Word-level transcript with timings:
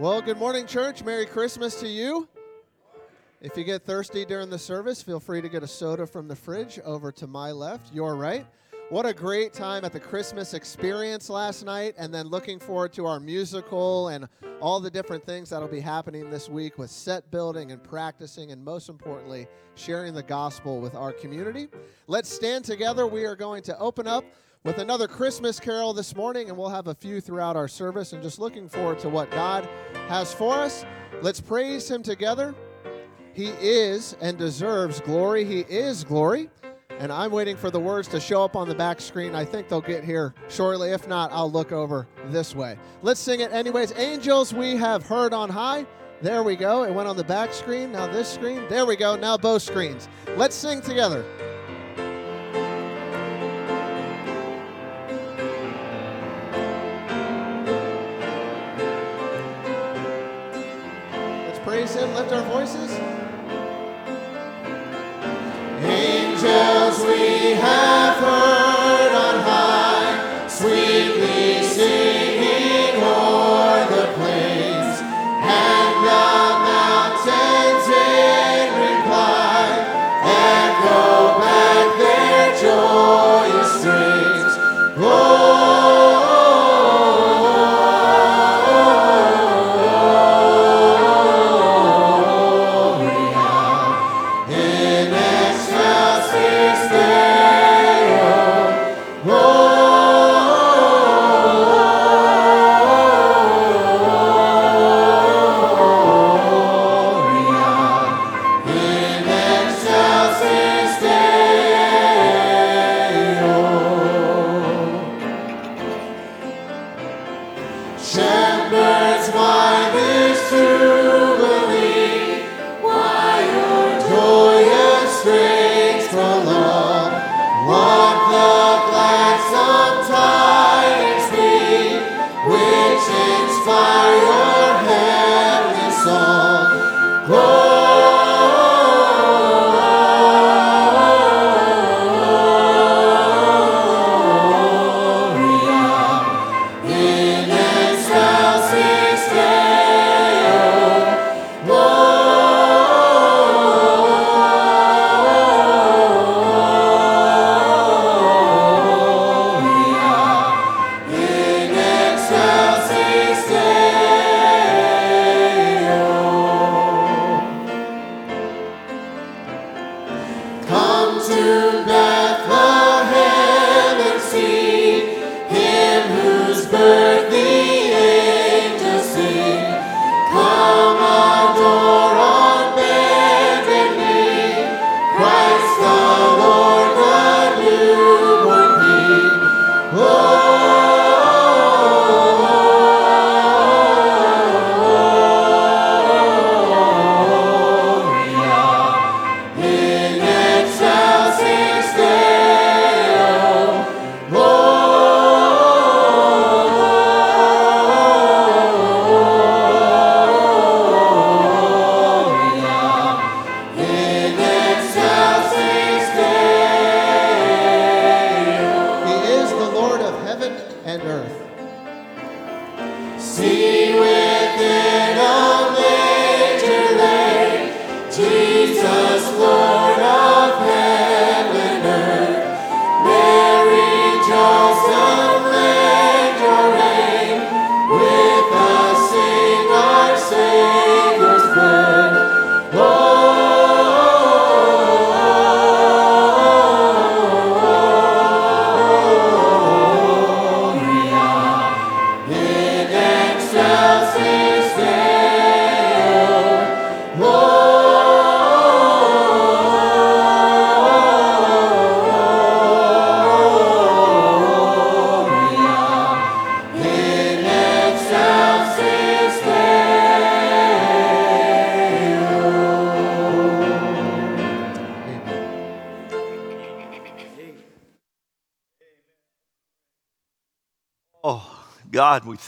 Well, 0.00 0.22
good 0.22 0.38
morning, 0.38 0.66
church. 0.66 1.04
Merry 1.04 1.26
Christmas 1.26 1.78
to 1.80 1.86
you. 1.86 2.26
If 3.42 3.54
you 3.54 3.64
get 3.64 3.84
thirsty 3.84 4.24
during 4.24 4.48
the 4.48 4.58
service, 4.58 5.02
feel 5.02 5.20
free 5.20 5.42
to 5.42 5.48
get 5.50 5.62
a 5.62 5.66
soda 5.66 6.06
from 6.06 6.26
the 6.26 6.34
fridge 6.34 6.80
over 6.86 7.12
to 7.12 7.26
my 7.26 7.52
left, 7.52 7.92
your 7.92 8.16
right. 8.16 8.46
What 8.88 9.04
a 9.04 9.12
great 9.12 9.52
time 9.52 9.84
at 9.84 9.92
the 9.92 10.00
Christmas 10.00 10.54
experience 10.54 11.28
last 11.28 11.66
night, 11.66 11.96
and 11.98 12.14
then 12.14 12.28
looking 12.28 12.58
forward 12.58 12.94
to 12.94 13.04
our 13.04 13.20
musical 13.20 14.08
and 14.08 14.26
all 14.62 14.80
the 14.80 14.90
different 14.90 15.26
things 15.26 15.50
that'll 15.50 15.68
be 15.68 15.80
happening 15.80 16.30
this 16.30 16.48
week 16.48 16.78
with 16.78 16.90
set 16.90 17.30
building 17.30 17.70
and 17.70 17.84
practicing, 17.84 18.52
and 18.52 18.64
most 18.64 18.88
importantly, 18.88 19.46
sharing 19.74 20.14
the 20.14 20.22
gospel 20.22 20.80
with 20.80 20.94
our 20.94 21.12
community. 21.12 21.68
Let's 22.06 22.32
stand 22.32 22.64
together. 22.64 23.06
We 23.06 23.26
are 23.26 23.36
going 23.36 23.62
to 23.64 23.78
open 23.78 24.06
up 24.06 24.24
with 24.64 24.78
another 24.78 25.08
Christmas 25.08 25.58
carol 25.58 25.94
this 25.94 26.14
morning, 26.14 26.48
and 26.48 26.56
we'll 26.56 26.68
have 26.68 26.88
a 26.88 26.94
few 26.94 27.20
throughout 27.20 27.56
our 27.56 27.68
service. 27.68 28.12
And 28.12 28.22
just 28.22 28.38
looking 28.38 28.68
forward 28.68 28.98
to 29.00 29.08
what 29.08 29.30
God 29.30 29.68
has 30.08 30.34
for 30.34 30.54
us. 30.54 30.84
Let's 31.22 31.40
praise 31.40 31.90
Him 31.90 32.02
together. 32.02 32.54
He 33.32 33.48
is 33.60 34.16
and 34.20 34.36
deserves 34.36 35.00
glory. 35.00 35.44
He 35.44 35.60
is 35.60 36.04
glory. 36.04 36.50
And 36.98 37.10
I'm 37.10 37.30
waiting 37.30 37.56
for 37.56 37.70
the 37.70 37.80
words 37.80 38.08
to 38.08 38.20
show 38.20 38.44
up 38.44 38.54
on 38.54 38.68
the 38.68 38.74
back 38.74 39.00
screen. 39.00 39.34
I 39.34 39.46
think 39.46 39.68
they'll 39.68 39.80
get 39.80 40.04
here 40.04 40.34
shortly. 40.48 40.90
If 40.90 41.08
not, 41.08 41.32
I'll 41.32 41.50
look 41.50 41.72
over 41.72 42.06
this 42.26 42.54
way. 42.54 42.76
Let's 43.00 43.20
sing 43.20 43.40
it 43.40 43.52
anyways. 43.52 43.94
Angels 43.96 44.52
we 44.52 44.76
have 44.76 45.06
heard 45.06 45.32
on 45.32 45.48
high. 45.48 45.86
There 46.20 46.42
we 46.42 46.56
go. 46.56 46.84
It 46.84 46.92
went 46.92 47.08
on 47.08 47.16
the 47.16 47.24
back 47.24 47.54
screen. 47.54 47.92
Now 47.92 48.06
this 48.06 48.28
screen. 48.28 48.66
There 48.68 48.84
we 48.84 48.96
go. 48.96 49.16
Now 49.16 49.38
both 49.38 49.62
screens. 49.62 50.06
Let's 50.36 50.54
sing 50.54 50.82
together. 50.82 51.24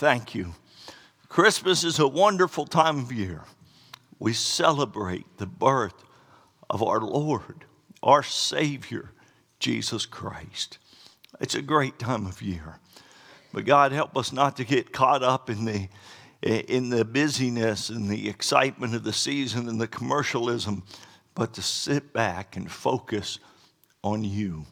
Thank 0.03 0.35
you. 0.35 0.53
Christmas 1.29 1.85
is 1.85 1.97
a 1.97 2.05
wonderful 2.05 2.65
time 2.65 2.99
of 2.99 3.13
year. 3.13 3.43
We 4.19 4.33
celebrate 4.33 5.37
the 5.37 5.45
birth 5.45 6.03
of 6.69 6.83
our 6.83 6.99
Lord, 6.99 7.63
our 8.03 8.21
Savior, 8.21 9.11
Jesus 9.59 10.05
Christ. 10.05 10.77
It's 11.39 11.55
a 11.55 11.61
great 11.61 11.99
time 11.99 12.25
of 12.25 12.41
year. 12.41 12.79
But 13.53 13.63
God, 13.63 13.93
help 13.93 14.17
us 14.17 14.33
not 14.33 14.57
to 14.57 14.65
get 14.65 14.91
caught 14.91 15.23
up 15.23 15.49
in 15.49 15.63
the 15.63 15.87
in 16.41 16.89
the 16.89 17.05
busyness 17.05 17.87
and 17.87 18.09
the 18.09 18.27
excitement 18.27 18.93
of 18.95 19.05
the 19.05 19.13
season 19.13 19.69
and 19.69 19.79
the 19.79 19.87
commercialism, 19.87 20.83
but 21.33 21.53
to 21.53 21.61
sit 21.61 22.11
back 22.11 22.57
and 22.57 22.69
focus 22.69 23.39
on 24.03 24.25
you. 24.25 24.65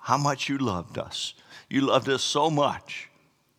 How 0.00 0.18
much 0.18 0.50
you 0.50 0.58
loved 0.58 0.98
us. 0.98 1.32
You 1.70 1.80
loved 1.80 2.10
us 2.10 2.22
so 2.22 2.50
much, 2.50 3.08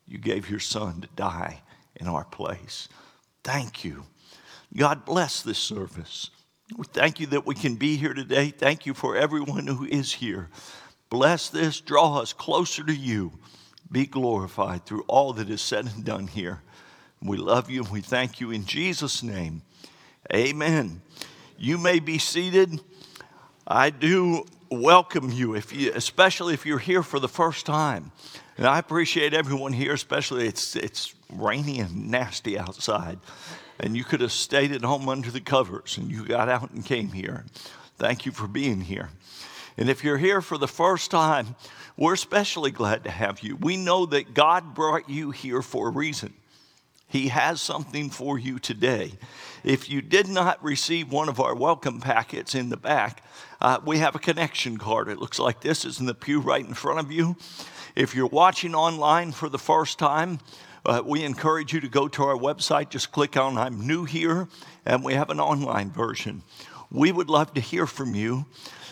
you 0.07 0.17
gave 0.17 0.49
your 0.49 0.59
son 0.59 1.01
to 1.01 1.07
die 1.15 1.61
in 1.95 2.07
our 2.07 2.23
place. 2.23 2.87
Thank 3.43 3.83
you. 3.83 4.05
God 4.75 5.05
bless 5.05 5.41
this 5.41 5.57
service. 5.57 6.29
We 6.75 6.85
thank 6.85 7.19
you 7.19 7.27
that 7.27 7.45
we 7.45 7.55
can 7.55 7.75
be 7.75 7.95
here 7.95 8.13
today. 8.13 8.49
Thank 8.49 8.85
you 8.85 8.93
for 8.93 9.15
everyone 9.15 9.67
who 9.67 9.85
is 9.85 10.13
here. 10.13 10.49
Bless 11.09 11.49
this, 11.49 11.79
draw 11.79 12.17
us 12.17 12.33
closer 12.33 12.83
to 12.83 12.93
you. 12.93 13.31
Be 13.89 14.05
glorified 14.05 14.85
through 14.85 15.05
all 15.07 15.31
that 15.33 15.49
is 15.49 15.61
said 15.61 15.85
and 15.85 16.03
done 16.03 16.27
here. 16.27 16.61
We 17.21 17.37
love 17.37 17.69
you 17.69 17.83
and 17.83 17.91
we 17.91 18.01
thank 18.01 18.41
you 18.41 18.51
in 18.51 18.65
Jesus' 18.65 19.23
name. 19.23 19.61
Amen. 20.33 21.01
You 21.57 21.77
may 21.77 21.99
be 21.99 22.17
seated. 22.17 22.81
I 23.65 23.89
do 23.89 24.45
welcome 24.69 25.31
you, 25.31 25.55
if 25.55 25.73
you, 25.73 25.93
especially 25.95 26.53
if 26.53 26.65
you're 26.65 26.77
here 26.77 27.03
for 27.03 27.19
the 27.19 27.29
first 27.29 27.65
time. 27.65 28.11
And 28.57 28.65
I 28.65 28.79
appreciate 28.79 29.35
everyone 29.35 29.71
here, 29.71 29.93
especially 29.93 30.47
it's, 30.47 30.75
it's 30.75 31.13
rainy 31.31 31.79
and 31.79 32.09
nasty 32.09 32.57
outside. 32.57 33.19
And 33.79 33.95
you 33.95 34.03
could 34.03 34.21
have 34.21 34.31
stayed 34.31 34.71
at 34.71 34.83
home 34.83 35.07
under 35.07 35.29
the 35.29 35.41
covers 35.41 35.97
and 35.97 36.09
you 36.09 36.25
got 36.25 36.49
out 36.49 36.71
and 36.71 36.83
came 36.83 37.09
here. 37.09 37.45
Thank 37.97 38.25
you 38.25 38.31
for 38.31 38.47
being 38.47 38.81
here. 38.81 39.09
And 39.77 39.89
if 39.89 40.03
you're 40.03 40.17
here 40.17 40.41
for 40.41 40.57
the 40.57 40.67
first 40.67 41.11
time, 41.11 41.55
we're 41.95 42.15
especially 42.15 42.71
glad 42.71 43.03
to 43.03 43.11
have 43.11 43.41
you. 43.41 43.55
We 43.57 43.77
know 43.77 44.07
that 44.07 44.33
God 44.33 44.73
brought 44.73 45.07
you 45.07 45.29
here 45.29 45.61
for 45.61 45.89
a 45.89 45.91
reason. 45.91 46.33
He 47.07 47.27
has 47.27 47.61
something 47.61 48.09
for 48.09 48.39
you 48.39 48.57
today. 48.57 49.13
If 49.63 49.87
you 49.87 50.01
did 50.01 50.27
not 50.27 50.63
receive 50.63 51.11
one 51.11 51.29
of 51.29 51.39
our 51.39 51.55
welcome 51.55 52.01
packets 52.01 52.55
in 52.55 52.69
the 52.69 52.77
back, 52.77 53.23
uh, 53.61 53.79
we 53.85 53.99
have 53.99 54.15
a 54.15 54.19
connection 54.19 54.77
card. 54.77 55.09
It 55.09 55.19
looks 55.19 55.39
like 55.39 55.61
this 55.61 55.85
is 55.85 55.99
in 55.99 56.07
the 56.07 56.15
pew 56.15 56.39
right 56.39 56.65
in 56.65 56.73
front 56.73 56.99
of 56.99 57.11
you. 57.11 57.37
If 57.97 58.13
you're 58.13 58.27
watching 58.27 58.75
online 58.75 59.31
for 59.31 59.49
the 59.49 59.57
first 59.57 59.97
time, 59.97 60.37
uh, 60.85 61.01
we 61.03 61.23
encourage 61.23 61.73
you 61.73 61.79
to 61.79 61.87
go 61.87 62.07
to 62.07 62.25
our 62.25 62.37
website. 62.37 62.89
Just 62.89 63.11
click 63.11 63.35
on 63.35 63.57
I'm 63.57 63.87
new 63.87 64.05
here, 64.05 64.47
and 64.85 65.03
we 65.03 65.15
have 65.15 65.31
an 65.31 65.39
online 65.39 65.89
version. 65.89 66.43
We 66.91 67.11
would 67.11 67.27
love 67.27 67.55
to 67.55 67.59
hear 67.59 67.87
from 67.87 68.13
you. 68.13 68.45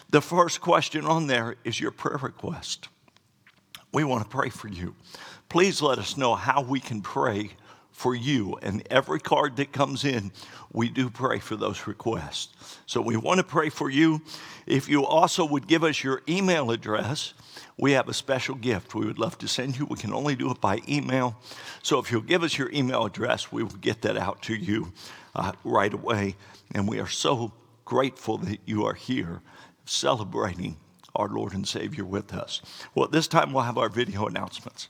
The 0.09 0.21
first 0.21 0.59
question 0.59 1.05
on 1.05 1.27
there 1.27 1.55
is 1.63 1.79
your 1.79 1.91
prayer 1.91 2.17
request. 2.17 2.89
We 3.93 4.03
want 4.03 4.23
to 4.23 4.27
pray 4.35 4.49
for 4.49 4.69
you. 4.69 4.95
Please 5.49 5.83
let 5.83 5.99
us 5.99 6.17
know 6.17 6.33
how 6.33 6.63
we 6.63 6.79
can 6.79 7.03
pray 7.03 7.51
for 7.95 8.13
you. 8.13 8.59
And 8.61 8.85
every 8.91 9.21
card 9.21 9.55
that 9.55 9.71
comes 9.71 10.03
in, 10.03 10.33
we 10.73 10.89
do 10.89 11.09
pray 11.09 11.39
for 11.39 11.55
those 11.55 11.87
requests. 11.87 12.77
So 12.85 12.99
we 12.99 13.15
want 13.15 13.37
to 13.37 13.43
pray 13.43 13.69
for 13.69 13.89
you. 13.89 14.21
If 14.67 14.89
you 14.89 15.05
also 15.05 15.45
would 15.45 15.65
give 15.65 15.83
us 15.85 16.03
your 16.03 16.21
email 16.27 16.71
address, 16.71 17.33
we 17.77 17.93
have 17.93 18.09
a 18.09 18.13
special 18.13 18.55
gift 18.55 18.95
we 18.95 19.05
would 19.05 19.17
love 19.17 19.37
to 19.37 19.47
send 19.47 19.77
you. 19.79 19.85
We 19.85 19.95
can 19.95 20.13
only 20.13 20.35
do 20.35 20.51
it 20.51 20.59
by 20.59 20.81
email. 20.89 21.37
So 21.83 21.97
if 21.99 22.11
you'll 22.11 22.21
give 22.21 22.43
us 22.43 22.57
your 22.57 22.69
email 22.71 23.05
address, 23.05 23.49
we 23.49 23.63
will 23.63 23.77
get 23.77 24.01
that 24.01 24.17
out 24.17 24.41
to 24.43 24.55
you 24.55 24.91
uh, 25.33 25.53
right 25.63 25.93
away. 25.93 26.35
And 26.73 26.89
we 26.89 26.99
are 26.99 27.07
so 27.07 27.53
grateful 27.85 28.37
that 28.39 28.59
you 28.65 28.85
are 28.85 28.93
here 28.93 29.41
celebrating 29.85 30.75
our 31.15 31.29
Lord 31.29 31.53
and 31.53 31.65
Savior 31.65 32.03
with 32.03 32.33
us. 32.33 32.61
Well, 32.93 33.07
this 33.07 33.29
time, 33.29 33.53
we'll 33.53 33.63
have 33.63 33.77
our 33.77 33.89
video 33.89 34.27
announcements. 34.27 34.89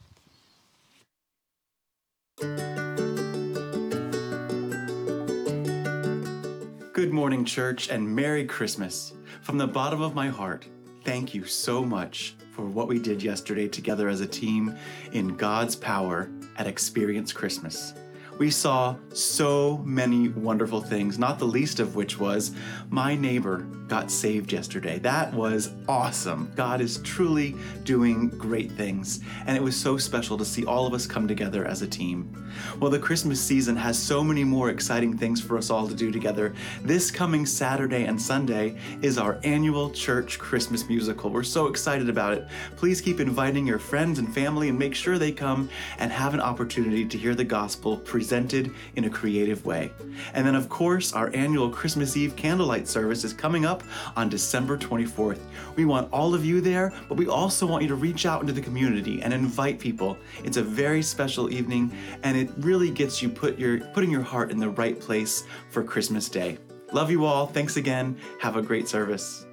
Good 7.06 7.14
morning, 7.14 7.46
church, 7.46 7.90
and 7.90 8.16
Merry 8.16 8.46
Christmas. 8.46 9.14
From 9.44 9.60
the 9.60 9.68
bottom 9.68 10.02
of 10.02 10.16
my 10.16 10.28
heart, 10.28 10.66
thank 11.04 11.36
you 11.36 11.46
so 11.46 11.86
much 11.86 12.36
for 12.50 12.66
what 12.66 12.88
we 12.88 12.98
did 12.98 13.22
yesterday 13.22 13.68
together 13.68 14.10
as 14.10 14.22
a 14.22 14.26
team 14.26 14.76
in 15.12 15.36
God's 15.38 15.76
power 15.76 16.32
at 16.58 16.66
Experience 16.66 17.32
Christmas 17.32 17.94
we 18.38 18.52
saw 18.52 18.96
so 19.14 19.78
many 19.86 20.30
wonderful 20.30 20.82
things, 20.82 21.18
not 21.18 21.40
the 21.40 21.46
least 21.46 21.80
of 21.80 21.96
which 21.96 22.20
was 22.20 22.52
my 22.90 23.16
neighbor 23.16 23.66
got 23.88 24.10
saved 24.10 24.52
yesterday. 24.52 25.00
That 25.00 25.34
was 25.34 25.72
awesome. 25.88 26.52
God 26.56 26.82
is 26.82 26.98
truly 27.00 27.56
doing 27.84 28.30
great 28.30 28.72
things, 28.72 29.20
and 29.46 29.56
it 29.56 29.62
was 29.62 29.76
so 29.76 29.98
special 29.98 30.38
to 30.38 30.46
see 30.46 30.66
all 30.66 30.88
of 30.88 30.94
us 30.94 31.06
come 31.06 31.28
together 31.28 31.66
as 31.66 31.82
a 31.82 31.88
team. 31.88 32.32
Well, 32.80 32.90
the 32.90 33.00
Christmas 33.00 33.40
season 33.40 33.76
has 33.76 33.98
so 33.98 34.24
many 34.24 34.44
more 34.44 34.70
exciting 34.70 35.18
things 35.18 35.42
for 35.42 35.58
us 35.58 35.70
all 35.70 35.88
to 35.88 35.94
do 35.94 36.12
together. 36.12 36.54
This 36.84 37.12
coming 37.12 37.46
Saturday 37.46 38.06
and 38.06 38.20
Sunday 38.20 38.78
is 39.02 39.18
our 39.18 39.40
annual 39.44 39.90
church 39.92 40.40
Christmas 40.40 40.88
musical. 40.88 41.30
We're 41.30 41.44
so 41.44 41.68
excited 41.68 42.10
about 42.10 42.34
it. 42.34 42.48
Please 42.78 43.02
keep 43.02 43.20
inviting 43.20 43.68
your 43.68 43.80
friends 43.80 44.20
and 44.20 44.34
family 44.34 44.70
and 44.70 44.80
make 44.80 44.96
sure 44.96 45.18
they 45.18 45.32
come 45.32 45.70
and 46.00 46.12
have 46.12 46.34
an 46.34 46.42
opportunity 46.42 47.06
to 47.06 47.18
hear 47.18 47.36
the 47.36 47.44
gospel 47.44 47.98
presented 47.98 48.72
in 48.96 49.06
a 49.06 49.10
creative 49.10 49.66
way. 49.66 49.92
And 50.34 50.46
then, 50.48 50.56
of 50.56 50.70
course, 50.70 51.14
our 51.14 51.30
annual 51.36 51.70
Christmas 51.70 52.16
Eve 52.18 52.36
candlelight 52.36 52.88
service 52.88 53.24
is 53.24 53.34
coming 53.34 53.66
up 53.66 53.75
on 54.16 54.30
December 54.30 54.78
24th. 54.78 55.40
We 55.76 55.86
want 55.86 56.12
all 56.12 56.34
of 56.34 56.46
you 56.46 56.62
there, 56.62 56.94
but 57.08 57.18
we 57.18 57.28
also 57.28 57.66
want 57.66 57.84
you 57.84 57.90
to 57.90 57.96
reach 57.96 58.26
out 58.26 58.42
into 58.42 58.54
the 58.54 58.62
community 58.62 59.22
and 59.22 59.34
invite 59.34 59.80
people. 59.80 60.18
It's 60.44 60.58
a 60.58 60.64
very 60.64 61.02
special 61.02 61.52
evening, 61.52 61.92
and 62.24 62.38
it 62.38 62.50
really 62.58 62.92
gets 62.92 63.22
you 63.22 63.30
put 63.30 63.58
your 63.58 63.80
putting 63.80 64.12
your 64.12 64.22
heart 64.22 64.52
in 64.52 64.60
the 64.60 64.70
right 64.70 65.00
place 65.00 65.46
for 65.70 65.84
Christmas 65.84 66.30
Day. 66.30 66.58
Love 66.92 67.12
you 67.12 67.26
all. 67.26 67.48
Thanks 67.48 67.78
again. 67.78 68.18
Have 68.40 68.56
a 68.56 68.62
great 68.62 68.88
service. 68.88 69.46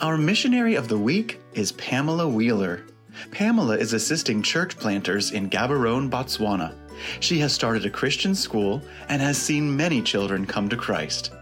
Our 0.00 0.16
missionary 0.16 0.74
of 0.74 0.88
the 0.88 0.98
week 0.98 1.40
is 1.52 1.72
Pamela 1.72 2.28
Wheeler. 2.28 2.86
Pamela 3.30 3.76
is 3.76 3.92
assisting 3.92 4.42
church 4.42 4.76
planters 4.76 5.32
in 5.32 5.50
Gaborone, 5.50 6.08
Botswana. 6.08 6.74
She 7.20 7.38
has 7.40 7.52
started 7.52 7.84
a 7.86 7.90
Christian 7.90 8.34
school 8.34 8.82
and 9.08 9.20
has 9.20 9.38
seen 9.38 9.76
many 9.76 10.02
children 10.02 10.46
come 10.46 10.68
to 10.68 10.76
Christ. 10.76 11.32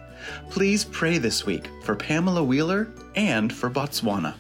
Please 0.51 0.85
pray 0.85 1.19
this 1.19 1.47
week 1.47 1.69
for 1.83 1.95
Pamela 1.95 2.43
Wheeler 2.43 2.89
and 3.15 3.53
for 3.53 3.71
Botswana. 3.71 4.35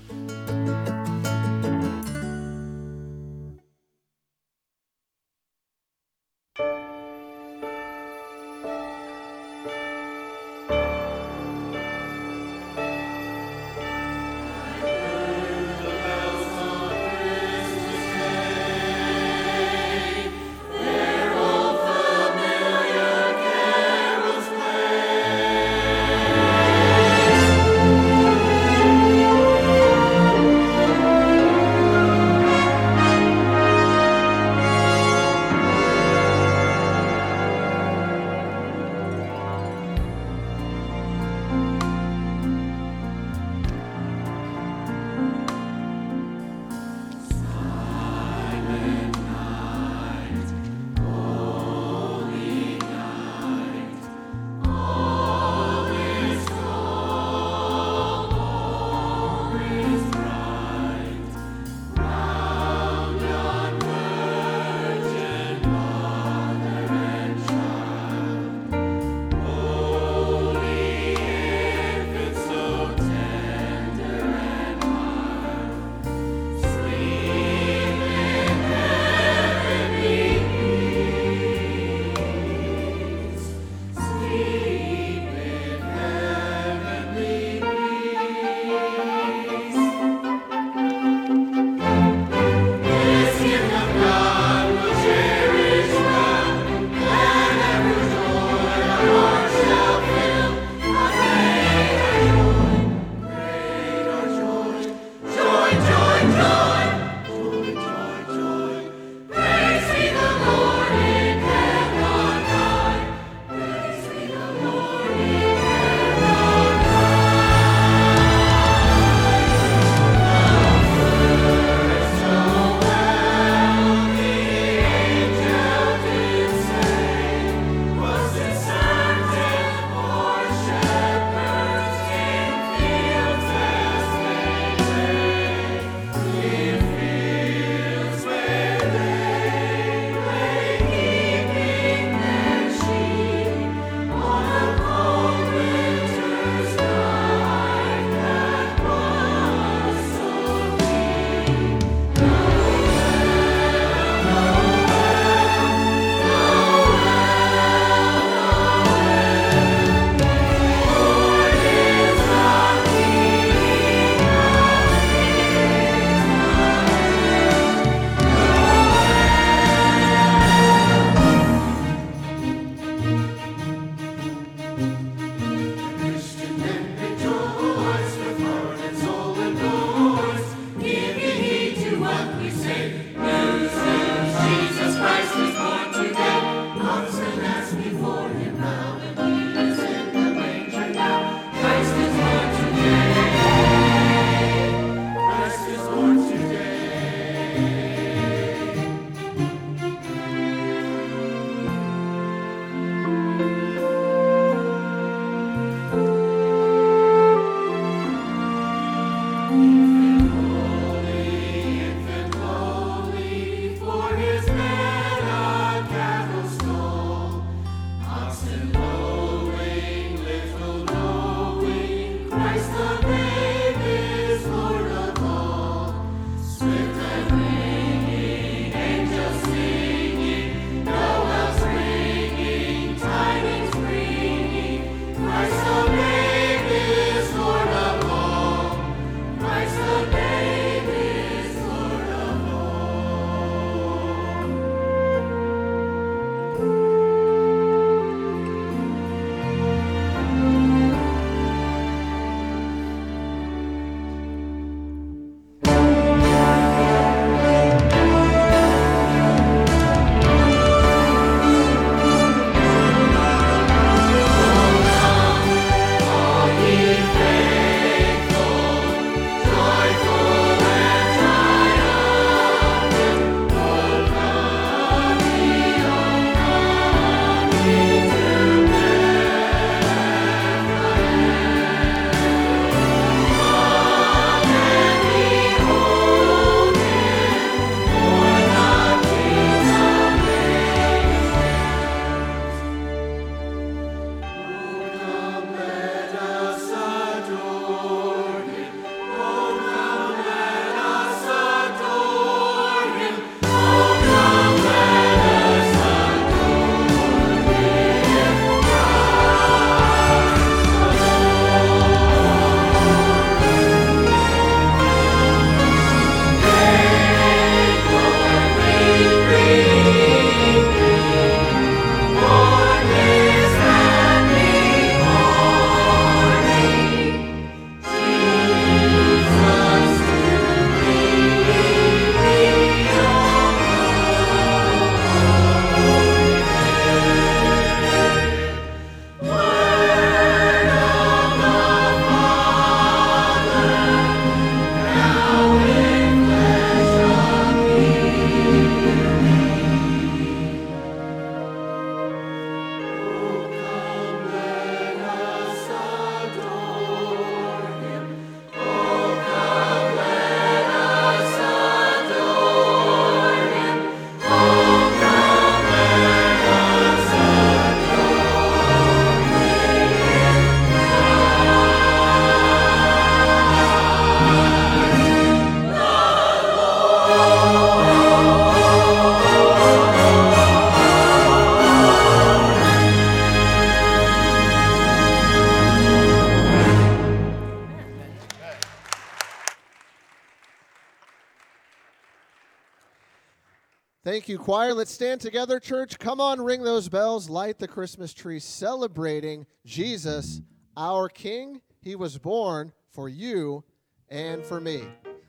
Thank 394.19 394.29
you, 394.29 394.39
choir. 394.41 394.75
Let's 394.75 394.91
stand 394.91 395.21
together, 395.21 395.61
church. 395.61 395.97
Come 396.01 396.21
on, 396.21 396.41
ring 396.41 396.65
those 396.65 396.89
bells, 396.89 397.31
light 397.31 397.61
the 397.61 397.69
Christmas 397.69 398.13
tree, 398.13 398.41
celebrating 398.41 399.47
Jesus, 399.65 400.41
our 400.77 401.09
King. 401.09 401.61
He 401.83 401.95
was 401.95 402.19
born 402.19 402.73
for 402.91 403.09
you 403.09 403.63
and 404.09 404.45
for 404.45 404.61
me. 404.61 404.83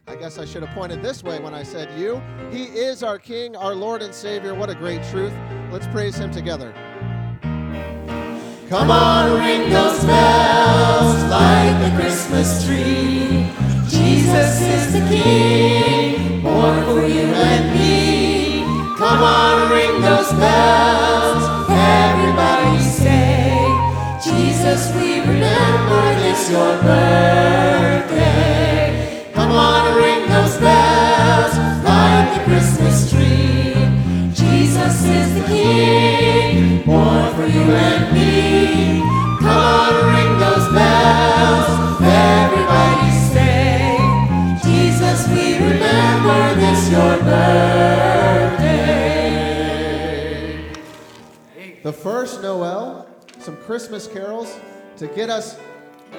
I 0.08 0.15
guess 0.15 0.39
I 0.39 0.46
should 0.46 0.63
have 0.63 0.74
pointed 0.74 1.03
this 1.03 1.24
way 1.24 1.39
when 1.39 1.53
I 1.53 1.62
said 1.62 2.00
you. 2.00 2.19
He 2.51 2.63
is 2.63 3.03
our 3.03 3.19
King, 3.19 3.55
our 3.55 3.75
Lord 3.75 4.01
and 4.01 4.12
Savior. 4.12 4.55
What 4.55 4.72
a 4.72 4.75
great 4.75 5.03
truth. 5.03 5.34
Let's 5.72 5.86
praise 5.86 6.17
Him 6.17 6.31
together. 6.31 6.74
Come 8.69 8.89
on, 8.89 9.39
ring 9.39 9.69
those 9.69 10.03
bells, 10.03 11.24
light 11.29 11.91
the 11.91 11.96
Christmas 12.01 12.65
tree. 12.65 13.46
Jesus 13.88 14.62
is 14.62 14.93
the 14.93 15.08
King, 15.08 16.41
born 16.41 16.84
for 16.86 17.05
you 17.05 17.22
and 17.22 17.79
me. 17.79 17.99
Come 19.09 19.23
on, 19.23 19.71
ring 19.71 20.01
those 20.01 20.31
bells, 20.33 21.43
everybody 21.67 22.77
say, 22.79 23.65
Jesus, 24.23 24.93
we 24.95 25.21
remember 25.21 26.13
this 26.21 26.47
your 26.51 26.77
birthday. 26.83 28.21
Come 29.33 29.51
on, 29.51 29.95
ring 29.97 30.29
those 30.29 30.57
bells, 30.59 31.57
light 31.83 32.35
the 32.37 32.41
Christmas 32.43 33.09
tree. 33.09 33.73
Jesus 34.31 35.03
is 35.03 35.33
the 35.33 35.45
King, 35.47 36.83
born 36.85 37.33
for 37.33 37.47
you 37.47 37.63
and 37.63 38.13
me. 38.13 39.01
Come 39.39 39.57
on, 39.57 39.93
ring 40.13 40.37
those 40.37 40.67
bells, 40.71 41.68
The 51.89 51.93
first 51.93 52.43
Noel, 52.43 53.08
some 53.39 53.58
Christmas 53.58 54.05
carols 54.05 54.55
to 54.98 55.08
get 55.08 55.31
us 55.31 55.58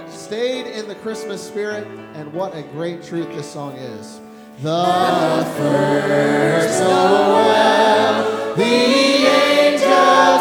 stayed 0.08 0.66
in 0.66 0.88
the 0.88 0.96
Christmas 0.96 1.40
spirit, 1.40 1.86
and 2.14 2.32
what 2.32 2.56
a 2.56 2.62
great 2.62 3.04
truth 3.04 3.28
this 3.28 3.48
song 3.48 3.76
is. 3.76 4.20
The 4.62 5.46
first 5.56 6.80
Noel, 6.80 8.56
the 8.56 8.64
angel 8.64 10.39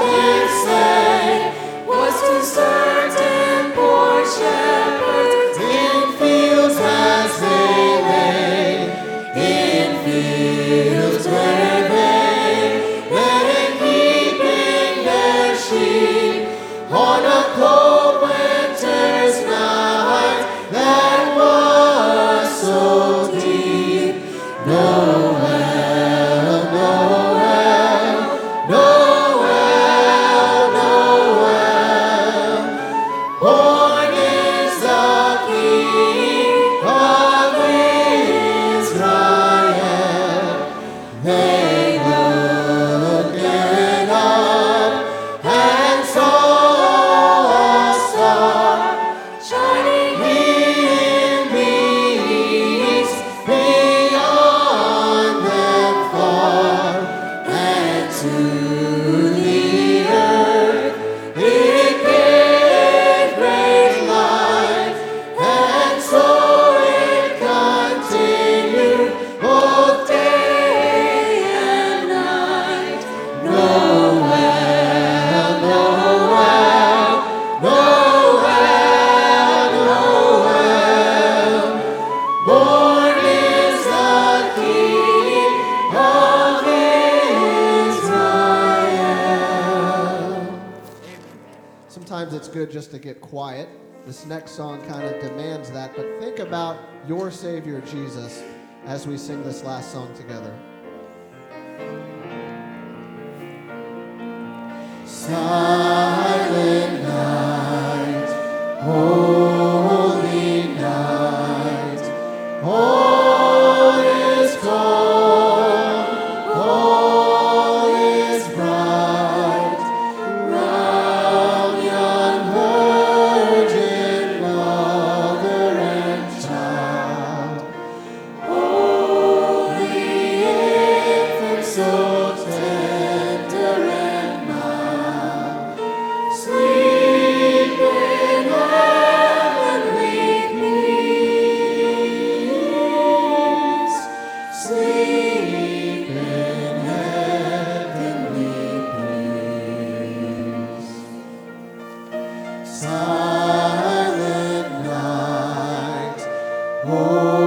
as 99.00 99.08
we 99.08 99.18
sing 99.18 99.42
this 99.44 99.64
last 99.64 99.94
song 99.94 100.09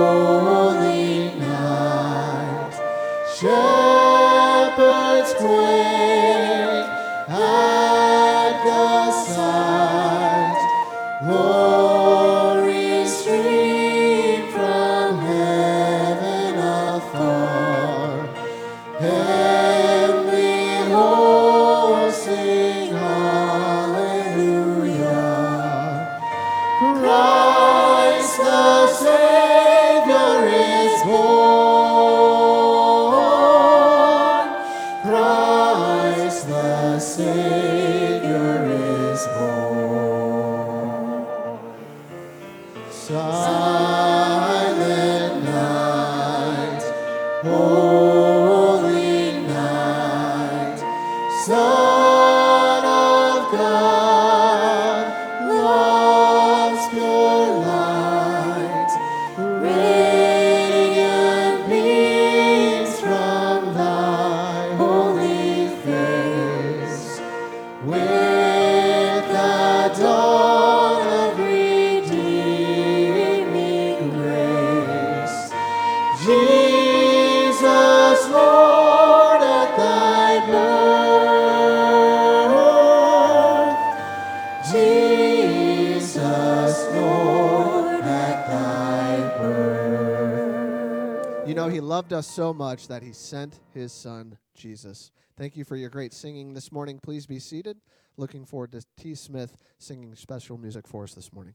holy 0.02 0.51
that 92.88 93.02
he 93.02 93.12
sent 93.12 93.60
his 93.74 93.92
son, 93.92 94.38
Jesus. 94.54 95.10
Thank 95.36 95.56
you 95.56 95.64
for 95.64 95.76
your 95.76 95.90
great 95.90 96.12
singing 96.12 96.54
this 96.54 96.70
morning. 96.70 96.98
Please 97.02 97.26
be 97.26 97.38
seated. 97.38 97.78
Looking 98.16 98.44
forward 98.44 98.72
to 98.72 98.82
T. 98.98 99.14
Smith 99.14 99.56
singing 99.78 100.14
special 100.14 100.58
music 100.58 100.86
for 100.86 101.04
us 101.04 101.14
this 101.14 101.32
morning. 101.32 101.54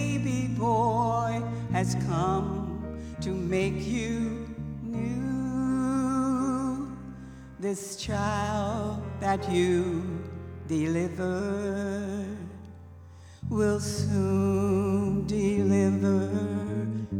boy 0.61 1.41
has 1.71 1.95
come 2.07 2.79
to 3.19 3.31
make 3.31 3.83
you 3.83 4.47
new? 4.83 6.95
This 7.59 7.95
child 7.95 9.01
that 9.19 9.51
you 9.51 10.03
delivered 10.67 12.37
will 13.49 13.79
soon 13.79 15.25
deliver 15.25 16.29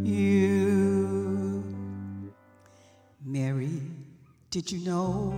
you. 0.04 1.63
Mary, 3.25 3.82
did 4.51 4.71
you 4.71 4.86
know 4.86 5.34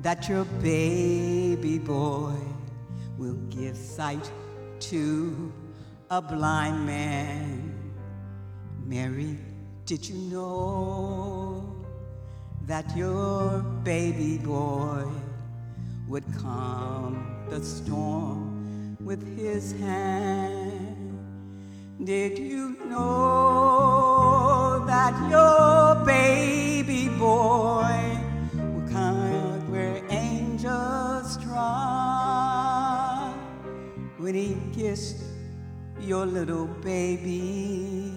that 0.00 0.26
your 0.26 0.46
baby 0.62 1.78
boy 1.78 2.38
will 3.18 3.36
give 3.50 3.76
sight 3.76 4.30
to 4.80 5.52
a 6.18 6.22
blind 6.22 6.86
man? 6.86 7.74
Mary, 8.86 9.36
did 9.84 10.08
you 10.08 10.14
know 10.32 11.74
that 12.68 12.96
your 12.96 13.58
baby 13.82 14.38
boy 14.38 15.04
would 16.06 16.24
calm 16.38 17.46
the 17.50 17.60
storm 17.60 18.96
with 19.00 19.22
his 19.36 19.72
hand? 19.80 21.18
Did 22.04 22.38
you 22.38 22.76
know 22.86 24.84
that 24.86 25.14
your 25.32 26.04
baby 26.04 27.08
boy 27.18 27.83
your 36.04 36.26
little 36.26 36.66
baby? 36.66 38.12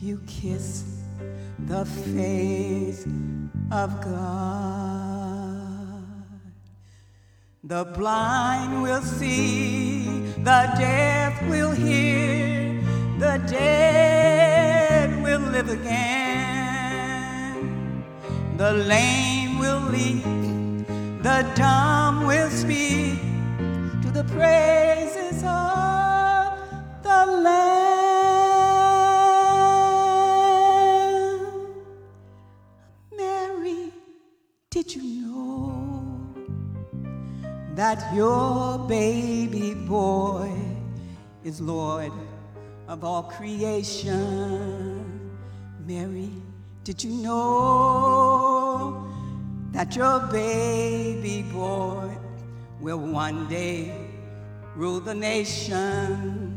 You 0.00 0.20
kiss 0.26 0.84
the 1.66 1.84
face 1.84 3.06
of 3.70 4.00
God. 4.02 5.36
The 7.64 7.84
blind 7.96 8.82
will 8.82 9.02
see, 9.02 10.04
the 10.38 10.72
deaf 10.78 11.42
will 11.48 11.72
hear, 11.72 12.80
the 13.18 13.42
dead 13.48 15.22
will 15.22 15.40
live 15.40 15.68
again. 15.68 16.44
The 18.56 18.72
lame 18.72 19.58
will 19.58 19.80
leap, 19.80 20.24
the 21.22 21.50
dumb 21.54 22.26
will 22.26 22.50
speak 22.50 23.18
to 24.02 24.10
the 24.12 24.24
praises 24.24 25.25
of 25.44 26.58
the. 27.02 27.26
Mary, 33.16 33.92
did 34.70 34.94
you 34.94 35.02
know? 35.02 35.26
that 37.76 38.12
your 38.14 38.78
baby 38.88 39.74
boy 39.74 40.50
is 41.44 41.60
Lord 41.60 42.10
of 42.88 43.04
all 43.04 43.24
creation. 43.24 45.04
Mary, 45.86 46.30
did 46.84 47.04
you 47.04 47.10
know 47.10 49.06
that 49.72 49.94
your 49.94 50.20
baby 50.32 51.42
boy 51.52 52.16
will 52.80 52.98
one 52.98 53.46
day 53.46 54.05
rule 54.76 55.00
the 55.00 55.14
nation? 55.14 56.52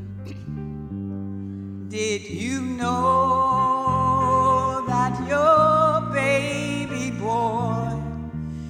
Did 1.88 2.29
you 2.29 2.60
know 2.62 4.03
that 4.88 5.27
your 5.27 6.01
baby 6.13 7.12
boy 7.12 7.97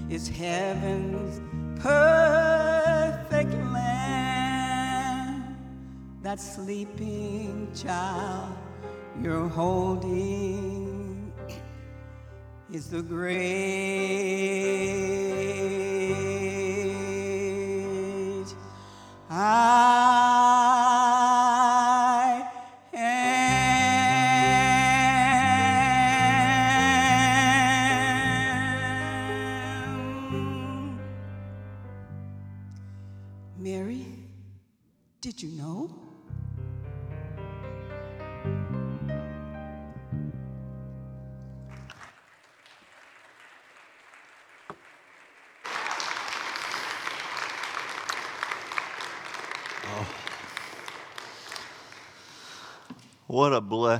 is 0.09 0.29
heaven's 0.29 1.41
perfect 1.81 3.53
land? 3.73 5.55
That 6.21 6.39
sleeping 6.39 7.71
child 7.73 8.55
you're 9.21 9.49
holding 9.49 11.33
is 12.71 12.91
the 12.91 13.01
great 13.01 13.39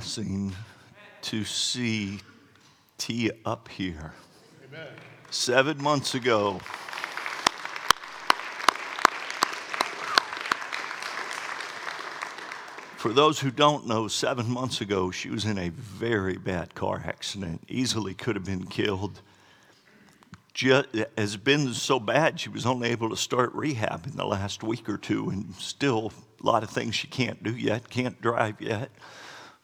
blessing 0.00 0.50
to 1.20 1.44
see 1.44 2.20
T 2.96 3.30
up 3.44 3.68
here. 3.68 4.14
Seven 5.28 5.82
months 5.82 6.14
ago. 6.14 6.58
For 12.96 13.12
those 13.12 13.40
who 13.40 13.50
don't 13.50 13.86
know, 13.86 14.08
seven 14.08 14.50
months 14.50 14.80
ago, 14.80 15.10
she 15.10 15.28
was 15.28 15.44
in 15.44 15.58
a 15.58 15.68
very 15.68 16.38
bad 16.38 16.74
car 16.74 17.02
accident, 17.04 17.62
easily 17.68 18.14
could 18.14 18.36
have 18.36 18.46
been 18.46 18.64
killed. 18.64 19.20
Just, 20.54 20.88
has 21.18 21.36
been 21.36 21.74
so 21.74 22.00
bad, 22.00 22.40
she 22.40 22.48
was 22.48 22.64
only 22.64 22.88
able 22.88 23.10
to 23.10 23.18
start 23.18 23.52
rehab 23.52 24.06
in 24.06 24.16
the 24.16 24.24
last 24.24 24.62
week 24.62 24.88
or 24.88 24.96
two, 24.96 25.28
and 25.28 25.54
still 25.56 26.10
a 26.42 26.46
lot 26.46 26.62
of 26.62 26.70
things 26.70 26.94
she 26.94 27.06
can't 27.06 27.42
do 27.42 27.54
yet, 27.54 27.90
can't 27.90 28.18
drive 28.22 28.62
yet. 28.62 28.90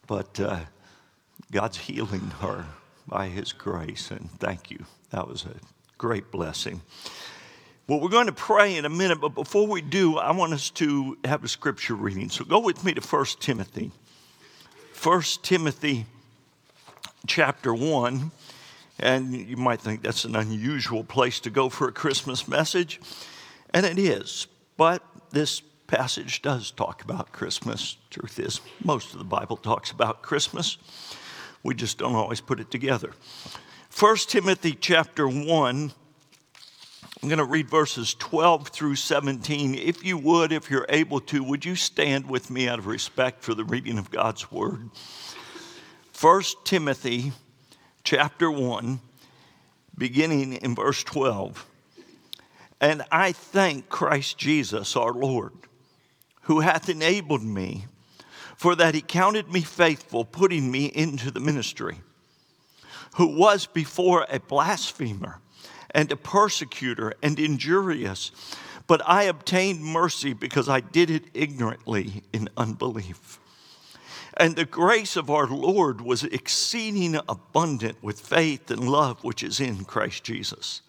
But 0.07 0.39
uh, 0.39 0.59
God's 1.51 1.77
healing 1.77 2.31
her 2.39 2.65
by 3.07 3.27
His 3.27 3.53
grace, 3.53 4.09
and 4.11 4.29
thank 4.39 4.71
you. 4.71 4.85
That 5.11 5.27
was 5.27 5.45
a 5.45 5.55
great 5.97 6.31
blessing. 6.31 6.81
Well, 7.87 8.01
we're 8.01 8.09
going 8.09 8.25
to 8.25 8.33
pray 8.33 8.75
in 8.75 8.83
a 8.83 8.89
minute, 8.89 9.21
but 9.21 9.33
before 9.33 9.65
we 9.65 9.81
do, 9.81 10.17
I 10.17 10.31
want 10.31 10.53
us 10.53 10.69
to 10.71 11.17
have 11.23 11.43
a 11.43 11.47
scripture 11.47 11.95
reading. 11.95 12.29
So 12.29 12.43
go 12.43 12.59
with 12.59 12.83
me 12.83 12.93
to 12.93 13.01
1 13.01 13.25
Timothy. 13.39 13.91
1 15.01 15.21
Timothy 15.41 16.05
chapter 17.27 17.73
1. 17.73 18.31
And 18.99 19.33
you 19.33 19.57
might 19.57 19.79
think 19.79 20.01
that's 20.01 20.25
an 20.25 20.35
unusual 20.35 21.03
place 21.03 21.39
to 21.41 21.49
go 21.49 21.69
for 21.69 21.87
a 21.87 21.91
Christmas 21.91 22.47
message, 22.47 22.99
and 23.71 23.85
it 23.85 23.99
is. 23.99 24.47
But 24.75 25.03
this 25.29 25.61
passage 25.87 26.41
does 26.41 26.71
talk 26.71 27.03
about 27.03 27.31
Christmas. 27.31 27.97
Truth 28.09 28.39
is, 28.39 28.61
most 28.83 29.13
of 29.13 29.19
the 29.19 29.25
Bible 29.25 29.57
talks 29.57 29.91
about 29.91 30.21
Christmas. 30.21 30.77
We 31.63 31.73
just 31.75 31.97
don't 31.97 32.15
always 32.15 32.41
put 32.41 32.59
it 32.59 32.69
together. 32.69 33.13
1 33.97 34.15
Timothy 34.27 34.73
chapter 34.73 35.27
1, 35.27 35.91
I'm 37.23 37.29
going 37.29 37.39
to 37.39 37.45
read 37.45 37.69
verses 37.69 38.13
12 38.13 38.67
through 38.67 38.95
17. 38.95 39.73
If 39.73 40.05
you 40.05 40.19
would, 40.19 40.51
if 40.51 40.69
you're 40.69 40.85
able 40.89 41.19
to, 41.21 41.43
would 41.43 41.65
you 41.65 41.75
stand 41.75 42.29
with 42.29 42.51
me 42.51 42.67
out 42.67 42.77
of 42.77 42.85
respect 42.85 43.43
for 43.43 43.55
the 43.55 43.65
reading 43.65 43.97
of 43.97 44.11
God's 44.11 44.51
word? 44.51 44.89
1 46.19 46.43
Timothy 46.63 47.31
chapter 48.03 48.51
1, 48.51 48.99
beginning 49.97 50.53
in 50.53 50.75
verse 50.75 51.03
12. 51.03 51.65
And 52.79 53.03
I 53.11 53.31
thank 53.31 53.89
Christ 53.89 54.37
Jesus 54.37 54.95
our 54.95 55.13
Lord, 55.13 55.53
who 56.47 56.61
hath 56.61 56.87
enabled 56.87 57.43
me, 57.43 57.85
for 58.55 58.73
that 58.73 58.95
he 58.95 59.01
counted 59.01 59.51
me 59.51 59.61
faithful, 59.61 60.23
putting 60.23 60.71
me 60.71 60.85
into 60.85 61.29
the 61.29 61.41
ministry, 61.41 61.99
who 63.17 63.27
was 63.27 63.65
before 63.65 64.25
a 64.29 64.39
blasphemer 64.39 65.39
and 65.91 66.09
a 66.09 66.15
persecutor 66.15 67.13
and 67.21 67.37
injurious, 67.37 68.31
but 68.87 69.01
I 69.05 69.23
obtained 69.23 69.83
mercy 69.83 70.31
because 70.31 70.69
I 70.69 70.79
did 70.79 71.09
it 71.09 71.25
ignorantly 71.33 72.23
in 72.31 72.47
unbelief. 72.55 73.39
And 74.37 74.55
the 74.55 74.65
grace 74.65 75.17
of 75.17 75.29
our 75.29 75.47
Lord 75.47 75.99
was 75.99 76.23
exceeding 76.23 77.19
abundant 77.27 77.97
with 78.01 78.21
faith 78.21 78.71
and 78.71 78.89
love 78.89 79.21
which 79.21 79.43
is 79.43 79.59
in 79.59 79.83
Christ 79.83 80.23
Jesus. 80.23 80.81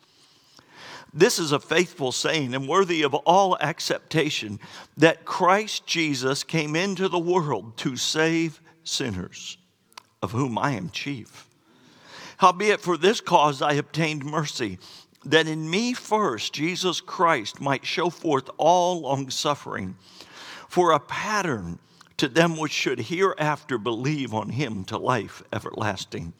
This 1.18 1.40
is 1.40 1.50
a 1.50 1.58
faithful 1.58 2.12
saying 2.12 2.54
and 2.54 2.68
worthy 2.68 3.02
of 3.02 3.12
all 3.12 3.58
acceptation 3.58 4.60
that 4.96 5.24
Christ 5.24 5.84
Jesus 5.84 6.44
came 6.44 6.76
into 6.76 7.08
the 7.08 7.18
world 7.18 7.76
to 7.78 7.96
save 7.96 8.60
sinners, 8.84 9.58
of 10.22 10.30
whom 10.30 10.56
I 10.56 10.74
am 10.74 10.90
chief. 10.90 11.48
Howbeit, 12.36 12.80
for 12.80 12.96
this 12.96 13.20
cause 13.20 13.60
I 13.62 13.72
obtained 13.72 14.24
mercy, 14.24 14.78
that 15.24 15.48
in 15.48 15.68
me 15.68 15.92
first 15.92 16.52
Jesus 16.52 17.00
Christ 17.00 17.60
might 17.60 17.84
show 17.84 18.10
forth 18.10 18.48
all 18.56 19.00
longsuffering, 19.00 19.96
for 20.68 20.92
a 20.92 21.00
pattern 21.00 21.80
to 22.18 22.28
them 22.28 22.56
which 22.56 22.70
should 22.70 23.00
hereafter 23.00 23.76
believe 23.76 24.32
on 24.32 24.50
him 24.50 24.84
to 24.84 24.96
life 24.96 25.42
everlasting. 25.52 26.32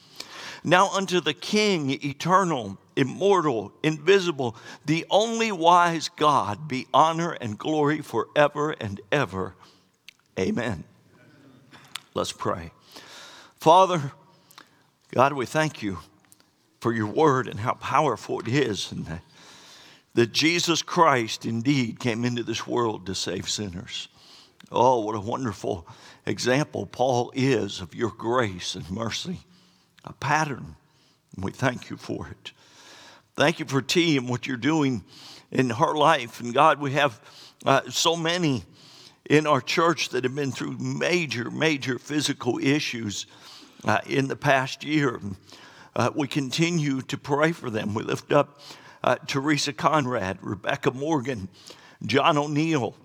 Now 0.62 0.88
unto 0.90 1.20
the 1.20 1.34
King, 1.34 1.90
eternal, 2.04 2.78
immortal, 2.98 3.72
invisible, 3.84 4.56
the 4.84 5.06
only 5.08 5.52
wise 5.52 6.10
God, 6.10 6.66
be 6.66 6.88
honor 6.92 7.30
and 7.30 7.56
glory 7.56 8.02
forever 8.02 8.72
and 8.72 9.00
ever. 9.12 9.54
Amen. 10.38 10.82
Let's 12.12 12.32
pray. 12.32 12.72
Father, 13.60 14.12
God, 15.12 15.32
we 15.32 15.46
thank 15.46 15.80
you 15.80 15.98
for 16.80 16.92
your 16.92 17.06
word 17.06 17.46
and 17.46 17.60
how 17.60 17.74
powerful 17.74 18.40
it 18.40 18.48
is, 18.48 18.90
and 18.90 19.06
that, 19.06 19.22
that 20.14 20.32
Jesus 20.32 20.82
Christ 20.82 21.46
indeed 21.46 22.00
came 22.00 22.24
into 22.24 22.42
this 22.42 22.66
world 22.66 23.06
to 23.06 23.14
save 23.14 23.48
sinners. 23.48 24.08
Oh, 24.72 25.00
what 25.00 25.14
a 25.14 25.20
wonderful 25.20 25.86
example 26.26 26.84
Paul 26.86 27.30
is 27.34 27.80
of 27.80 27.94
your 27.94 28.10
grace 28.10 28.74
and 28.74 28.90
mercy, 28.90 29.40
a 30.04 30.12
pattern. 30.12 30.74
And 31.36 31.44
we 31.44 31.52
thank 31.52 31.90
you 31.90 31.96
for 31.96 32.26
it. 32.28 32.52
Thank 33.38 33.60
you 33.60 33.66
for 33.66 33.80
T 33.80 34.16
and 34.16 34.28
what 34.28 34.48
you're 34.48 34.56
doing 34.56 35.04
in 35.52 35.70
her 35.70 35.94
life. 35.94 36.40
And 36.40 36.52
God, 36.52 36.80
we 36.80 36.94
have 36.94 37.20
uh, 37.64 37.82
so 37.88 38.16
many 38.16 38.64
in 39.30 39.46
our 39.46 39.60
church 39.60 40.08
that 40.08 40.24
have 40.24 40.34
been 40.34 40.50
through 40.50 40.76
major, 40.78 41.48
major 41.48 42.00
physical 42.00 42.58
issues 42.58 43.26
uh, 43.84 44.00
in 44.08 44.26
the 44.26 44.34
past 44.34 44.82
year. 44.82 45.20
Uh, 45.94 46.10
we 46.16 46.26
continue 46.26 47.00
to 47.02 47.16
pray 47.16 47.52
for 47.52 47.70
them. 47.70 47.94
We 47.94 48.02
lift 48.02 48.32
up 48.32 48.60
uh, 49.04 49.14
Teresa 49.28 49.72
Conrad, 49.72 50.38
Rebecca 50.42 50.90
Morgan, 50.90 51.48
John 52.04 52.38
O'Neill, 52.38 52.96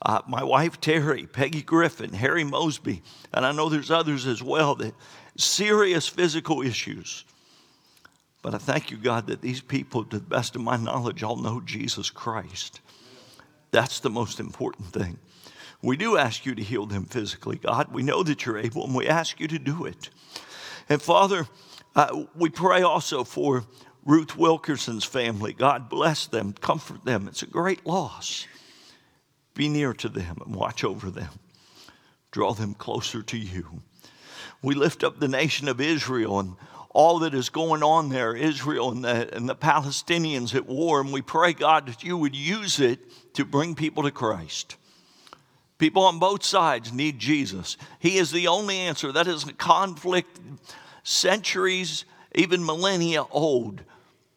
uh, 0.00 0.22
my 0.26 0.42
wife 0.42 0.80
Terry, 0.80 1.26
Peggy 1.26 1.60
Griffin, 1.60 2.14
Harry 2.14 2.44
Mosby, 2.44 3.02
and 3.34 3.44
I 3.44 3.52
know 3.52 3.68
there's 3.68 3.90
others 3.90 4.26
as 4.26 4.42
well 4.42 4.74
that 4.76 4.94
serious 5.36 6.08
physical 6.08 6.62
issues. 6.62 7.26
But 8.42 8.54
I 8.54 8.58
thank 8.58 8.90
you, 8.90 8.96
God, 8.96 9.28
that 9.28 9.40
these 9.40 9.60
people, 9.60 10.04
to 10.04 10.18
the 10.18 10.24
best 10.24 10.56
of 10.56 10.62
my 10.62 10.76
knowledge, 10.76 11.22
all 11.22 11.36
know 11.36 11.60
Jesus 11.60 12.10
Christ. 12.10 12.80
That's 13.70 14.00
the 14.00 14.10
most 14.10 14.40
important 14.40 14.92
thing. 14.92 15.18
We 15.80 15.96
do 15.96 16.16
ask 16.16 16.44
you 16.44 16.54
to 16.54 16.62
heal 16.62 16.86
them 16.86 17.04
physically, 17.04 17.56
God. 17.56 17.92
We 17.92 18.02
know 18.02 18.22
that 18.22 18.44
you're 18.44 18.58
able, 18.58 18.84
and 18.84 18.94
we 18.94 19.06
ask 19.06 19.40
you 19.40 19.48
to 19.48 19.58
do 19.58 19.84
it. 19.84 20.10
And 20.88 21.00
Father, 21.00 21.46
uh, 21.94 22.24
we 22.34 22.50
pray 22.50 22.82
also 22.82 23.24
for 23.24 23.64
Ruth 24.04 24.36
Wilkerson's 24.36 25.04
family. 25.04 25.52
God 25.52 25.88
bless 25.88 26.26
them, 26.26 26.52
comfort 26.52 27.04
them. 27.04 27.28
It's 27.28 27.42
a 27.42 27.46
great 27.46 27.86
loss. 27.86 28.46
Be 29.54 29.68
near 29.68 29.92
to 29.94 30.08
them 30.08 30.38
and 30.44 30.54
watch 30.54 30.82
over 30.82 31.10
them. 31.10 31.30
Draw 32.30 32.54
them 32.54 32.74
closer 32.74 33.22
to 33.22 33.36
you. 33.36 33.82
We 34.62 34.74
lift 34.74 35.04
up 35.04 35.18
the 35.18 35.28
nation 35.28 35.68
of 35.68 35.80
Israel 35.80 36.38
and 36.38 36.56
all 36.92 37.20
that 37.20 37.34
is 37.34 37.48
going 37.48 37.82
on 37.82 38.08
there, 38.08 38.34
Israel 38.34 38.90
and 38.90 39.04
the, 39.04 39.34
and 39.34 39.48
the 39.48 39.56
Palestinians 39.56 40.54
at 40.54 40.66
war, 40.66 41.00
and 41.00 41.12
we 41.12 41.22
pray, 41.22 41.52
God, 41.52 41.86
that 41.86 42.04
you 42.04 42.16
would 42.16 42.36
use 42.36 42.80
it 42.80 43.34
to 43.34 43.44
bring 43.44 43.74
people 43.74 44.02
to 44.02 44.10
Christ. 44.10 44.76
People 45.78 46.04
on 46.04 46.18
both 46.18 46.44
sides 46.44 46.92
need 46.92 47.18
Jesus. 47.18 47.76
He 47.98 48.18
is 48.18 48.30
the 48.30 48.48
only 48.48 48.78
answer. 48.78 49.10
That 49.10 49.26
is 49.26 49.44
a 49.44 49.52
conflict 49.52 50.38
centuries, 51.02 52.04
even 52.34 52.64
millennia 52.64 53.24
old. 53.30 53.82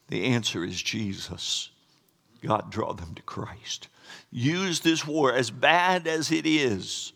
The 0.07 0.25
answer 0.25 0.63
is 0.63 0.81
Jesus. 0.81 1.69
God, 2.41 2.71
draw 2.71 2.93
them 2.93 3.13
to 3.15 3.21
Christ 3.21 3.89
use 4.35 4.81
this 4.81 5.07
war, 5.07 5.33
as 5.33 5.49
bad 5.49 6.07
as 6.07 6.31
it 6.31 6.45
is, 6.45 7.13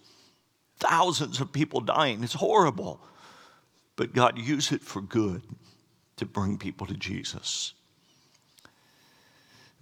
thousands 0.78 1.41
of 1.41 1.52
people 1.52 1.82
dying, 1.82 2.23
it's 2.23 2.34
horrible. 2.34 3.02
But 4.00 4.14
God, 4.14 4.38
use 4.38 4.72
it 4.72 4.82
for 4.82 5.02
good 5.02 5.42
to 6.16 6.26
bring 6.26 6.58
people 6.58 6.88
to 6.88 6.94
Jesus. 6.94 7.74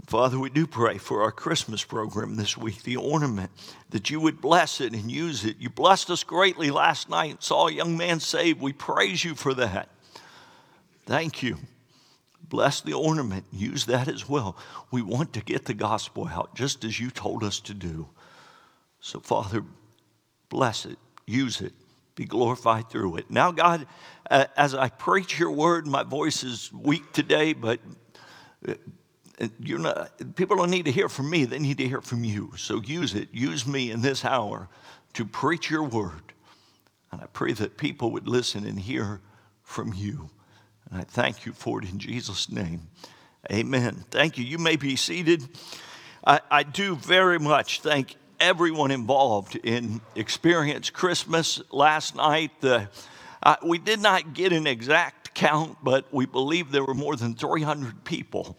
Father, 0.08 0.39
we 0.39 0.49
do 0.49 0.65
pray 0.65 0.97
for 0.97 1.21
our 1.21 1.32
Christmas 1.32 1.84
program 1.84 2.36
this 2.36 2.58
week, 2.58 2.82
the 2.82 2.95
ornament, 2.95 3.51
that 3.91 4.10
you 4.10 4.19
would 4.19 4.41
bless 4.41 4.82
it 4.82 4.93
and 4.93 5.12
use 5.12 5.45
it. 5.45 5.58
You 5.60 5.69
blessed 5.69 6.10
us 6.10 6.23
greatly 6.23 6.71
last 6.71 7.12
night, 7.12 7.43
saw 7.43 7.67
a 7.67 7.71
young 7.71 7.95
man 7.95 8.19
saved. 8.19 8.60
We 8.60 8.73
praise 8.73 9.23
you 9.23 9.36
for 9.36 9.53
that. 9.53 9.88
Thank 11.06 11.43
you. 11.43 11.60
Bless 12.41 12.82
the 12.82 12.93
ornament, 12.93 13.45
use 13.51 13.86
that 13.86 14.08
as 14.08 14.27
well. 14.27 14.58
We 14.89 15.03
want 15.03 15.34
to 15.34 15.41
get 15.41 15.65
the 15.65 15.75
gospel 15.75 16.27
out 16.27 16.56
just 16.56 16.84
as 16.84 16.99
you 16.99 17.12
told 17.12 17.43
us 17.43 17.60
to 17.60 17.75
do. 17.75 18.08
So, 18.99 19.19
Father, 19.19 19.63
bless 20.49 20.88
it, 20.88 20.97
use 21.27 21.62
it, 21.62 21.73
be 22.17 22.25
glorified 22.25 22.89
through 22.89 23.15
it. 23.15 23.32
Now, 23.32 23.51
God, 23.51 23.88
uh, 24.30 24.45
as 24.58 24.75
I 24.75 24.89
preach 24.89 25.39
your 25.39 25.51
word, 25.51 25.88
my 25.88 26.03
voice 26.03 26.43
is 26.43 26.69
weak 26.73 27.13
today, 27.13 27.53
but 27.53 27.80
uh, 28.67 28.73
you're 29.60 29.80
not, 29.80 30.36
people 30.36 30.58
don't 30.58 30.71
need 30.71 30.86
to 30.86 30.91
hear 30.91 31.08
from 31.08 31.30
me, 31.30 31.45
they 31.45 31.60
need 31.60 31.77
to 31.77 31.88
hear 31.88 32.01
from 32.01 32.25
you. 32.25 32.51
So, 32.58 32.82
use 32.82 33.13
it, 33.13 33.30
use 33.32 33.65
me 33.65 33.91
in 33.91 34.01
this 34.01 34.25
hour 34.25 34.67
to 35.13 35.25
preach 35.25 35.69
your 35.69 35.84
word. 35.84 36.34
And 37.12 37.21
I 37.21 37.27
pray 37.27 37.53
that 37.53 37.77
people 37.77 38.12
would 38.12 38.27
listen 38.27 38.65
and 38.65 38.80
hear 38.80 39.21
from 39.63 39.93
you. 39.93 40.30
And 40.89 40.99
I 40.99 41.03
thank 41.03 41.45
you 41.45 41.53
for 41.53 41.82
it 41.82 41.89
in 41.89 41.99
Jesus' 41.99 42.49
name. 42.49 42.89
Amen. 43.51 44.03
Thank 44.10 44.38
you. 44.38 44.43
You 44.43 44.58
may 44.58 44.75
be 44.75 44.95
seated. 44.95 45.47
I, 46.25 46.41
I 46.49 46.63
do 46.63 46.95
very 46.95 47.39
much 47.39 47.82
thank 47.82 48.15
everyone 48.39 48.91
involved 48.91 49.56
in 49.56 50.02
Experience 50.15 50.89
Christmas 50.89 51.62
last 51.71 52.15
night. 52.15 52.52
The, 52.62 52.89
uh, 53.41 53.56
we 53.63 53.78
did 53.78 54.00
not 54.00 54.34
get 54.34 54.54
an 54.54 54.67
exact 54.67 55.34
count, 55.34 55.78
but 55.84 56.06
we 56.12 56.26
believe 56.26 56.71
there 56.71 56.84
were 56.84 56.93
more 56.93 57.15
than 57.15 57.36
300 57.36 58.04
people 58.04 58.58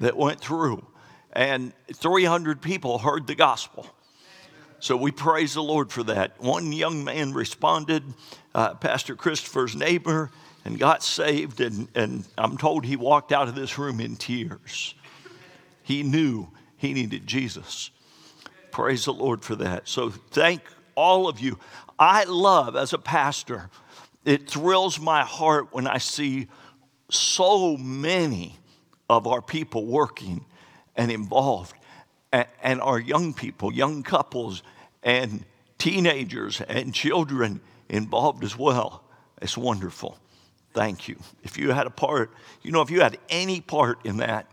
that 0.00 0.16
went 0.16 0.40
through, 0.40 0.84
and 1.32 1.72
300 1.92 2.60
people 2.60 2.98
heard 2.98 3.26
the 3.26 3.34
gospel. 3.34 3.86
So 4.80 4.96
we 4.96 5.12
praise 5.12 5.54
the 5.54 5.62
Lord 5.62 5.90
for 5.90 6.02
that. 6.04 6.40
One 6.40 6.72
young 6.72 7.04
man 7.04 7.32
responded, 7.32 8.02
uh, 8.54 8.74
Pastor 8.74 9.16
Christopher's 9.16 9.74
neighbor 9.74 10.30
and 10.64 10.78
got 10.78 11.02
saved. 11.02 11.60
And, 11.60 11.88
and 11.94 12.24
I'm 12.36 12.56
told 12.58 12.84
he 12.84 12.96
walked 12.96 13.32
out 13.32 13.48
of 13.48 13.54
this 13.54 13.78
room 13.78 14.00
in 14.00 14.16
tears. 14.16 14.94
He 15.82 16.02
knew 16.02 16.48
he 16.76 16.92
needed 16.92 17.26
Jesus. 17.26 17.90
Praise 18.74 19.04
the 19.04 19.12
Lord 19.12 19.44
for 19.44 19.54
that. 19.54 19.86
So 19.86 20.10
thank 20.10 20.60
all 20.96 21.28
of 21.28 21.38
you. 21.38 21.60
I 21.96 22.24
love, 22.24 22.74
as 22.74 22.92
a 22.92 22.98
pastor, 22.98 23.70
it 24.24 24.50
thrills 24.50 24.98
my 24.98 25.22
heart 25.22 25.68
when 25.70 25.86
I 25.86 25.98
see 25.98 26.48
so 27.08 27.76
many 27.76 28.58
of 29.08 29.28
our 29.28 29.40
people 29.40 29.86
working 29.86 30.44
and 30.96 31.12
involved, 31.12 31.76
and, 32.32 32.80
our 32.80 32.98
young 32.98 33.32
people, 33.32 33.72
young 33.72 34.02
couples, 34.02 34.64
and 35.04 35.44
teenagers 35.78 36.60
and 36.60 36.92
children 36.92 37.60
involved 37.88 38.42
as 38.42 38.58
well. 38.58 39.04
It's 39.40 39.56
wonderful. 39.56 40.18
Thank 40.72 41.06
you. 41.06 41.16
If 41.44 41.58
you 41.58 41.70
had 41.70 41.86
a 41.86 41.90
part, 41.90 42.32
you 42.62 42.72
know, 42.72 42.80
if 42.80 42.90
you 42.90 43.02
had 43.02 43.18
any 43.28 43.60
part 43.60 44.04
in 44.04 44.16
that, 44.16 44.50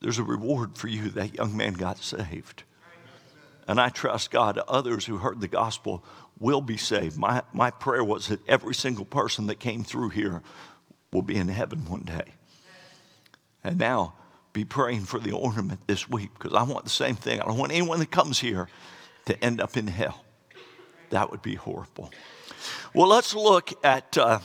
there's 0.00 0.18
a 0.18 0.24
reward 0.24 0.78
for 0.78 0.88
you. 0.88 1.10
That 1.10 1.34
young 1.34 1.54
man 1.54 1.74
got 1.74 1.98
saved. 1.98 2.63
And 3.66 3.80
I 3.80 3.88
trust 3.88 4.30
God, 4.30 4.58
others 4.68 5.06
who 5.06 5.18
heard 5.18 5.40
the 5.40 5.48
gospel 5.48 6.04
will 6.38 6.60
be 6.60 6.76
saved. 6.76 7.16
My, 7.16 7.42
my 7.52 7.70
prayer 7.70 8.04
was 8.04 8.28
that 8.28 8.46
every 8.48 8.74
single 8.74 9.04
person 9.04 9.46
that 9.46 9.58
came 9.58 9.84
through 9.84 10.10
here 10.10 10.42
will 11.12 11.22
be 11.22 11.36
in 11.36 11.48
heaven 11.48 11.88
one 11.88 12.02
day. 12.02 12.34
And 13.62 13.78
now, 13.78 14.14
be 14.52 14.64
praying 14.64 15.04
for 15.04 15.18
the 15.18 15.32
ornament 15.32 15.80
this 15.86 16.08
week 16.08 16.30
because 16.34 16.52
I 16.52 16.62
want 16.62 16.84
the 16.84 16.90
same 16.90 17.16
thing. 17.16 17.40
I 17.40 17.46
don't 17.46 17.58
want 17.58 17.72
anyone 17.72 17.98
that 17.98 18.10
comes 18.10 18.38
here 18.38 18.68
to 19.26 19.44
end 19.44 19.60
up 19.60 19.76
in 19.76 19.86
hell. 19.86 20.24
That 21.10 21.30
would 21.30 21.42
be 21.42 21.54
horrible. 21.54 22.10
Well, 22.94 23.08
let's 23.08 23.34
look 23.34 23.72
at 23.84 24.16
uh, 24.16 24.38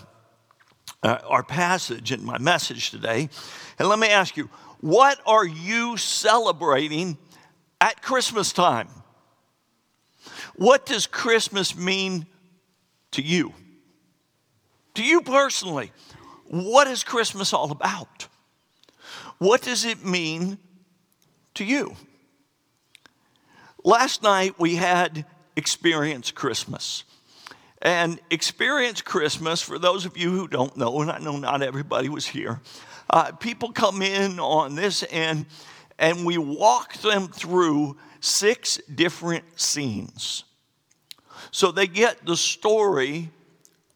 uh, 1.04 1.20
our 1.28 1.44
passage 1.44 2.12
and 2.12 2.24
my 2.24 2.38
message 2.38 2.92
today. 2.92 3.30
And 3.78 3.88
let 3.88 4.00
me 4.00 4.08
ask 4.08 4.36
you, 4.38 4.50
what 4.82 5.20
are 5.26 5.46
you 5.46 5.98
celebrating 5.98 7.18
at 7.82 8.02
Christmas 8.02 8.52
time? 8.52 8.90
What 10.60 10.86
does 10.86 11.08
Christmas 11.08 11.74
mean 11.78 12.26
to 13.12 13.22
you? 13.22 13.54
To 14.96 15.02
you 15.02 15.22
personally, 15.22 15.94
what 16.50 16.86
is 16.88 17.02
Christmas 17.02 17.54
all 17.54 17.72
about? 17.72 18.28
What 19.38 19.62
does 19.62 19.86
it 19.86 20.04
mean 20.04 20.58
to 21.54 21.64
you? 21.64 21.96
Last 23.86 24.22
night 24.22 24.60
we 24.60 24.76
had 24.76 25.26
Experience 25.56 26.30
Christmas. 26.30 27.06
And 27.82 28.20
Experience 28.30 29.02
Christmas, 29.02 29.62
for 29.62 29.80
those 29.80 30.06
of 30.06 30.18
you 30.18 30.30
who 30.30 30.50
don't 30.50 30.76
know, 30.76 31.00
and 31.00 31.10
I 31.10 31.20
know 31.20 31.38
not 31.38 31.62
everybody 31.62 32.10
was 32.10 32.26
here, 32.26 32.60
uh, 33.10 33.32
people 33.32 33.72
come 33.72 34.02
in 34.02 34.42
on 34.42 34.76
this 34.76 35.06
end 35.10 35.46
and 35.98 36.26
we 36.26 36.38
walk 36.38 36.96
them 36.96 37.30
through 37.30 37.96
six 38.20 38.76
different 38.94 39.58
scenes. 39.58 40.44
So 41.52 41.72
they 41.72 41.88
get 41.88 42.26
the 42.26 42.38
story 42.38 43.30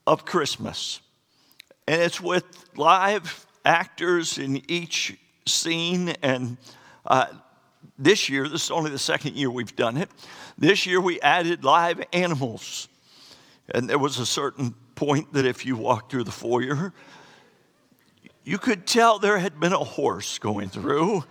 of 0.06 0.26
Christmas. 0.26 1.02
And 1.88 2.02
it's 2.02 2.22
with 2.22 2.46
live 2.76 3.46
actors 3.66 4.38
in 4.38 4.62
each 4.70 5.18
scene. 5.46 6.10
And 6.22 6.58
uh, 7.06 7.28
this 7.98 8.30
year, 8.30 8.48
this 8.48 8.66
is 8.66 8.72
only 8.72 8.92
the 8.92 9.00
second 9.00 9.36
year 9.36 9.50
we've 9.50 9.76
done 9.76 9.98
it. 9.98 10.10
This 10.58 10.86
year 10.86 11.02
we 11.02 11.20
added 11.22 11.64
live 11.64 12.04
animals. 12.14 12.88
And 13.70 13.90
there 13.90 14.00
was 14.00 14.20
a 14.20 14.26
certain 14.26 14.76
point 14.96 15.34
that 15.34 15.46
if 15.46 15.66
you 15.66 15.76
walked 15.76 16.12
through 16.12 16.26
the 16.26 16.32
foyer, 16.32 16.94
you 18.44 18.58
could 18.58 18.86
tell 18.86 19.20
there 19.20 19.38
had 19.38 19.60
been 19.60 19.74
a 19.74 19.78
horse 19.78 20.38
going 20.38 20.70
through. 20.70 21.24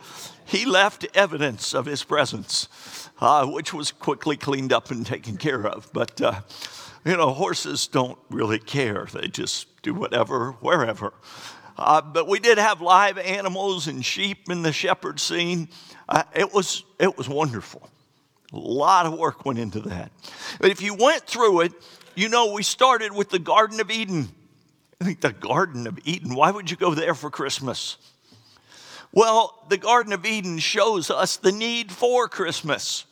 He 0.44 0.64
left 0.64 1.06
evidence 1.14 1.74
of 1.74 1.86
his 1.86 2.02
presence, 2.02 3.01
uh, 3.22 3.46
which 3.46 3.72
was 3.72 3.92
quickly 3.92 4.36
cleaned 4.36 4.72
up 4.72 4.90
and 4.90 5.06
taken 5.14 5.36
care 5.36 5.64
of. 5.66 5.88
But, 5.92 6.20
uh, 6.20 6.40
you 7.04 7.16
know, 7.16 7.30
horses 7.30 7.86
don't 7.86 8.18
really 8.28 8.58
care, 8.58 9.06
they 9.12 9.28
just 9.28 9.68
do 9.82 9.94
whatever, 9.94 10.52
wherever. 10.60 11.14
Uh, 11.78 12.02
but 12.02 12.28
we 12.28 12.38
did 12.38 12.58
have 12.58 12.80
live 12.80 13.16
animals 13.16 13.86
and 13.86 14.04
sheep 14.04 14.50
in 14.50 14.62
the 14.62 14.72
shepherd 14.72 15.18
scene. 15.18 15.68
Uh, 16.08 16.24
it, 16.34 16.52
was, 16.52 16.84
it 16.98 17.16
was 17.16 17.28
wonderful. 17.28 17.88
A 18.52 18.58
lot 18.58 19.06
of 19.06 19.16
work 19.18 19.46
went 19.46 19.58
into 19.58 19.80
that. 19.80 20.12
But 20.60 20.70
if 20.70 20.82
you 20.82 20.94
went 20.94 21.26
through 21.26 21.62
it, 21.62 21.72
you 22.14 22.28
know, 22.28 22.52
we 22.52 22.62
started 22.62 23.12
with 23.12 23.30
the 23.30 23.38
Garden 23.38 23.80
of 23.80 23.90
Eden. 23.90 24.28
I 25.00 25.04
think 25.04 25.20
the 25.20 25.32
Garden 25.32 25.86
of 25.86 25.98
Eden, 26.04 26.34
why 26.34 26.50
would 26.50 26.70
you 26.70 26.76
go 26.76 26.92
there 26.92 27.14
for 27.14 27.30
Christmas? 27.30 27.96
Well, 29.12 29.64
the 29.68 29.78
Garden 29.78 30.12
of 30.12 30.26
Eden 30.26 30.58
shows 30.58 31.08
us 31.08 31.36
the 31.36 31.52
need 31.52 31.90
for 31.90 32.28
Christmas. 32.28 33.06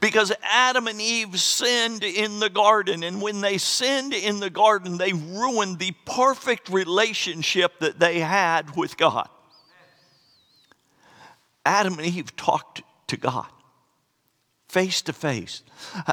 Because 0.00 0.32
Adam 0.42 0.86
and 0.86 1.00
Eve 1.00 1.38
sinned 1.40 2.04
in 2.04 2.40
the 2.40 2.50
garden, 2.50 3.02
and 3.02 3.20
when 3.20 3.40
they 3.40 3.58
sinned 3.58 4.14
in 4.14 4.40
the 4.40 4.50
garden, 4.50 4.98
they 4.98 5.12
ruined 5.12 5.78
the 5.78 5.92
perfect 6.04 6.68
relationship 6.68 7.78
that 7.80 7.98
they 7.98 8.20
had 8.20 8.76
with 8.76 8.96
God. 8.96 9.28
Adam 11.64 11.98
and 11.98 12.06
Eve 12.06 12.34
talked 12.36 12.82
to 13.08 13.16
God 13.16 13.46
face 14.68 15.00
to 15.02 15.12
face. 15.12 15.62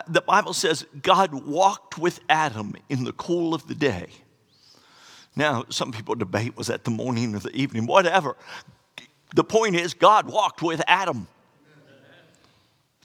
The 0.08 0.22
Bible 0.22 0.54
says 0.54 0.86
God 1.02 1.34
walked 1.46 1.98
with 1.98 2.22
Adam 2.30 2.76
in 2.88 3.04
the 3.04 3.12
cool 3.12 3.54
of 3.54 3.68
the 3.68 3.76
day. 3.76 4.08
Now, 5.36 5.66
some 5.70 5.92
people 5.92 6.16
debate 6.16 6.56
was 6.56 6.68
that 6.68 6.84
the 6.84 6.92
morning 6.92 7.36
or 7.36 7.40
the 7.40 7.54
evening, 7.56 7.88
whatever. 7.88 8.38
The 9.36 9.44
point 9.44 9.76
is, 9.76 9.94
God 9.94 10.30
walked 10.30 10.62
with 10.62 10.82
Adam. 10.88 11.28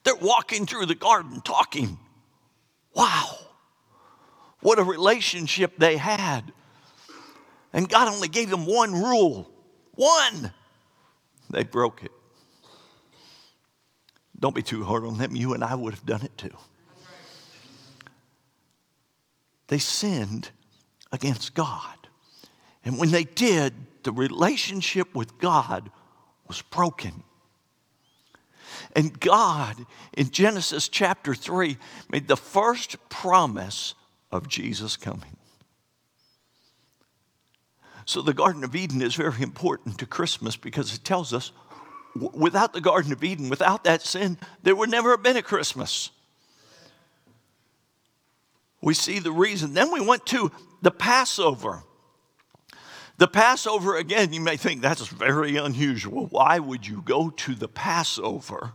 They're 0.05 0.15
walking 0.17 0.67
through 0.67 0.87
the 0.87 0.95
garden 0.95 1.41
talking. 1.41 1.99
Wow, 2.95 3.37
what 4.61 4.79
a 4.79 4.85
relationship 4.85 5.79
they 5.79 5.97
had. 5.97 6.53
And 7.73 7.89
God 7.89 8.09
only 8.13 8.29
gave 8.29 8.51
them 8.51 8.67
one 8.67 8.93
rule 8.93 9.51
one. 9.99 10.53
They 11.51 11.65
broke 11.65 12.05
it. 12.05 12.13
Don't 14.39 14.55
be 14.55 14.63
too 14.63 14.85
hard 14.85 15.05
on 15.05 15.19
them. 15.19 15.35
You 15.35 15.55
and 15.55 15.65
I 15.65 15.75
would 15.75 15.93
have 15.93 16.07
done 16.07 16.23
it 16.23 16.39
too. 16.39 16.57
They 19.67 19.79
sinned 19.79 20.51
against 21.11 21.55
God. 21.55 21.97
And 22.85 22.97
when 22.97 23.11
they 23.11 23.25
did, 23.25 23.75
the 24.05 24.13
relationship 24.13 25.15
with 25.17 25.39
God 25.39 25.91
was 26.47 26.63
broken. 26.63 27.25
And 28.95 29.19
God, 29.21 29.87
in 30.17 30.31
Genesis 30.31 30.89
chapter 30.89 31.35
3, 31.35 31.77
made 32.11 32.29
the 32.29 32.37
first 32.37 32.97
promise 33.09 33.95
of 34.31 34.49
Jesus 34.49 34.97
coming. 34.97 35.37
So 38.05 38.23
the 38.23 38.35
Garden 38.35 38.65
of 38.65 38.75
Eden 38.75 39.03
is 39.03 39.15
very 39.15 39.43
important 39.43 39.99
to 39.99 40.07
Christmas 40.07 40.57
because 40.57 40.95
it 40.95 41.05
tells 41.05 41.35
us 41.35 41.53
without 42.15 42.73
the 42.73 42.81
Garden 42.81 43.13
of 43.13 43.23
Eden, 43.23 43.49
without 43.49 43.85
that 43.85 44.03
sin, 44.03 44.39
there 44.63 44.75
would 44.75 44.91
never 44.91 45.11
have 45.11 45.23
been 45.23 45.37
a 45.37 45.43
Christmas. 45.43 46.11
We 48.81 48.95
see 48.95 49.19
the 49.19 49.33
reason. 49.33 49.75
Then 49.75 49.93
we 49.93 50.01
went 50.01 50.25
to 50.27 50.51
the 50.83 50.91
Passover. 50.91 51.83
The 53.19 53.29
Passover, 53.29 53.97
again, 53.97 54.33
you 54.33 54.41
may 54.41 54.57
think 54.57 54.81
that's 54.81 55.07
very 55.09 55.57
unusual. 55.57 56.27
Why 56.27 56.59
would 56.59 56.87
you 56.87 57.03
go 57.03 57.31
to 57.31 57.55
the 57.55 57.69
Passover 57.69 58.73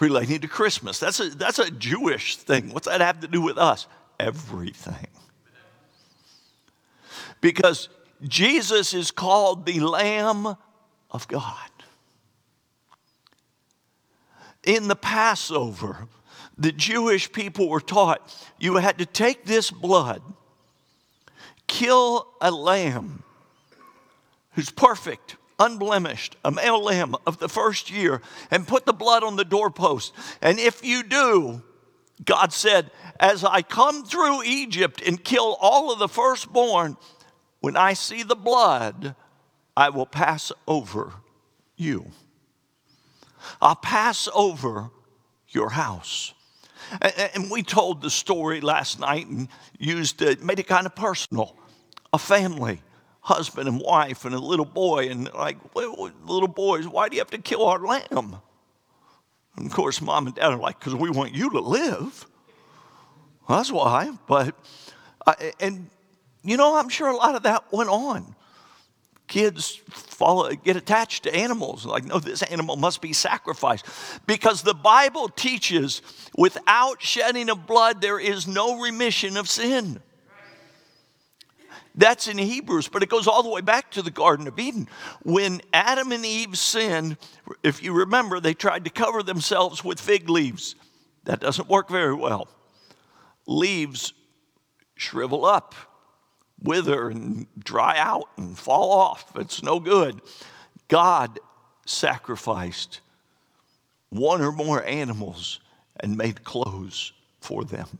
relating 0.00 0.40
to 0.40 0.48
Christmas? 0.48 0.98
That's 0.98 1.20
a, 1.20 1.30
that's 1.30 1.58
a 1.58 1.70
Jewish 1.70 2.36
thing. 2.36 2.72
What's 2.72 2.86
that 2.86 3.00
have 3.00 3.20
to 3.20 3.28
do 3.28 3.42
with 3.42 3.58
us? 3.58 3.86
Everything. 4.18 5.08
Because 7.40 7.88
Jesus 8.22 8.94
is 8.94 9.10
called 9.10 9.66
the 9.66 9.80
Lamb 9.80 10.56
of 11.10 11.28
God 11.28 11.70
in 14.64 14.88
the 14.88 14.96
Passover, 14.96 16.08
the 16.56 16.72
Jewish 16.72 17.30
people 17.32 17.68
were 17.68 17.80
taught 17.80 18.34
you 18.58 18.76
had 18.76 18.98
to 18.98 19.06
take 19.06 19.44
this 19.44 19.70
blood, 19.70 20.22
kill 21.66 22.28
a 22.40 22.50
lamb 22.50 23.22
who's 24.52 24.70
perfect, 24.70 25.36
unblemished, 25.58 26.36
a 26.44 26.50
male 26.50 26.82
lamb 26.82 27.14
of 27.26 27.38
the 27.38 27.48
first 27.48 27.90
year, 27.90 28.20
and 28.50 28.66
put 28.66 28.86
the 28.86 28.92
blood 28.92 29.24
on 29.24 29.36
the 29.36 29.44
doorpost. 29.44 30.12
And 30.40 30.58
if 30.58 30.84
you 30.84 31.02
do, 31.02 31.62
God 32.24 32.52
said, 32.52 32.90
As 33.18 33.44
I 33.44 33.62
come 33.62 34.04
through 34.04 34.44
Egypt 34.44 35.02
and 35.04 35.22
kill 35.22 35.56
all 35.60 35.92
of 35.92 35.98
the 35.98 36.08
firstborn, 36.08 36.96
when 37.60 37.76
I 37.76 37.94
see 37.94 38.22
the 38.22 38.36
blood, 38.36 39.16
I 39.76 39.88
will 39.88 40.06
pass 40.06 40.52
over 40.68 41.14
you. 41.76 42.10
I'll 43.60 43.74
pass 43.74 44.28
over 44.34 44.90
your 45.48 45.70
house. 45.70 46.33
And 47.34 47.50
we 47.50 47.62
told 47.62 48.02
the 48.02 48.10
story 48.10 48.60
last 48.60 48.98
night 48.98 49.26
and 49.26 49.48
used 49.78 50.22
it, 50.22 50.42
made 50.42 50.58
it 50.58 50.66
kind 50.66 50.86
of 50.86 50.94
personal. 50.94 51.56
A 52.12 52.18
family, 52.18 52.82
husband 53.20 53.68
and 53.68 53.80
wife, 53.80 54.24
and 54.24 54.34
a 54.34 54.38
little 54.38 54.64
boy, 54.64 55.08
and 55.08 55.32
like, 55.34 55.58
little 55.74 56.48
boys, 56.48 56.86
why 56.86 57.08
do 57.08 57.16
you 57.16 57.20
have 57.20 57.30
to 57.30 57.38
kill 57.38 57.64
our 57.64 57.78
lamb? 57.78 58.36
And 59.56 59.66
of 59.66 59.72
course, 59.72 60.00
mom 60.00 60.26
and 60.26 60.34
dad 60.34 60.52
are 60.52 60.56
like, 60.56 60.78
because 60.78 60.94
we 60.94 61.10
want 61.10 61.34
you 61.34 61.50
to 61.50 61.60
live. 61.60 62.26
Well, 63.48 63.58
that's 63.58 63.72
why. 63.72 64.10
But 64.26 64.54
Uh, 65.26 65.34
and, 65.58 65.88
you 66.42 66.56
know, 66.56 66.76
I'm 66.76 66.90
sure 66.90 67.08
a 67.08 67.16
lot 67.16 67.34
of 67.34 67.44
that 67.44 67.72
went 67.72 67.88
on. 67.88 68.34
Kids 69.26 69.80
follow, 69.90 70.50
get 70.52 70.76
attached 70.76 71.22
to 71.22 71.34
animals, 71.34 71.86
like, 71.86 72.04
no, 72.04 72.18
this 72.18 72.42
animal 72.42 72.76
must 72.76 73.00
be 73.00 73.12
sacrificed. 73.12 73.86
Because 74.26 74.62
the 74.62 74.74
Bible 74.74 75.28
teaches 75.28 76.02
without 76.36 77.00
shedding 77.00 77.48
of 77.48 77.66
blood, 77.66 78.00
there 78.00 78.20
is 78.20 78.46
no 78.46 78.80
remission 78.80 79.36
of 79.36 79.48
sin. 79.48 80.00
That's 81.94 82.26
in 82.26 82.38
Hebrews, 82.38 82.88
but 82.88 83.02
it 83.02 83.08
goes 83.08 83.26
all 83.28 83.42
the 83.42 83.48
way 83.48 83.60
back 83.60 83.92
to 83.92 84.02
the 84.02 84.10
Garden 84.10 84.48
of 84.48 84.58
Eden. 84.58 84.88
When 85.22 85.60
Adam 85.72 86.10
and 86.10 86.26
Eve 86.26 86.58
sinned, 86.58 87.16
if 87.62 87.82
you 87.82 87.92
remember, 87.92 88.40
they 88.40 88.52
tried 88.52 88.84
to 88.84 88.90
cover 88.90 89.22
themselves 89.22 89.84
with 89.84 90.00
fig 90.00 90.28
leaves. 90.28 90.74
That 91.24 91.40
doesn't 91.40 91.68
work 91.68 91.88
very 91.88 92.14
well. 92.14 92.48
Leaves 93.46 94.12
shrivel 94.96 95.44
up, 95.44 95.74
wither, 96.64 97.08
and 97.08 97.46
dry 97.62 97.96
out 97.98 98.28
and 98.36 98.58
fall 98.58 98.90
off. 98.90 99.30
It's 99.36 99.62
no 99.62 99.78
good. 99.78 100.20
God 100.88 101.38
sacrificed 101.86 103.00
one 104.08 104.40
or 104.40 104.52
more 104.52 104.82
animals 104.84 105.60
and 106.00 106.16
made 106.16 106.42
clothes 106.44 107.12
for 107.40 107.64
them. 107.64 107.98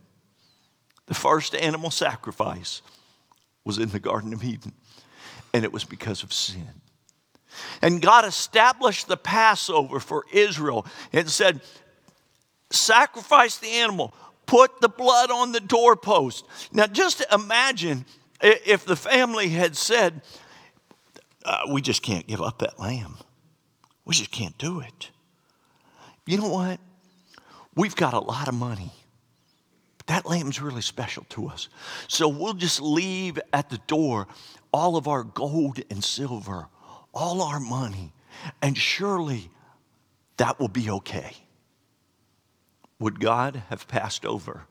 The 1.06 1.14
first 1.14 1.54
animal 1.54 1.90
sacrifice 1.90 2.80
was 3.64 3.78
in 3.78 3.90
the 3.90 4.00
Garden 4.00 4.32
of 4.32 4.42
Eden, 4.42 4.72
and 5.52 5.64
it 5.64 5.72
was 5.72 5.84
because 5.84 6.22
of 6.22 6.32
sin. 6.32 6.68
And 7.82 8.00
God 8.02 8.24
established 8.24 9.06
the 9.06 9.16
Passover 9.16 10.00
for 10.00 10.24
Israel 10.32 10.86
and 11.12 11.28
said, 11.28 11.60
Sacrifice 12.70 13.58
the 13.58 13.68
animal, 13.68 14.14
put 14.46 14.80
the 14.80 14.88
blood 14.88 15.30
on 15.30 15.52
the 15.52 15.60
doorpost. 15.60 16.44
Now, 16.72 16.86
just 16.86 17.24
imagine 17.30 18.04
if 18.40 18.84
the 18.84 18.96
family 18.96 19.48
had 19.48 19.76
said, 19.76 20.22
uh, 21.44 21.62
We 21.68 21.80
just 21.80 22.02
can't 22.02 22.26
give 22.26 22.40
up 22.40 22.58
that 22.58 22.78
lamb. 22.78 23.16
We 24.04 24.14
just 24.14 24.30
can't 24.30 24.56
do 24.58 24.80
it. 24.80 25.10
You 26.26 26.38
know 26.38 26.48
what? 26.48 26.80
We've 27.74 27.96
got 27.96 28.14
a 28.14 28.20
lot 28.20 28.48
of 28.48 28.54
money. 28.54 28.92
but 29.98 30.06
That 30.06 30.26
lamb's 30.26 30.60
really 30.60 30.82
special 30.82 31.24
to 31.30 31.48
us. 31.48 31.68
So 32.08 32.28
we'll 32.28 32.54
just 32.54 32.80
leave 32.80 33.38
at 33.52 33.70
the 33.70 33.78
door 33.86 34.26
all 34.72 34.96
of 34.96 35.06
our 35.06 35.22
gold 35.22 35.80
and 35.90 36.02
silver, 36.02 36.68
all 37.12 37.42
our 37.42 37.60
money, 37.60 38.12
and 38.60 38.76
surely 38.76 39.50
that 40.36 40.58
will 40.58 40.68
be 40.68 40.90
okay. 40.90 41.32
Would 42.98 43.20
God 43.20 43.62
have 43.68 43.86
passed 43.88 44.24
over 44.24 44.66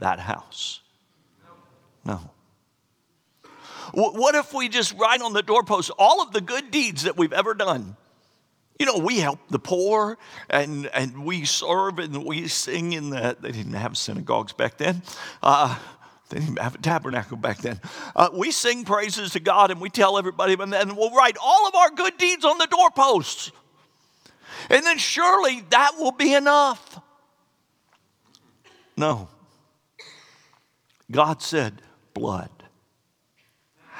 that 0.00 0.20
house? 0.20 0.80
No. 2.04 2.30
What 3.92 4.34
if 4.34 4.52
we 4.52 4.68
just 4.68 4.94
write 4.98 5.20
on 5.22 5.32
the 5.32 5.42
doorpost 5.42 5.90
all 5.98 6.22
of 6.22 6.32
the 6.32 6.40
good 6.40 6.70
deeds 6.70 7.04
that 7.04 7.16
we've 7.16 7.32
ever 7.32 7.54
done? 7.54 7.96
You 8.78 8.86
know, 8.86 8.98
we 8.98 9.18
help 9.18 9.40
the 9.48 9.58
poor 9.58 10.18
and, 10.48 10.86
and 10.86 11.24
we 11.24 11.44
serve 11.44 11.98
and 11.98 12.24
we 12.24 12.46
sing 12.46 12.92
in 12.92 13.10
the, 13.10 13.36
they 13.40 13.50
didn't 13.50 13.72
have 13.72 13.96
synagogues 13.96 14.52
back 14.52 14.78
then. 14.78 15.02
Uh, 15.42 15.76
they 16.28 16.38
didn't 16.38 16.58
have 16.58 16.76
a 16.76 16.78
tabernacle 16.78 17.36
back 17.36 17.58
then. 17.58 17.80
Uh, 18.14 18.28
we 18.32 18.50
sing 18.52 18.84
praises 18.84 19.32
to 19.32 19.40
God 19.40 19.70
and 19.70 19.80
we 19.80 19.90
tell 19.90 20.18
everybody, 20.18 20.54
and 20.54 20.72
then 20.72 20.94
we'll 20.94 21.14
write 21.14 21.36
all 21.42 21.66
of 21.66 21.74
our 21.74 21.90
good 21.90 22.16
deeds 22.18 22.44
on 22.44 22.58
the 22.58 22.66
doorposts. 22.66 23.50
And 24.70 24.84
then 24.84 24.98
surely 24.98 25.64
that 25.70 25.92
will 25.98 26.12
be 26.12 26.34
enough. 26.34 27.00
No. 28.96 29.28
God 31.10 31.40
said 31.40 31.80
blood 32.14 32.50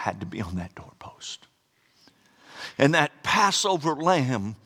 had 0.09 0.21
to 0.21 0.27
be 0.27 0.41
on 0.41 0.57
that 0.57 0.75
doorpost. 0.75 1.47
And 2.79 2.95
that 2.95 3.23
Passover 3.23 3.95
lamb 3.95 4.57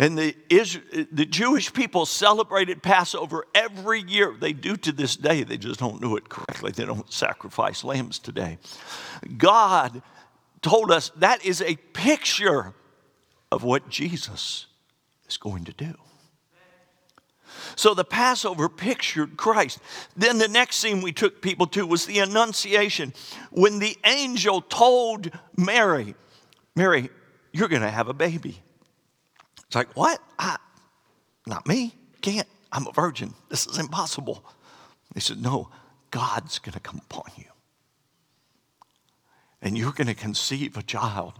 and 0.00 0.18
the, 0.18 0.34
Israel, 0.48 1.06
the 1.12 1.26
Jewish 1.26 1.72
people 1.72 2.06
celebrated 2.06 2.82
Passover 2.82 3.46
every 3.54 4.02
year. 4.02 4.34
They 4.38 4.52
do 4.52 4.76
to 4.76 4.92
this 4.92 5.16
day, 5.16 5.44
they 5.44 5.56
just 5.56 5.78
don't 5.78 6.00
do 6.00 6.16
it 6.16 6.28
correctly. 6.28 6.72
They 6.72 6.84
don't 6.84 7.12
sacrifice 7.12 7.84
lambs 7.84 8.18
today. 8.18 8.58
God 9.36 10.02
told 10.60 10.90
us 10.90 11.10
that 11.16 11.44
is 11.44 11.62
a 11.62 11.76
picture 11.76 12.74
of 13.52 13.62
what 13.62 13.88
Jesus 13.88 14.66
is 15.28 15.36
going 15.36 15.64
to 15.66 15.72
do. 15.72 15.94
So 17.76 17.94
the 17.94 18.04
Passover 18.04 18.68
pictured 18.68 19.36
Christ. 19.36 19.78
Then 20.16 20.38
the 20.38 20.48
next 20.48 20.76
scene 20.76 21.00
we 21.02 21.12
took 21.12 21.40
people 21.40 21.66
to 21.68 21.86
was 21.86 22.06
the 22.06 22.18
Annunciation. 22.18 23.12
When 23.50 23.78
the 23.78 23.96
angel 24.04 24.60
told 24.60 25.30
Mary, 25.56 26.14
Mary, 26.74 27.10
you're 27.52 27.68
going 27.68 27.82
to 27.82 27.90
have 27.90 28.08
a 28.08 28.14
baby. 28.14 28.62
It's 29.66 29.76
like, 29.76 29.94
what? 29.96 30.20
I, 30.38 30.56
not 31.46 31.66
me. 31.66 31.94
Can't. 32.20 32.48
I'm 32.72 32.86
a 32.86 32.92
virgin. 32.92 33.34
This 33.48 33.66
is 33.66 33.78
impossible. 33.78 34.44
He 35.14 35.20
said, 35.20 35.40
no, 35.40 35.70
God's 36.10 36.58
going 36.58 36.74
to 36.74 36.80
come 36.80 37.00
upon 37.10 37.30
you. 37.36 37.44
And 39.62 39.76
you're 39.76 39.92
going 39.92 40.08
to 40.08 40.14
conceive 40.14 40.76
a 40.76 40.82
child 40.82 41.34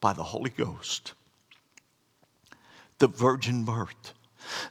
by 0.00 0.12
the 0.12 0.22
Holy 0.22 0.50
Ghost. 0.50 1.14
The 2.98 3.08
virgin 3.08 3.64
birth. 3.64 4.13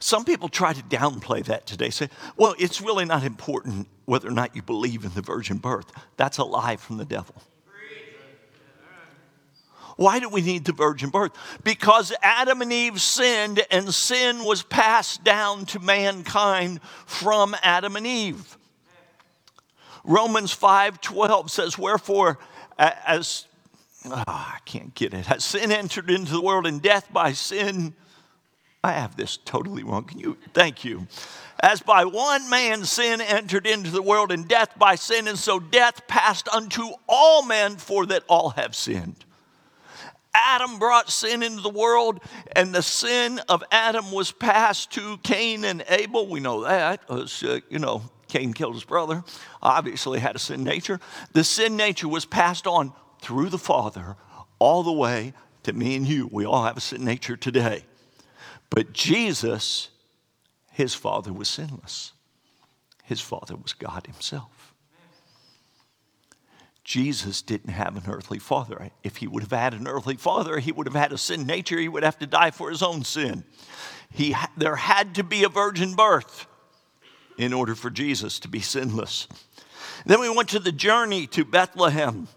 Some 0.00 0.24
people 0.24 0.48
try 0.48 0.72
to 0.72 0.82
downplay 0.82 1.44
that 1.46 1.66
today, 1.66 1.90
say, 1.90 2.08
well, 2.36 2.54
it's 2.58 2.80
really 2.80 3.04
not 3.04 3.24
important 3.24 3.88
whether 4.04 4.28
or 4.28 4.32
not 4.32 4.54
you 4.54 4.62
believe 4.62 5.04
in 5.04 5.12
the 5.14 5.22
virgin 5.22 5.58
birth. 5.58 5.90
That's 6.16 6.38
a 6.38 6.44
lie 6.44 6.76
from 6.76 6.96
the 6.96 7.04
devil. 7.04 7.34
Why 9.96 10.18
do 10.18 10.28
we 10.28 10.40
need 10.42 10.64
the 10.64 10.72
virgin 10.72 11.10
birth? 11.10 11.32
Because 11.62 12.12
Adam 12.22 12.62
and 12.62 12.72
Eve 12.72 13.00
sinned, 13.00 13.64
and 13.70 13.94
sin 13.94 14.44
was 14.44 14.62
passed 14.62 15.22
down 15.22 15.66
to 15.66 15.78
mankind 15.78 16.80
from 17.06 17.54
Adam 17.62 17.96
and 17.96 18.06
Eve. 18.06 18.58
Romans 20.02 20.54
5:12 20.54 21.48
says, 21.48 21.78
Wherefore, 21.78 22.38
as 22.78 23.46
oh, 24.06 24.24
I 24.26 24.58
can't 24.64 24.94
get 24.94 25.14
it, 25.14 25.30
as 25.30 25.44
sin 25.44 25.70
entered 25.70 26.10
into 26.10 26.32
the 26.32 26.42
world, 26.42 26.66
and 26.66 26.82
death 26.82 27.12
by 27.12 27.32
sin. 27.32 27.94
I 28.84 28.92
have 28.92 29.16
this 29.16 29.38
totally 29.38 29.82
wrong. 29.82 30.04
Can 30.04 30.20
you? 30.20 30.36
Thank 30.52 30.84
you. 30.84 31.06
As 31.58 31.80
by 31.80 32.04
one 32.04 32.50
man 32.50 32.84
sin 32.84 33.22
entered 33.22 33.66
into 33.66 33.90
the 33.90 34.02
world, 34.02 34.30
and 34.30 34.46
death 34.46 34.78
by 34.78 34.96
sin, 34.96 35.26
and 35.26 35.38
so 35.38 35.58
death 35.58 36.06
passed 36.06 36.48
unto 36.48 36.90
all 37.08 37.42
men, 37.46 37.76
for 37.76 38.04
that 38.04 38.24
all 38.28 38.50
have 38.50 38.74
sinned. 38.74 39.24
Adam 40.34 40.78
brought 40.78 41.10
sin 41.10 41.42
into 41.42 41.62
the 41.62 41.70
world, 41.70 42.20
and 42.54 42.74
the 42.74 42.82
sin 42.82 43.40
of 43.48 43.64
Adam 43.70 44.12
was 44.12 44.32
passed 44.32 44.90
to 44.92 45.16
Cain 45.22 45.64
and 45.64 45.82
Abel. 45.88 46.28
We 46.28 46.40
know 46.40 46.64
that 46.64 47.00
because, 47.00 47.42
uh, 47.42 47.60
you 47.70 47.78
know, 47.78 48.02
Cain 48.28 48.52
killed 48.52 48.74
his 48.74 48.84
brother, 48.84 49.24
obviously 49.62 50.18
had 50.18 50.36
a 50.36 50.38
sin 50.38 50.62
nature. 50.62 51.00
The 51.32 51.44
sin 51.44 51.78
nature 51.78 52.08
was 52.08 52.26
passed 52.26 52.66
on 52.66 52.92
through 53.22 53.48
the 53.48 53.56
Father 53.56 54.16
all 54.58 54.82
the 54.82 54.92
way 54.92 55.32
to 55.62 55.72
me 55.72 55.96
and 55.96 56.06
you. 56.06 56.28
We 56.30 56.44
all 56.44 56.64
have 56.64 56.76
a 56.76 56.82
sin 56.82 57.02
nature 57.02 57.38
today. 57.38 57.84
But 58.70 58.92
Jesus, 58.92 59.90
his 60.72 60.94
Father 60.94 61.32
was 61.32 61.48
sinless, 61.48 62.12
his 63.04 63.20
Father 63.20 63.56
was 63.56 63.72
God 63.72 64.06
Himself. 64.06 64.74
Jesus 66.84 67.40
didn't 67.40 67.72
have 67.72 67.96
an 67.96 68.12
earthly 68.12 68.38
father. 68.38 68.90
If 69.02 69.16
he 69.16 69.26
would 69.26 69.42
have 69.42 69.52
had 69.52 69.72
an 69.72 69.88
earthly 69.88 70.16
father, 70.16 70.58
he 70.58 70.70
would 70.70 70.86
have 70.86 70.94
had 70.94 71.14
a 71.14 71.18
sin 71.18 71.46
nature. 71.46 71.78
He 71.78 71.88
would 71.88 72.02
have 72.02 72.18
to 72.18 72.26
die 72.26 72.50
for 72.50 72.68
his 72.68 72.82
own 72.82 73.04
sin. 73.04 73.42
He, 74.12 74.36
there 74.56 74.76
had 74.76 75.14
to 75.14 75.24
be 75.24 75.44
a 75.44 75.48
virgin 75.48 75.94
birth 75.94 76.46
in 77.38 77.54
order 77.54 77.74
for 77.74 77.88
Jesus 77.88 78.38
to 78.40 78.48
be 78.48 78.60
sinless. 78.60 79.26
Then 80.04 80.20
we 80.20 80.28
went 80.28 80.50
to 80.50 80.58
the 80.58 80.72
journey 80.72 81.26
to 81.28 81.44
Bethlehem, 81.44 82.28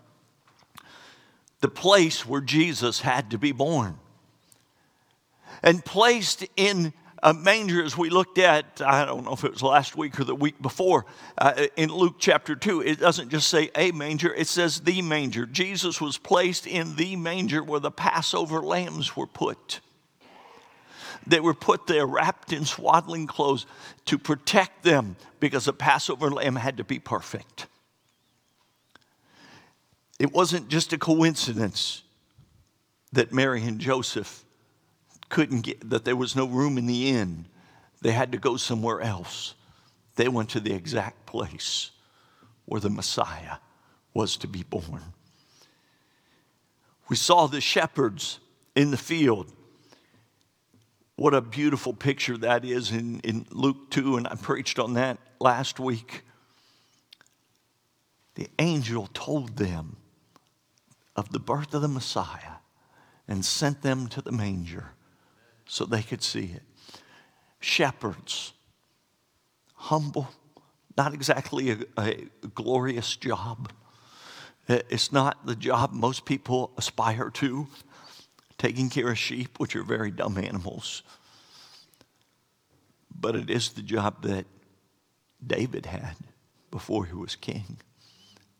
the 1.59 1.67
place 1.67 2.25
where 2.25 2.41
Jesus 2.41 3.01
had 3.01 3.31
to 3.31 3.37
be 3.37 3.51
born. 3.51 3.99
And 5.63 5.83
placed 5.83 6.45
in 6.55 6.93
a 7.23 7.33
manger, 7.33 7.83
as 7.83 7.97
we 7.97 8.09
looked 8.09 8.37
at, 8.37 8.81
I 8.85 9.05
don't 9.05 9.25
know 9.25 9.33
if 9.33 9.43
it 9.43 9.51
was 9.51 9.63
last 9.63 9.95
week 9.95 10.19
or 10.19 10.23
the 10.23 10.35
week 10.35 10.61
before, 10.61 11.05
uh, 11.37 11.67
in 11.75 11.89
Luke 11.89 12.15
chapter 12.19 12.55
2, 12.55 12.81
it 12.81 12.99
doesn't 12.99 13.29
just 13.29 13.47
say 13.47 13.71
a 13.75 13.91
manger, 13.91 14.33
it 14.33 14.47
says 14.47 14.81
the 14.81 15.01
manger. 15.01 15.45
Jesus 15.45 15.99
was 15.99 16.17
placed 16.17 16.67
in 16.67 16.95
the 16.95 17.15
manger 17.15 17.63
where 17.63 17.79
the 17.79 17.91
Passover 17.91 18.61
lambs 18.61 19.15
were 19.15 19.27
put. 19.27 19.79
They 21.25 21.39
were 21.39 21.53
put 21.53 21.87
there 21.87 22.05
wrapped 22.05 22.53
in 22.53 22.65
swaddling 22.65 23.27
clothes 23.27 23.65
to 24.05 24.17
protect 24.17 24.83
them 24.83 25.17
because 25.39 25.65
the 25.65 25.73
Passover 25.73 26.29
lamb 26.29 26.55
had 26.55 26.77
to 26.77 26.83
be 26.83 26.99
perfect. 26.99 27.67
It 30.19 30.31
wasn't 30.31 30.69
just 30.69 30.93
a 30.93 30.97
coincidence 30.97 32.03
that 33.11 33.33
Mary 33.33 33.63
and 33.63 33.79
Joseph 33.79 34.43
couldn't 35.29 35.61
get, 35.61 35.89
that 35.89 36.05
there 36.05 36.15
was 36.15 36.35
no 36.35 36.47
room 36.47 36.77
in 36.77 36.87
the 36.87 37.09
inn. 37.09 37.47
They 38.01 38.11
had 38.11 38.31
to 38.31 38.37
go 38.37 38.57
somewhere 38.57 39.01
else. 39.01 39.55
They 40.15 40.27
went 40.27 40.49
to 40.51 40.59
the 40.59 40.73
exact 40.73 41.25
place 41.25 41.91
where 42.65 42.81
the 42.81 42.89
Messiah 42.89 43.57
was 44.13 44.37
to 44.37 44.47
be 44.47 44.63
born. 44.63 45.13
We 47.09 47.15
saw 47.15 47.47
the 47.47 47.61
shepherds 47.61 48.39
in 48.75 48.91
the 48.91 48.97
field. 48.97 49.51
What 51.15 51.33
a 51.33 51.41
beautiful 51.41 51.93
picture 51.93 52.37
that 52.37 52.65
is 52.65 52.91
in, 52.91 53.19
in 53.21 53.45
Luke 53.51 53.89
2, 53.91 54.17
and 54.17 54.27
I 54.27 54.35
preached 54.35 54.79
on 54.79 54.93
that 54.95 55.17
last 55.39 55.79
week. 55.79 56.23
The 58.35 58.47
angel 58.59 59.07
told 59.13 59.57
them 59.57 59.97
of 61.15 61.31
the 61.31 61.39
birth 61.39 61.73
of 61.73 61.81
the 61.81 61.87
Messiah 61.87 62.57
and 63.27 63.43
sent 63.43 63.81
them 63.81 64.07
to 64.09 64.21
the 64.21 64.31
manger 64.31 64.91
so 65.67 65.85
they 65.85 66.01
could 66.01 66.23
see 66.23 66.51
it. 66.55 66.63
Shepherds, 67.59 68.53
humble, 69.75 70.29
not 70.97 71.13
exactly 71.13 71.71
a, 71.71 71.77
a 71.97 72.27
glorious 72.53 73.15
job. 73.15 73.71
It's 74.67 75.11
not 75.11 75.45
the 75.45 75.55
job 75.55 75.93
most 75.93 76.25
people 76.25 76.71
aspire 76.77 77.29
to, 77.35 77.67
taking 78.57 78.89
care 78.89 79.09
of 79.09 79.17
sheep, 79.17 79.59
which 79.59 79.75
are 79.75 79.83
very 79.83 80.11
dumb 80.11 80.37
animals. 80.37 81.03
But 83.19 83.35
it 83.35 83.49
is 83.49 83.69
the 83.69 83.81
job 83.81 84.23
that 84.23 84.45
David 85.45 85.85
had 85.85 86.15
before 86.71 87.05
he 87.05 87.13
was 87.13 87.35
king. 87.35 87.77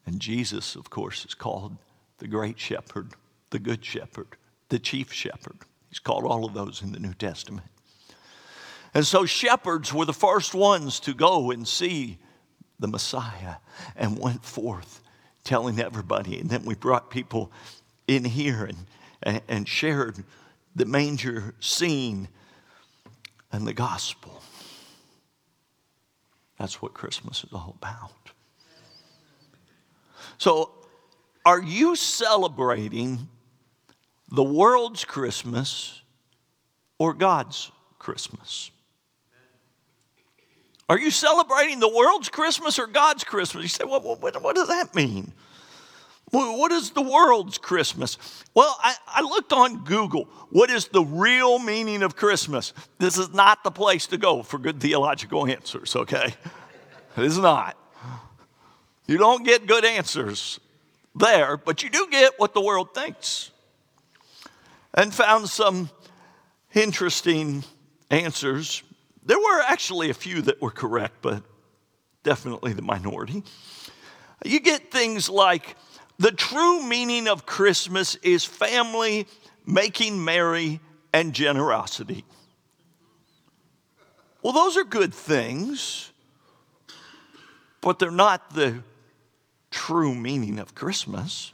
And 0.05 0.19
Jesus, 0.19 0.75
of 0.75 0.89
course, 0.89 1.25
is 1.25 1.33
called 1.33 1.77
the 2.19 2.27
great 2.27 2.59
shepherd, 2.59 3.13
the 3.49 3.59
good 3.59 3.83
shepherd, 3.83 4.37
the 4.69 4.79
chief 4.79 5.11
shepherd. 5.11 5.57
He's 5.97 6.03
called 6.03 6.25
all 6.25 6.45
of 6.45 6.53
those 6.53 6.83
in 6.83 6.91
the 6.91 6.99
New 6.99 7.15
Testament. 7.15 7.65
And 8.93 9.03
so 9.03 9.25
shepherds 9.25 9.91
were 9.91 10.05
the 10.05 10.13
first 10.13 10.53
ones 10.53 10.99
to 10.99 11.15
go 11.15 11.49
and 11.49 11.67
see 11.67 12.19
the 12.77 12.87
Messiah 12.87 13.55
and 13.95 14.19
went 14.19 14.45
forth 14.45 15.01
telling 15.43 15.79
everybody. 15.79 16.39
And 16.39 16.51
then 16.51 16.65
we 16.65 16.75
brought 16.75 17.09
people 17.09 17.51
in 18.07 18.23
here 18.23 18.65
and, 18.65 18.77
and, 19.23 19.41
and 19.47 19.67
shared 19.67 20.23
the 20.75 20.85
manger 20.85 21.55
scene 21.59 22.27
and 23.51 23.65
the 23.65 23.73
gospel. 23.73 24.43
That's 26.59 26.79
what 26.79 26.93
Christmas 26.93 27.43
is 27.43 27.51
all 27.53 27.75
about. 27.81 28.11
So, 30.37 30.69
are 31.43 31.63
you 31.63 31.95
celebrating 31.95 33.27
the 34.30 34.43
world's 34.43 35.05
Christmas 35.05 36.01
or 36.97 37.13
God's 37.13 37.71
Christmas? 37.99 38.71
Are 40.89 40.97
you 40.97 41.11
celebrating 41.11 41.80
the 41.80 41.89
world's 41.89 42.30
Christmas 42.30 42.80
or 42.80 42.88
God's 42.88 43.23
Christmas? 43.23 43.63
You 43.63 43.69
say, 43.69 43.84
well, 43.84 43.99
what, 43.99 44.41
what 44.41 44.55
does 44.55 44.69
that 44.69 44.95
mean? 44.95 45.34
What 46.32 46.73
is 46.73 46.91
the 46.91 47.01
world's 47.01 47.57
Christmas? 47.57 48.17
Well, 48.53 48.75
I, 48.84 48.95
I, 49.07 49.21
looked 49.21 49.53
on 49.53 49.86
Google. 49.86 50.25
What 50.49 50.69
is 50.69 50.89
the 50.89 51.03
real 51.03 51.57
meaning 51.57 52.03
of 52.03 52.17
Christmas? 52.17 52.73
This 52.99 53.17
is 53.17 53.34
not 53.34 53.63
the 53.63 53.71
place 53.71 54.07
to 54.07 54.17
go 54.17 54.43
for 54.43 54.57
good 54.57 54.82
theological 54.82 55.47
answers, 55.47 55.95
okay? 55.95 56.34
It 57.15 57.23
is 57.23 57.38
not. 57.38 57.78
You 59.07 59.17
don't 59.17 59.45
get 59.45 59.67
good 59.67 59.86
answers 59.86 60.59
there, 61.15 61.55
but 61.55 61.82
you 61.82 61.89
do 61.89 62.07
get 62.11 62.34
what 62.38 62.53
the 62.53 62.61
world 62.61 62.93
thinks. 62.93 63.51
And 64.97 65.13
found 65.13 65.47
some 65.47 65.89
interesting 66.73 67.63
answers 68.11 68.83
there 69.27 69.37
were 69.37 69.61
actually 69.61 70.09
a 70.09 70.13
few 70.13 70.41
that 70.43 70.61
were 70.61 70.71
correct, 70.71 71.17
but 71.21 71.43
definitely 72.23 72.71
the 72.71 72.81
minority. 72.81 73.43
You 74.45 74.61
get 74.61 74.89
things 74.89 75.29
like 75.29 75.75
the 76.17 76.31
true 76.31 76.81
meaning 76.81 77.27
of 77.27 77.45
Christmas 77.45 78.15
is 78.15 78.45
family, 78.45 79.27
making 79.65 80.23
merry, 80.23 80.79
and 81.11 81.33
generosity. 81.33 82.23
Well, 84.41 84.53
those 84.53 84.77
are 84.77 84.85
good 84.85 85.13
things, 85.13 86.13
but 87.81 87.99
they're 87.99 88.11
not 88.11 88.53
the 88.53 88.81
true 89.71 90.15
meaning 90.15 90.57
of 90.57 90.73
Christmas. 90.73 91.51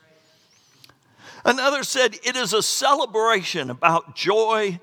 Another 1.46 1.84
said 1.84 2.16
it 2.24 2.36
is 2.36 2.54
a 2.54 2.64
celebration 2.64 3.70
about 3.70 4.16
joy 4.16 4.80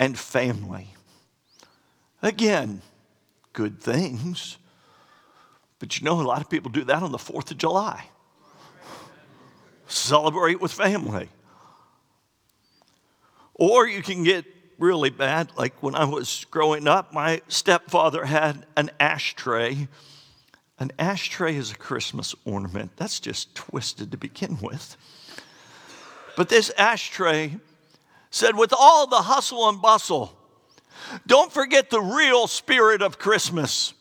and 0.00 0.18
family. 0.18 0.94
Again, 2.22 2.82
good 3.52 3.80
things. 3.80 4.58
But 5.78 5.98
you 5.98 6.04
know, 6.04 6.20
a 6.20 6.22
lot 6.22 6.40
of 6.40 6.48
people 6.48 6.70
do 6.70 6.84
that 6.84 7.02
on 7.02 7.12
the 7.12 7.18
4th 7.18 7.50
of 7.50 7.58
July. 7.58 8.06
Celebrate 9.86 10.60
with 10.60 10.72
family. 10.72 11.28
Or 13.54 13.86
you 13.86 14.02
can 14.02 14.24
get 14.24 14.44
really 14.78 15.10
bad, 15.10 15.50
like 15.56 15.80
when 15.82 15.94
I 15.94 16.04
was 16.04 16.46
growing 16.50 16.88
up, 16.88 17.12
my 17.12 17.42
stepfather 17.48 18.24
had 18.24 18.66
an 18.76 18.90
ashtray. 18.98 19.86
An 20.78 20.90
ashtray 20.98 21.56
is 21.56 21.70
a 21.70 21.76
Christmas 21.76 22.34
ornament. 22.44 22.92
That's 22.96 23.20
just 23.20 23.54
twisted 23.54 24.10
to 24.10 24.16
begin 24.16 24.58
with. 24.60 24.96
But 26.36 26.48
this 26.48 26.70
ashtray 26.78 27.56
said, 28.30 28.56
with 28.56 28.72
all 28.76 29.06
the 29.06 29.22
hustle 29.22 29.68
and 29.68 29.80
bustle, 29.80 30.36
don't 31.26 31.52
forget 31.52 31.90
the 31.90 32.00
real 32.00 32.46
spirit 32.46 33.02
of 33.02 33.18
Christmas 33.18 33.92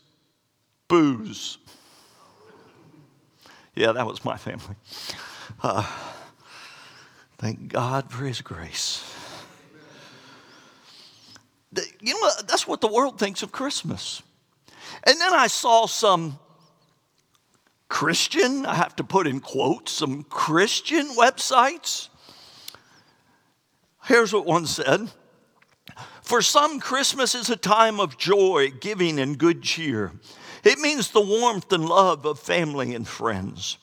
booze. 0.88 1.58
Yeah, 3.76 3.92
that 3.94 4.06
was 4.06 4.24
my 4.24 4.38
family. 4.38 4.76
Uh, 5.62 5.90
thank 7.38 7.68
God 7.70 8.12
for 8.12 8.26
His 8.26 8.42
grace. 8.42 9.04
You 12.02 12.20
know, 12.20 12.30
that's 12.48 12.68
what 12.68 12.82
the 12.82 12.88
world 12.88 13.18
thinks 13.18 13.44
of 13.44 13.52
Christmas. 13.52 14.22
And 15.04 15.20
then 15.20 15.34
I 15.34 15.48
saw 15.48 15.86
some 15.88 16.38
Christian, 17.88 18.66
I 18.66 18.76
have 18.76 18.96
to 18.98 19.04
put 19.04 19.28
in 19.28 19.40
quotes, 19.40 19.92
some 19.92 20.24
Christian 20.24 21.08
websites. 21.10 22.10
Here's 24.04 24.34
what 24.34 24.46
one 24.46 24.66
said 24.66 25.10
for 26.32 26.42
some, 26.42 26.80
Christmas 26.80 27.36
is 27.36 27.50
a 27.50 27.58
time 27.58 28.00
of 28.00 28.18
joy, 28.18 28.72
giving, 28.80 29.20
and 29.20 29.38
good 29.38 29.62
cheer. 29.64 30.14
It 30.64 30.80
means 30.80 31.12
the 31.12 31.20
warmth 31.20 31.74
and 31.74 31.86
love 31.86 32.26
of 32.26 32.40
family 32.40 32.96
and 32.96 33.06
friends. 33.06 33.78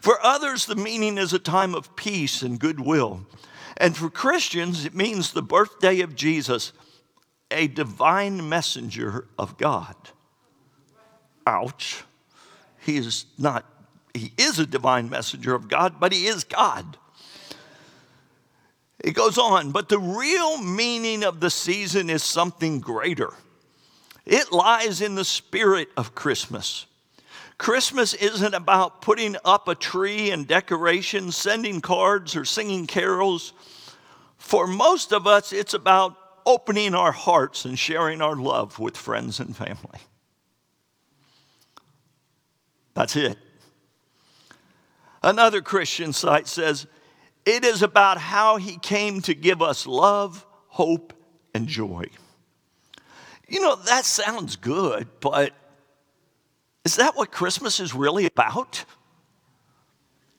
For 0.00 0.18
others, 0.22 0.64
the 0.64 0.76
meaning 0.76 1.18
is 1.18 1.34
a 1.34 1.38
time 1.38 1.74
of 1.74 1.94
peace 1.96 2.40
and 2.40 2.58
goodwill. 2.58 3.26
And 3.76 3.94
for 3.94 4.08
Christians, 4.08 4.86
it 4.86 4.94
means 4.94 5.32
the 5.32 5.42
birthday 5.42 6.00
of 6.00 6.14
Jesus, 6.14 6.72
a 7.50 7.66
divine 7.66 8.48
messenger 8.48 9.26
of 9.38 9.58
God. 9.58 9.94
Ouch. 11.46 12.04
He 12.78 12.96
is 12.96 13.26
not, 13.36 13.66
he 14.14 14.32
is 14.38 14.58
a 14.58 14.66
divine 14.66 15.10
messenger 15.10 15.54
of 15.54 15.68
God, 15.68 15.96
but 16.00 16.12
he 16.12 16.26
is 16.26 16.44
God. 16.44 16.96
It 19.00 19.12
goes 19.12 19.38
on, 19.38 19.72
but 19.72 19.88
the 19.88 19.98
real 19.98 20.58
meaning 20.58 21.24
of 21.24 21.40
the 21.40 21.50
season 21.50 22.10
is 22.10 22.22
something 22.22 22.80
greater. 22.80 23.32
It 24.26 24.52
lies 24.52 25.00
in 25.00 25.14
the 25.14 25.24
spirit 25.24 25.88
of 25.96 26.14
Christmas. 26.14 26.86
Christmas 27.56 28.14
isn't 28.14 28.54
about 28.54 29.02
putting 29.02 29.36
up 29.44 29.68
a 29.68 29.74
tree 29.74 30.30
and 30.30 30.46
decorations, 30.46 31.36
sending 31.36 31.80
cards, 31.80 32.36
or 32.36 32.44
singing 32.44 32.86
carols. 32.86 33.52
For 34.38 34.66
most 34.66 35.12
of 35.12 35.26
us, 35.26 35.52
it's 35.52 35.74
about 35.74 36.16
opening 36.46 36.94
our 36.94 37.12
hearts 37.12 37.64
and 37.64 37.78
sharing 37.78 38.20
our 38.22 38.36
love 38.36 38.78
with 38.78 38.96
friends 38.96 39.40
and 39.40 39.56
family. 39.56 40.00
That's 42.94 43.16
it. 43.16 43.38
Another 45.22 45.60
Christian 45.60 46.12
site 46.12 46.46
says 46.46 46.86
it 47.44 47.64
is 47.64 47.82
about 47.82 48.18
how 48.18 48.56
he 48.56 48.76
came 48.76 49.20
to 49.22 49.34
give 49.34 49.62
us 49.62 49.86
love, 49.86 50.44
hope, 50.68 51.12
and 51.54 51.66
joy. 51.66 52.06
You 53.48 53.60
know, 53.60 53.76
that 53.76 54.04
sounds 54.04 54.56
good, 54.56 55.08
but 55.20 55.52
is 56.84 56.96
that 56.96 57.16
what 57.16 57.32
Christmas 57.32 57.80
is 57.80 57.94
really 57.94 58.26
about? 58.26 58.84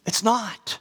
It's 0.05 0.23
not. 0.23 0.79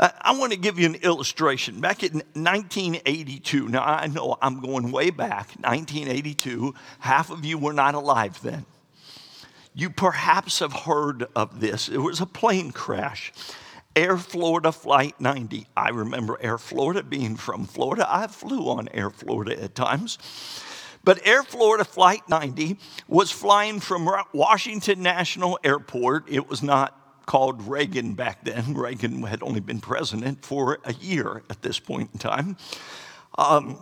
I 0.00 0.36
want 0.36 0.52
to 0.52 0.58
give 0.58 0.78
you 0.78 0.86
an 0.86 0.96
illustration. 0.96 1.80
Back 1.80 2.02
in 2.02 2.14
1982, 2.34 3.68
now 3.68 3.84
I 3.84 4.08
know 4.08 4.36
I'm 4.42 4.60
going 4.60 4.90
way 4.90 5.10
back, 5.10 5.50
1982, 5.60 6.74
half 6.98 7.30
of 7.30 7.44
you 7.44 7.56
were 7.58 7.72
not 7.72 7.94
alive 7.94 8.40
then. 8.42 8.66
You 9.72 9.90
perhaps 9.90 10.58
have 10.58 10.72
heard 10.72 11.26
of 11.36 11.60
this. 11.60 11.88
It 11.88 11.98
was 11.98 12.20
a 12.20 12.26
plane 12.26 12.72
crash 12.72 13.32
Air 13.96 14.16
Florida 14.16 14.72
Flight 14.72 15.20
90. 15.20 15.66
I 15.76 15.90
remember 15.90 16.38
Air 16.40 16.58
Florida 16.58 17.02
being 17.02 17.36
from 17.36 17.64
Florida. 17.64 18.06
I 18.08 18.26
flew 18.26 18.68
on 18.68 18.88
Air 18.92 19.10
Florida 19.10 19.62
at 19.62 19.74
times. 19.74 20.18
But 21.04 21.24
Air 21.26 21.42
Florida 21.42 21.84
Flight 21.84 22.28
90 22.28 22.78
was 23.06 23.30
flying 23.30 23.78
from 23.78 24.08
Washington 24.32 25.02
National 25.02 25.58
Airport. 25.62 26.24
It 26.28 26.48
was 26.48 26.62
not 26.62 26.98
called 27.26 27.68
Reagan 27.68 28.14
back 28.14 28.44
then. 28.44 28.74
Reagan 28.74 29.22
had 29.22 29.42
only 29.42 29.60
been 29.60 29.80
president 29.80 30.44
for 30.44 30.78
a 30.84 30.94
year 30.94 31.42
at 31.50 31.62
this 31.62 31.78
point 31.78 32.10
in 32.12 32.18
time. 32.18 32.56
Um, 33.36 33.78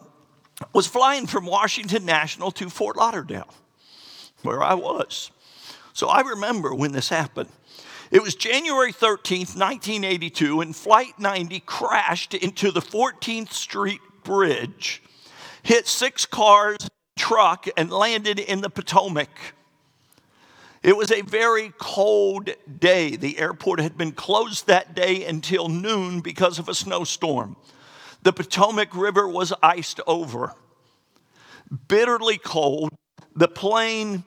was 0.72 0.86
flying 0.86 1.26
from 1.26 1.46
Washington 1.46 2.04
National 2.04 2.50
to 2.52 2.68
Fort 2.68 2.96
Lauderdale, 2.96 3.52
where 4.42 4.62
I 4.62 4.74
was. 4.74 5.30
So 5.92 6.08
I 6.08 6.20
remember 6.20 6.74
when 6.74 6.92
this 6.92 7.08
happened. 7.08 7.50
It 8.12 8.22
was 8.22 8.34
January 8.34 8.92
13th, 8.92 9.56
1982, 9.56 10.60
and 10.60 10.76
Flight 10.76 11.18
90 11.18 11.60
crashed 11.60 12.34
into 12.34 12.70
the 12.70 12.82
14th 12.82 13.54
Street 13.54 14.02
Bridge, 14.22 15.02
hit 15.62 15.88
six 15.88 16.26
cars, 16.26 16.90
truck, 17.16 17.68
and 17.74 17.90
landed 17.90 18.38
in 18.38 18.60
the 18.60 18.68
Potomac. 18.68 19.30
It 20.82 20.94
was 20.94 21.10
a 21.10 21.22
very 21.22 21.72
cold 21.78 22.50
day. 22.78 23.16
The 23.16 23.38
airport 23.38 23.80
had 23.80 23.96
been 23.96 24.12
closed 24.12 24.66
that 24.66 24.94
day 24.94 25.24
until 25.24 25.70
noon 25.70 26.20
because 26.20 26.58
of 26.58 26.68
a 26.68 26.74
snowstorm. 26.74 27.56
The 28.24 28.34
Potomac 28.34 28.94
River 28.94 29.26
was 29.26 29.54
iced 29.62 30.02
over. 30.06 30.52
Bitterly 31.88 32.36
cold. 32.36 32.90
The 33.34 33.48
plane 33.48 34.24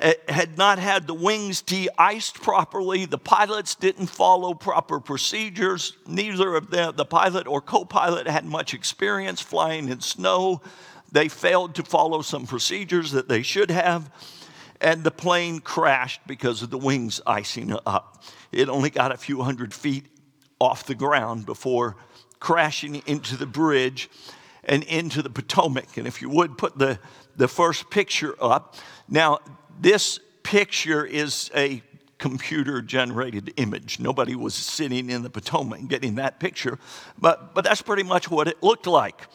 Eh, 0.00 0.14
had 0.28 0.56
not 0.56 0.78
had 0.78 1.06
the 1.06 1.14
wings 1.14 1.62
de-iced 1.62 2.40
properly. 2.40 3.04
The 3.04 3.18
pilots 3.18 3.74
didn't 3.74 4.06
follow 4.06 4.54
proper 4.54 5.00
procedures. 5.00 5.96
Neither 6.06 6.54
of 6.54 6.70
them, 6.70 6.94
the 6.96 7.04
pilot 7.04 7.46
or 7.46 7.60
co-pilot, 7.60 8.28
had 8.28 8.44
much 8.44 8.74
experience 8.74 9.40
flying 9.40 9.88
in 9.88 10.00
snow. 10.00 10.62
They 11.10 11.28
failed 11.28 11.74
to 11.76 11.82
follow 11.82 12.22
some 12.22 12.46
procedures 12.46 13.12
that 13.12 13.28
they 13.28 13.42
should 13.42 13.70
have 13.70 14.10
and 14.80 15.02
the 15.04 15.10
plane 15.10 15.60
crashed 15.60 16.20
because 16.26 16.62
of 16.62 16.70
the 16.70 16.78
wings 16.78 17.20
icing 17.26 17.76
up. 17.86 18.22
It 18.52 18.68
only 18.68 18.90
got 18.90 19.12
a 19.12 19.16
few 19.16 19.42
hundred 19.42 19.74
feet 19.74 20.06
off 20.60 20.86
the 20.86 20.94
ground 20.94 21.46
before 21.46 21.96
crashing 22.40 23.02
into 23.06 23.36
the 23.36 23.46
bridge 23.46 24.08
and 24.64 24.82
into 24.84 25.22
the 25.22 25.30
Potomac. 25.30 25.96
And 25.96 26.06
if 26.06 26.22
you 26.22 26.28
would 26.30 26.58
put 26.58 26.78
the, 26.78 26.98
the 27.36 27.48
first 27.48 27.90
picture 27.90 28.34
up. 28.40 28.76
Now, 29.08 29.38
this 29.80 30.18
picture 30.42 31.04
is 31.04 31.50
a 31.54 31.82
computer 32.18 32.82
generated 32.82 33.52
image. 33.56 34.00
Nobody 34.00 34.34
was 34.34 34.54
sitting 34.54 35.10
in 35.10 35.22
the 35.22 35.30
Potomac 35.30 35.86
getting 35.88 36.16
that 36.16 36.40
picture, 36.40 36.78
but, 37.18 37.54
but 37.54 37.64
that's 37.64 37.82
pretty 37.82 38.02
much 38.02 38.30
what 38.30 38.48
it 38.48 38.62
looked 38.62 38.86
like. 38.86 39.28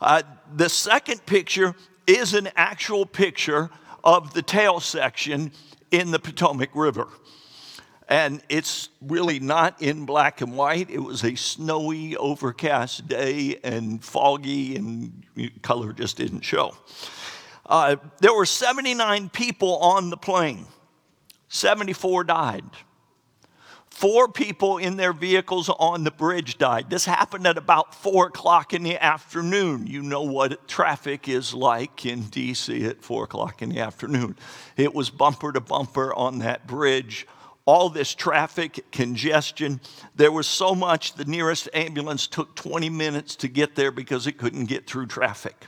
Uh, 0.00 0.22
the 0.54 0.68
second 0.68 1.24
picture 1.26 1.74
is 2.06 2.34
an 2.34 2.48
actual 2.56 3.06
picture 3.06 3.70
of 4.04 4.32
the 4.34 4.42
tail 4.42 4.80
section 4.80 5.52
in 5.90 6.10
the 6.10 6.18
Potomac 6.18 6.70
River. 6.74 7.08
And 8.08 8.42
it's 8.48 8.88
really 9.02 9.38
not 9.38 9.82
in 9.82 10.06
black 10.06 10.40
and 10.40 10.56
white. 10.56 10.88
It 10.88 11.00
was 11.00 11.24
a 11.24 11.34
snowy, 11.34 12.16
overcast 12.16 13.06
day 13.06 13.58
and 13.62 14.02
foggy, 14.02 14.76
and 14.76 15.24
color 15.60 15.92
just 15.92 16.16
didn't 16.16 16.40
show. 16.40 16.74
Uh, 17.68 17.96
there 18.20 18.32
were 18.32 18.46
79 18.46 19.28
people 19.28 19.76
on 19.76 20.08
the 20.08 20.16
plane, 20.16 20.66
74 21.48 22.24
died. 22.24 22.64
Four 23.90 24.28
people 24.28 24.78
in 24.78 24.96
their 24.96 25.12
vehicles 25.12 25.68
on 25.68 26.04
the 26.04 26.12
bridge 26.12 26.56
died. 26.56 26.88
This 26.88 27.04
happened 27.04 27.48
at 27.48 27.58
about 27.58 27.96
four 27.96 28.28
o'clock 28.28 28.72
in 28.72 28.84
the 28.84 28.96
afternoon. 28.96 29.88
You 29.88 30.02
know 30.02 30.22
what 30.22 30.68
traffic 30.68 31.28
is 31.28 31.52
like 31.52 32.06
in 32.06 32.22
DC 32.22 32.88
at 32.88 33.02
four 33.02 33.24
o'clock 33.24 33.60
in 33.60 33.70
the 33.70 33.80
afternoon. 33.80 34.36
It 34.76 34.94
was 34.94 35.10
bumper 35.10 35.50
to 35.50 35.60
bumper 35.60 36.14
on 36.14 36.38
that 36.38 36.68
bridge. 36.68 37.26
All 37.64 37.88
this 37.88 38.14
traffic, 38.14 38.88
congestion. 38.92 39.80
There 40.14 40.30
was 40.30 40.46
so 40.46 40.76
much, 40.76 41.14
the 41.14 41.24
nearest 41.24 41.68
ambulance 41.74 42.28
took 42.28 42.54
20 42.54 42.88
minutes 42.90 43.34
to 43.36 43.48
get 43.48 43.74
there 43.74 43.90
because 43.90 44.28
it 44.28 44.38
couldn't 44.38 44.66
get 44.66 44.86
through 44.86 45.06
traffic. 45.06 45.66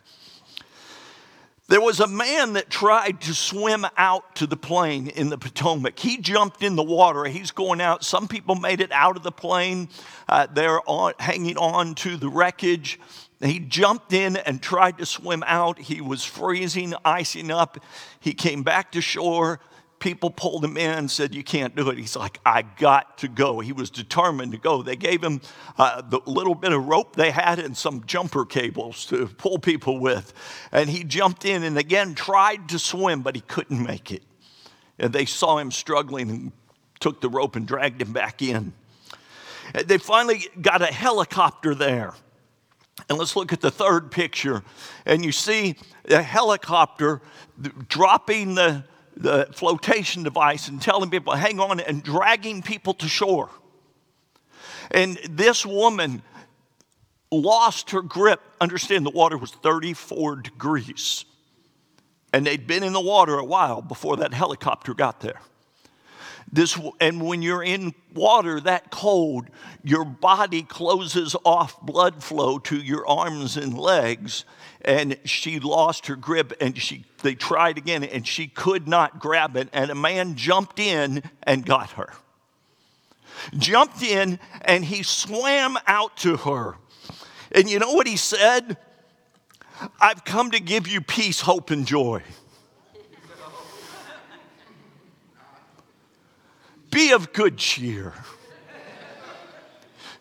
There 1.70 1.80
was 1.80 2.00
a 2.00 2.08
man 2.08 2.54
that 2.54 2.68
tried 2.68 3.20
to 3.20 3.32
swim 3.32 3.86
out 3.96 4.34
to 4.34 4.48
the 4.48 4.56
plane 4.56 5.06
in 5.06 5.28
the 5.28 5.38
Potomac. 5.38 6.00
He 6.00 6.16
jumped 6.16 6.64
in 6.64 6.74
the 6.74 6.82
water. 6.82 7.26
He's 7.26 7.52
going 7.52 7.80
out. 7.80 8.04
Some 8.04 8.26
people 8.26 8.56
made 8.56 8.80
it 8.80 8.90
out 8.90 9.16
of 9.16 9.22
the 9.22 9.30
plane. 9.30 9.88
Uh, 10.28 10.48
they're 10.52 10.80
on, 10.90 11.12
hanging 11.20 11.56
on 11.56 11.94
to 11.94 12.16
the 12.16 12.28
wreckage. 12.28 12.98
He 13.38 13.60
jumped 13.60 14.12
in 14.12 14.36
and 14.36 14.60
tried 14.60 14.98
to 14.98 15.06
swim 15.06 15.44
out. 15.46 15.78
He 15.78 16.00
was 16.00 16.24
freezing, 16.24 16.92
icing 17.04 17.52
up. 17.52 17.78
He 18.18 18.34
came 18.34 18.64
back 18.64 18.90
to 18.90 19.00
shore 19.00 19.60
people 20.00 20.30
pulled 20.30 20.64
him 20.64 20.76
in 20.76 20.90
and 20.90 21.10
said, 21.10 21.34
You 21.34 21.44
can't 21.44 21.76
do 21.76 21.88
it. 21.90 21.98
He's 21.98 22.16
like, 22.16 22.40
I 22.44 22.62
got 22.62 23.18
to 23.18 23.28
go. 23.28 23.60
He 23.60 23.72
was 23.72 23.90
determined 23.90 24.52
to 24.52 24.58
go. 24.58 24.82
They 24.82 24.96
gave 24.96 25.22
him 25.22 25.40
uh, 25.78 26.00
the 26.02 26.20
little 26.26 26.54
bit 26.54 26.72
of 26.72 26.86
rope 26.86 27.14
they 27.14 27.30
had 27.30 27.58
and 27.60 27.76
some 27.76 28.04
jumper 28.06 28.44
cables 28.44 29.06
to 29.06 29.28
pull 29.28 29.58
people 29.58 30.00
with. 30.00 30.32
And 30.72 30.90
he 30.90 31.04
jumped 31.04 31.44
in 31.44 31.62
and 31.62 31.78
again 31.78 32.14
tried 32.14 32.70
to 32.70 32.78
swim, 32.78 33.22
but 33.22 33.36
he 33.36 33.42
couldn't 33.42 33.82
make 33.82 34.10
it. 34.10 34.22
And 34.98 35.12
they 35.12 35.26
saw 35.26 35.58
him 35.58 35.70
struggling 35.70 36.30
and 36.30 36.52
took 36.98 37.20
the 37.20 37.28
rope 37.28 37.54
and 37.54 37.66
dragged 37.66 38.02
him 38.02 38.12
back 38.12 38.42
in. 38.42 38.72
They 39.86 39.98
finally 39.98 40.46
got 40.60 40.82
a 40.82 40.86
helicopter 40.86 41.74
there. 41.74 42.14
And 43.08 43.18
let's 43.18 43.36
look 43.36 43.52
at 43.52 43.60
the 43.60 43.70
third 43.70 44.10
picture. 44.10 44.62
And 45.06 45.24
you 45.24 45.32
see 45.32 45.76
a 46.08 46.22
helicopter 46.22 47.22
dropping 47.88 48.56
the, 48.56 48.84
the 49.20 49.48
flotation 49.52 50.22
device 50.22 50.68
and 50.68 50.80
telling 50.80 51.10
people, 51.10 51.34
hang 51.34 51.60
on, 51.60 51.78
and 51.78 52.02
dragging 52.02 52.62
people 52.62 52.94
to 52.94 53.06
shore. 53.06 53.50
And 54.90 55.18
this 55.28 55.64
woman 55.64 56.22
lost 57.30 57.90
her 57.90 58.02
grip. 58.02 58.40
Understand 58.60 59.06
the 59.06 59.10
water 59.10 59.36
was 59.38 59.52
34 59.52 60.36
degrees. 60.36 61.24
And 62.32 62.46
they'd 62.46 62.66
been 62.66 62.82
in 62.82 62.92
the 62.92 63.00
water 63.00 63.38
a 63.38 63.44
while 63.44 63.82
before 63.82 64.16
that 64.18 64.32
helicopter 64.32 64.94
got 64.94 65.20
there. 65.20 65.40
This, 66.52 66.78
and 67.00 67.22
when 67.22 67.42
you're 67.42 67.62
in 67.62 67.94
water 68.12 68.60
that 68.60 68.90
cold, 68.90 69.46
your 69.84 70.04
body 70.04 70.62
closes 70.62 71.36
off 71.44 71.80
blood 71.80 72.24
flow 72.24 72.58
to 72.60 72.76
your 72.76 73.06
arms 73.06 73.56
and 73.56 73.78
legs. 73.78 74.44
And 74.82 75.16
she 75.24 75.60
lost 75.60 76.06
her 76.06 76.16
grip 76.16 76.52
and 76.60 76.76
she, 76.76 77.04
they 77.22 77.34
tried 77.34 77.78
again 77.78 78.02
and 78.02 78.26
she 78.26 78.48
could 78.48 78.88
not 78.88 79.20
grab 79.20 79.56
it. 79.56 79.68
And 79.72 79.90
a 79.90 79.94
man 79.94 80.34
jumped 80.34 80.80
in 80.80 81.22
and 81.44 81.64
got 81.64 81.90
her. 81.92 82.12
Jumped 83.56 84.02
in 84.02 84.40
and 84.62 84.84
he 84.84 85.04
swam 85.04 85.78
out 85.86 86.16
to 86.18 86.36
her. 86.36 86.74
And 87.52 87.70
you 87.70 87.78
know 87.78 87.92
what 87.92 88.08
he 88.08 88.16
said? 88.16 88.76
I've 90.00 90.24
come 90.24 90.50
to 90.50 90.60
give 90.60 90.88
you 90.88 91.00
peace, 91.00 91.40
hope, 91.40 91.70
and 91.70 91.86
joy. 91.86 92.22
Be 96.90 97.12
of 97.12 97.32
good 97.32 97.56
cheer. 97.56 98.12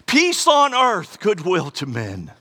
Peace 0.05 0.47
on 0.47 0.73
earth, 0.73 1.19
goodwill 1.19 1.71
to 1.71 1.85
men. 1.85 2.31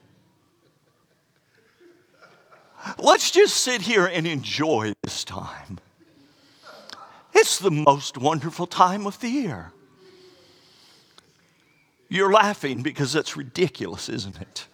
Let's 2.98 3.30
just 3.30 3.56
sit 3.56 3.82
here 3.82 4.06
and 4.06 4.26
enjoy 4.26 4.92
this 5.02 5.24
time. 5.24 5.78
It's 7.34 7.58
the 7.58 7.70
most 7.70 8.16
wonderful 8.16 8.66
time 8.66 9.06
of 9.06 9.20
the 9.20 9.28
year. 9.28 9.72
You're 12.08 12.32
laughing 12.32 12.82
because 12.82 13.12
that's 13.12 13.36
ridiculous, 13.36 14.08
isn't 14.08 14.40
it? 14.40 14.66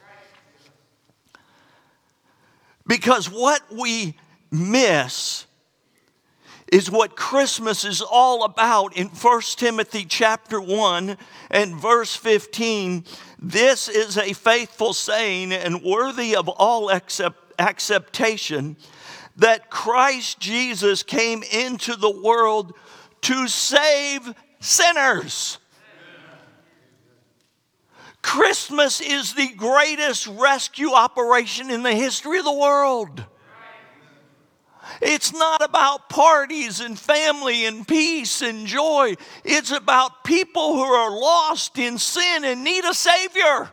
Because 2.87 3.29
what 3.29 3.61
we 3.73 4.17
miss 4.51 5.47
is 6.73 6.91
what 6.91 7.17
Christmas 7.17 7.85
is 7.85 8.03
all 8.03 8.45
about 8.45 8.97
in 8.97 9.09
1 9.09 9.41
Timothy 9.57 10.05
chapter 10.05 10.61
1 10.61 11.17
and 11.51 11.75
verse 11.77 12.17
15. 12.17 13.05
This 13.39 13.89
is 13.89 14.17
a 14.17 14.33
faithful 14.33 14.93
saying 14.93 15.53
and 15.53 15.83
worthy 15.83 16.35
of 16.35 16.49
all 16.49 16.91
accept, 16.91 17.55
acceptation 17.59 18.77
that 19.37 19.71
Christ 19.71 20.41
Jesus 20.41 21.03
came 21.03 21.43
into 21.43 21.97
the 21.97 22.11
world 22.11 22.75
to 23.23 23.49
save 23.49 24.35
sinners. 24.61 25.59
Christmas 28.23 29.03
is 29.03 29.35
the 29.35 29.49
greatest 29.55 30.27
rescue 30.27 30.93
operation 30.93 31.71
in 31.71 31.83
the 31.83 31.95
history 31.95 32.39
of 32.39 32.45
the 32.47 32.53
world. 32.53 33.25
It's 35.01 35.33
not 35.33 35.63
about 35.63 36.09
parties 36.09 36.81
and 36.81 36.99
family 36.99 37.67
and 37.67 37.87
peace 37.87 38.43
and 38.43 38.67
joy. 38.67 39.15
It's 39.45 39.71
about 39.71 40.25
people 40.25 40.75
who 40.75 40.83
are 40.83 41.11
lost 41.11 41.79
in 41.79 41.99
sin 41.99 42.45
and 42.45 42.65
need 42.65 42.85
a 42.85 42.95
Savior. 42.95 43.73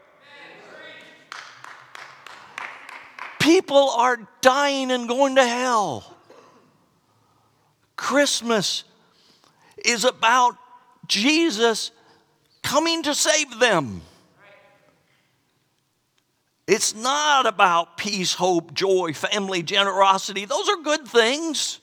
People 3.40 3.90
are 3.90 4.20
dying 4.42 4.92
and 4.92 5.08
going 5.08 5.36
to 5.36 5.46
hell. 5.46 6.16
Christmas 7.96 8.84
is 9.84 10.06
about 10.06 10.56
Jesus 11.08 11.92
coming 12.62 13.04
to 13.04 13.16
save 13.16 13.60
them. 13.60 14.02
It's 16.72 16.96
not 16.96 17.46
about 17.46 17.98
peace, 17.98 18.34
hope, 18.34 18.74
joy, 18.74 19.12
family, 19.12 19.62
generosity. 19.62 20.46
Those 20.46 20.70
are 20.70 20.78
good 20.78 21.06
things. 21.06 21.82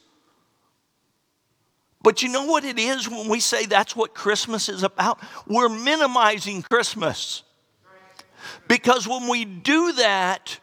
But 2.01 2.23
you 2.23 2.29
know 2.29 2.45
what 2.45 2.65
it 2.65 2.79
is 2.79 3.07
when 3.07 3.29
we 3.29 3.39
say 3.39 3.67
that's 3.67 3.95
what 3.95 4.15
Christmas 4.15 4.67
is 4.67 4.81
about? 4.81 5.19
We're 5.45 5.69
minimizing 5.69 6.63
Christmas. 6.63 7.43
Because 8.67 9.07
when 9.07 9.27
we 9.27 9.45
do 9.45 9.93
that, 9.93 10.59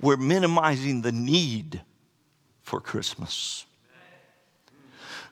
we're 0.00 0.16
minimizing 0.16 1.02
the 1.02 1.10
need 1.10 1.82
for 2.62 2.80
Christmas. 2.80 3.66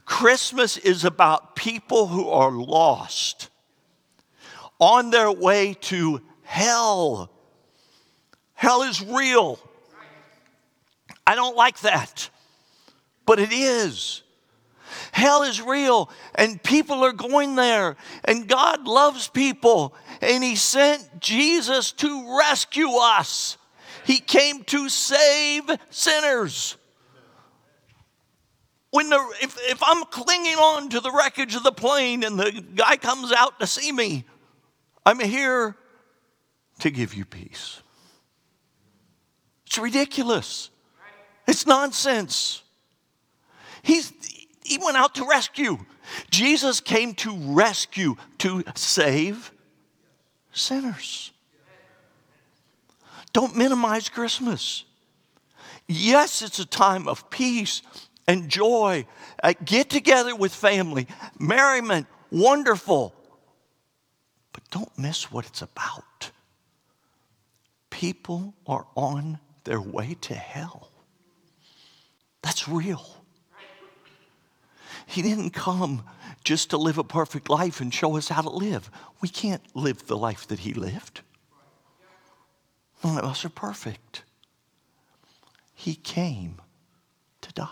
Christmas 0.06 0.76
is 0.76 1.04
about 1.04 1.54
people 1.54 2.08
who 2.08 2.30
are 2.30 2.50
lost 2.50 3.48
on 4.80 5.10
their 5.10 5.30
way 5.30 5.74
to 5.82 6.20
hell. 6.42 7.31
Hell 8.62 8.82
is 8.82 9.02
real. 9.02 9.58
I 11.26 11.34
don't 11.34 11.56
like 11.56 11.80
that, 11.80 12.30
but 13.26 13.40
it 13.40 13.52
is. 13.52 14.22
Hell 15.10 15.42
is 15.42 15.60
real, 15.60 16.08
and 16.36 16.62
people 16.62 17.02
are 17.02 17.12
going 17.12 17.56
there, 17.56 17.96
and 18.24 18.46
God 18.46 18.86
loves 18.86 19.26
people, 19.26 19.96
and 20.20 20.44
He 20.44 20.54
sent 20.54 21.18
Jesus 21.18 21.90
to 21.90 22.38
rescue 22.38 22.88
us. 23.00 23.58
He 24.04 24.18
came 24.20 24.62
to 24.66 24.88
save 24.88 25.64
sinners. 25.90 26.76
When 28.92 29.10
the, 29.10 29.18
if, 29.42 29.58
if 29.62 29.82
I'm 29.84 30.04
clinging 30.04 30.54
on 30.54 30.88
to 30.90 31.00
the 31.00 31.10
wreckage 31.10 31.56
of 31.56 31.64
the 31.64 31.72
plane 31.72 32.22
and 32.22 32.38
the 32.38 32.64
guy 32.76 32.96
comes 32.96 33.32
out 33.32 33.58
to 33.58 33.66
see 33.66 33.90
me, 33.90 34.24
I'm 35.04 35.18
here 35.18 35.74
to 36.78 36.90
give 36.92 37.12
you 37.14 37.24
peace. 37.24 37.81
It's 39.72 39.78
ridiculous. 39.78 40.68
It's 41.48 41.66
nonsense. 41.66 42.62
He's, 43.80 44.12
he 44.62 44.76
went 44.76 44.98
out 44.98 45.14
to 45.14 45.24
rescue. 45.24 45.78
Jesus 46.30 46.78
came 46.80 47.14
to 47.14 47.34
rescue, 47.34 48.16
to 48.36 48.64
save 48.74 49.50
sinners. 50.52 51.30
Don't 53.32 53.56
minimize 53.56 54.10
Christmas. 54.10 54.84
Yes, 55.88 56.42
it's 56.42 56.58
a 56.58 56.66
time 56.66 57.08
of 57.08 57.30
peace 57.30 57.80
and 58.28 58.50
joy. 58.50 59.06
Uh, 59.42 59.54
get 59.64 59.88
together 59.88 60.36
with 60.36 60.54
family, 60.54 61.06
merriment, 61.38 62.06
wonderful. 62.30 63.14
But 64.52 64.68
don't 64.70 64.98
miss 64.98 65.32
what 65.32 65.46
it's 65.46 65.62
about. 65.62 66.30
People 67.88 68.52
are 68.66 68.86
on 68.94 69.38
their 69.64 69.80
way 69.80 70.16
to 70.22 70.34
hell. 70.34 70.90
That's 72.42 72.68
real. 72.68 73.04
He 75.06 75.22
didn't 75.22 75.50
come 75.50 76.04
just 76.44 76.70
to 76.70 76.76
live 76.76 76.98
a 76.98 77.04
perfect 77.04 77.48
life 77.48 77.80
and 77.80 77.92
show 77.92 78.16
us 78.16 78.28
how 78.28 78.42
to 78.42 78.50
live. 78.50 78.90
We 79.20 79.28
can't 79.28 79.62
live 79.74 80.06
the 80.06 80.16
life 80.16 80.46
that 80.48 80.60
he 80.60 80.74
lived. 80.74 81.20
None 83.04 83.18
of 83.18 83.24
us 83.24 83.44
are 83.44 83.50
perfect. 83.50 84.22
He 85.74 85.94
came 85.94 86.60
to 87.40 87.52
die 87.52 87.66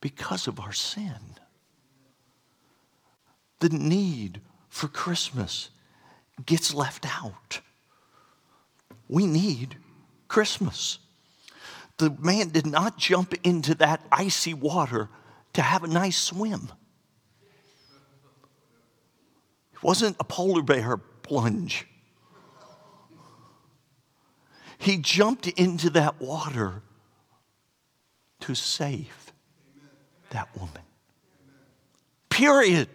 because 0.00 0.46
of 0.46 0.60
our 0.60 0.72
sin. 0.72 1.38
The 3.60 3.70
need 3.70 4.40
for 4.68 4.88
Christmas 4.88 5.70
gets 6.44 6.74
left 6.74 7.06
out. 7.06 7.60
We 9.12 9.26
need 9.26 9.76
Christmas. 10.26 10.98
The 11.98 12.16
man 12.18 12.48
did 12.48 12.64
not 12.64 12.96
jump 12.96 13.34
into 13.44 13.74
that 13.74 14.00
icy 14.10 14.54
water 14.54 15.10
to 15.52 15.60
have 15.60 15.84
a 15.84 15.86
nice 15.86 16.16
swim. 16.16 16.70
It 19.74 19.82
wasn't 19.82 20.16
a 20.18 20.24
polar 20.24 20.62
bear 20.62 20.96
plunge. 20.96 21.86
He 24.78 24.96
jumped 24.96 25.46
into 25.46 25.90
that 25.90 26.18
water 26.18 26.80
to 28.40 28.54
save 28.54 29.30
that 30.30 30.48
woman. 30.56 30.82
Period. 32.30 32.88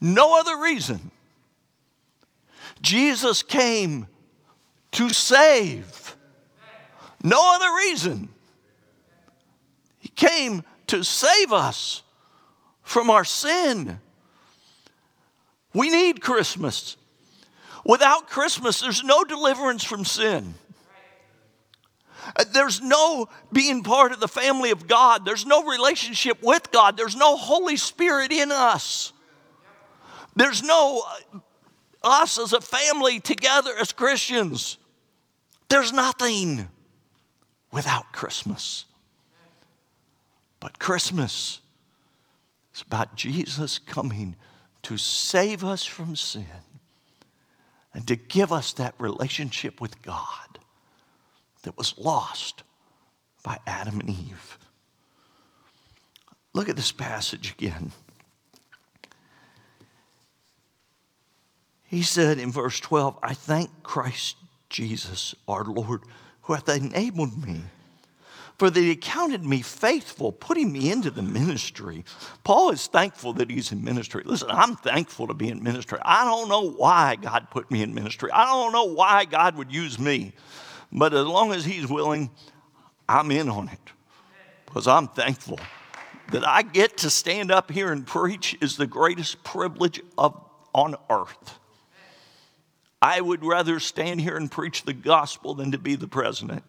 No 0.00 0.40
other 0.40 0.60
reason. 0.60 1.12
Jesus 2.82 3.44
came 3.44 4.08
to 4.94 5.10
save. 5.10 6.16
No 7.22 7.54
other 7.54 7.74
reason. 7.76 8.28
He 9.98 10.08
came 10.08 10.62
to 10.88 11.02
save 11.02 11.52
us 11.52 12.02
from 12.82 13.10
our 13.10 13.24
sin. 13.24 13.98
We 15.72 15.90
need 15.90 16.20
Christmas. 16.20 16.96
Without 17.84 18.28
Christmas, 18.28 18.80
there's 18.80 19.02
no 19.02 19.24
deliverance 19.24 19.84
from 19.84 20.04
sin. 20.04 20.54
There's 22.52 22.80
no 22.80 23.28
being 23.52 23.82
part 23.82 24.12
of 24.12 24.20
the 24.20 24.28
family 24.28 24.70
of 24.70 24.86
God. 24.86 25.24
There's 25.24 25.44
no 25.44 25.64
relationship 25.64 26.42
with 26.42 26.70
God. 26.72 26.96
There's 26.96 27.16
no 27.16 27.36
Holy 27.36 27.76
Spirit 27.76 28.32
in 28.32 28.50
us. 28.50 29.12
There's 30.36 30.62
no 30.62 31.02
uh, 31.34 31.38
us 32.02 32.38
as 32.38 32.52
a 32.52 32.60
family 32.60 33.20
together 33.20 33.72
as 33.78 33.92
Christians. 33.92 34.78
There's 35.68 35.92
nothing 35.92 36.68
without 37.72 38.12
Christmas. 38.12 38.84
But 40.60 40.78
Christmas 40.78 41.60
is 42.74 42.82
about 42.82 43.16
Jesus 43.16 43.78
coming 43.78 44.36
to 44.82 44.96
save 44.96 45.64
us 45.64 45.84
from 45.84 46.16
sin 46.16 46.46
and 47.92 48.06
to 48.08 48.16
give 48.16 48.52
us 48.52 48.72
that 48.74 48.94
relationship 48.98 49.80
with 49.80 50.02
God 50.02 50.58
that 51.62 51.76
was 51.76 51.96
lost 51.98 52.62
by 53.42 53.58
Adam 53.66 54.00
and 54.00 54.10
Eve. 54.10 54.58
Look 56.52 56.68
at 56.68 56.76
this 56.76 56.92
passage 56.92 57.52
again. 57.52 57.92
He 61.84 62.02
said 62.02 62.38
in 62.38 62.50
verse 62.50 62.80
12, 62.80 63.18
I 63.22 63.34
thank 63.34 63.82
Christ 63.82 64.36
Jesus, 64.74 65.36
our 65.46 65.62
Lord, 65.62 66.02
who 66.42 66.52
hath 66.52 66.68
enabled 66.68 67.46
me. 67.46 67.60
For 68.58 68.70
that 68.70 68.80
he 68.80 68.96
counted 68.96 69.44
me 69.44 69.62
faithful, 69.62 70.32
putting 70.32 70.72
me 70.72 70.90
into 70.90 71.12
the 71.12 71.22
ministry. 71.22 72.04
Paul 72.42 72.70
is 72.70 72.88
thankful 72.88 73.34
that 73.34 73.50
he's 73.50 73.70
in 73.70 73.84
ministry. 73.84 74.22
Listen, 74.24 74.50
I'm 74.50 74.74
thankful 74.74 75.28
to 75.28 75.34
be 75.34 75.48
in 75.48 75.62
ministry. 75.62 75.98
I 76.02 76.24
don't 76.24 76.48
know 76.48 76.70
why 76.70 77.14
God 77.14 77.48
put 77.52 77.70
me 77.70 77.82
in 77.82 77.94
ministry. 77.94 78.30
I 78.32 78.46
don't 78.46 78.72
know 78.72 78.84
why 78.84 79.26
God 79.26 79.56
would 79.56 79.72
use 79.72 79.96
me. 79.96 80.32
But 80.90 81.14
as 81.14 81.24
long 81.24 81.52
as 81.52 81.64
he's 81.64 81.86
willing, 81.88 82.30
I'm 83.08 83.30
in 83.30 83.48
on 83.48 83.68
it. 83.68 83.92
Because 84.66 84.88
I'm 84.88 85.06
thankful 85.06 85.60
that 86.32 86.46
I 86.46 86.62
get 86.62 86.96
to 86.98 87.10
stand 87.10 87.52
up 87.52 87.70
here 87.70 87.92
and 87.92 88.04
preach 88.04 88.56
is 88.60 88.76
the 88.76 88.88
greatest 88.88 89.44
privilege 89.44 90.00
of, 90.18 90.40
on 90.74 90.96
earth. 91.10 91.58
I 93.04 93.20
would 93.20 93.44
rather 93.44 93.80
stand 93.80 94.22
here 94.22 94.34
and 94.34 94.50
preach 94.50 94.84
the 94.84 94.94
gospel 94.94 95.52
than 95.54 95.72
to 95.72 95.78
be 95.78 95.94
the 95.94 96.08
president. 96.08 96.64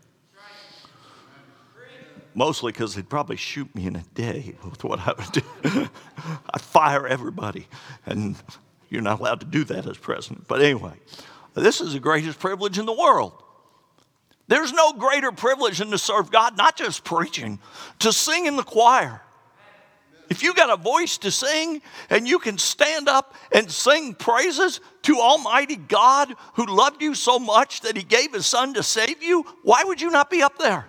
Mostly 2.33 2.73
because 2.73 2.93
they'd 2.93 3.07
probably 3.07 3.37
shoot 3.37 3.73
me 3.73 3.87
in 3.87 3.95
a 3.95 4.03
day 4.13 4.55
with 4.65 4.83
what 4.83 4.99
I 4.99 5.13
would 5.17 5.31
do. 5.31 5.41
I'd 6.53 6.59
fire 6.59 7.07
everybody, 7.07 7.69
and 8.05 8.35
you're 8.89 9.01
not 9.01 9.21
allowed 9.21 9.39
to 9.39 9.45
do 9.45 9.63
that 9.63 9.85
as 9.85 9.97
president. 9.97 10.45
But 10.45 10.61
anyway, 10.61 10.95
this 11.53 11.79
is 11.79 11.93
the 11.93 12.01
greatest 12.01 12.37
privilege 12.37 12.77
in 12.77 12.85
the 12.85 12.91
world. 12.91 13.41
There's 14.49 14.73
no 14.73 14.91
greater 14.91 15.31
privilege 15.31 15.77
than 15.77 15.89
to 15.91 15.97
serve 15.97 16.31
God, 16.31 16.57
not 16.57 16.75
just 16.75 17.05
preaching, 17.05 17.59
to 17.99 18.11
sing 18.11 18.45
in 18.45 18.57
the 18.57 18.63
choir. 18.63 19.21
If 20.29 20.43
you 20.43 20.53
got 20.53 20.69
a 20.69 20.81
voice 20.81 21.17
to 21.19 21.31
sing 21.31 21.81
and 22.09 22.27
you 22.27 22.39
can 22.39 22.57
stand 22.57 23.07
up 23.07 23.35
and 23.51 23.69
sing 23.71 24.13
praises 24.13 24.79
to 25.03 25.19
Almighty 25.19 25.75
God 25.75 26.33
who 26.53 26.65
loved 26.65 27.01
you 27.01 27.15
so 27.15 27.39
much 27.39 27.81
that 27.81 27.95
He 27.95 28.03
gave 28.03 28.33
His 28.33 28.45
Son 28.45 28.73
to 28.73 28.83
save 28.83 29.21
you, 29.21 29.45
why 29.63 29.83
would 29.83 30.01
you 30.01 30.09
not 30.09 30.29
be 30.29 30.41
up 30.41 30.57
there? 30.57 30.87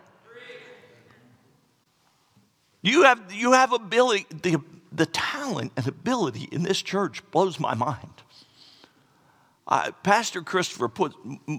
You 2.82 3.02
have, 3.02 3.32
you 3.32 3.52
have 3.52 3.72
ability, 3.72 4.26
the, 4.42 4.58
the 4.92 5.06
talent 5.06 5.72
and 5.76 5.88
ability 5.88 6.48
in 6.52 6.62
this 6.62 6.80
church 6.80 7.20
blows 7.32 7.58
my 7.58 7.74
mind. 7.74 8.22
Uh, 9.66 9.90
Pastor 10.04 10.42
Christopher 10.42 10.88
put 10.88 11.12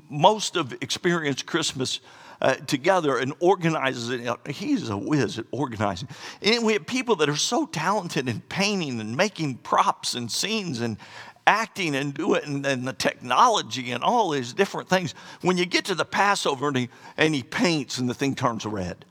most 0.10 0.56
of 0.56 0.74
Experience 0.82 1.42
Christmas 1.42 2.00
uh, 2.42 2.56
together 2.56 3.18
and 3.18 3.34
organizes 3.40 4.10
it. 4.10 4.30
He's 4.48 4.90
a 4.90 4.98
whiz 4.98 5.40
at 5.40 5.46
organizing. 5.52 6.10
And 6.42 6.66
we 6.66 6.74
have 6.74 6.86
people 6.86 7.16
that 7.18 7.30
are 7.30 7.36
so 7.36 7.66
talented 7.66 8.30
in 8.30 8.42
painting 8.42 9.00
and 9.00 9.16
making 9.16 9.56
props 9.58 10.14
and 10.14 10.32
scenes 10.32 10.82
and 10.82 10.98
acting 11.46 11.96
and 11.96 12.14
doing 12.14 12.42
and, 12.44 12.66
and 12.66 12.88
the 12.88 12.94
technology 12.94 13.92
and 13.92 14.04
all 14.04 14.30
these 14.30 14.54
different 14.54 14.90
things. 14.90 15.16
When 15.42 15.58
you 15.58 15.66
get 15.66 15.86
to 15.86 15.96
the 15.96 16.06
Passover 16.06 16.68
and 16.68 16.78
he, 16.78 16.90
and 17.16 17.34
he 17.34 17.44
paints 17.44 17.98
and 17.98 18.10
the 18.10 18.14
thing 18.14 18.36
turns 18.36 18.66
red, 18.66 19.06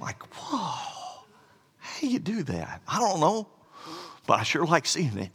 like, 0.00 0.22
whoa, 0.34 1.24
how 1.78 2.00
do 2.00 2.08
you 2.08 2.18
do 2.18 2.42
that? 2.44 2.82
I 2.86 2.98
don't 2.98 3.20
know, 3.20 3.48
but 4.26 4.40
I 4.40 4.42
sure 4.42 4.66
like 4.66 4.86
seeing 4.86 5.16
it. 5.18 5.30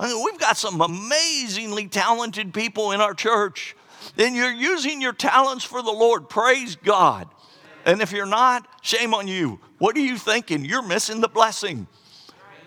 I 0.00 0.08
mean, 0.08 0.24
we've 0.24 0.40
got 0.40 0.56
some 0.56 0.80
amazingly 0.80 1.86
talented 1.86 2.52
people 2.52 2.92
in 2.92 3.00
our 3.00 3.14
church 3.14 3.76
then 4.16 4.34
you're 4.34 4.52
using 4.52 5.00
your 5.00 5.12
talents 5.12 5.64
for 5.64 5.82
the 5.82 5.92
Lord. 5.92 6.28
Praise 6.28 6.76
God. 6.76 7.28
And 7.84 8.00
if 8.00 8.12
you're 8.12 8.26
not, 8.26 8.66
shame 8.82 9.14
on 9.14 9.26
you. 9.26 9.60
What 9.78 9.96
are 9.96 10.00
you 10.00 10.16
thinking? 10.16 10.64
You're 10.64 10.86
missing 10.86 11.20
the 11.20 11.28
blessing. 11.28 11.86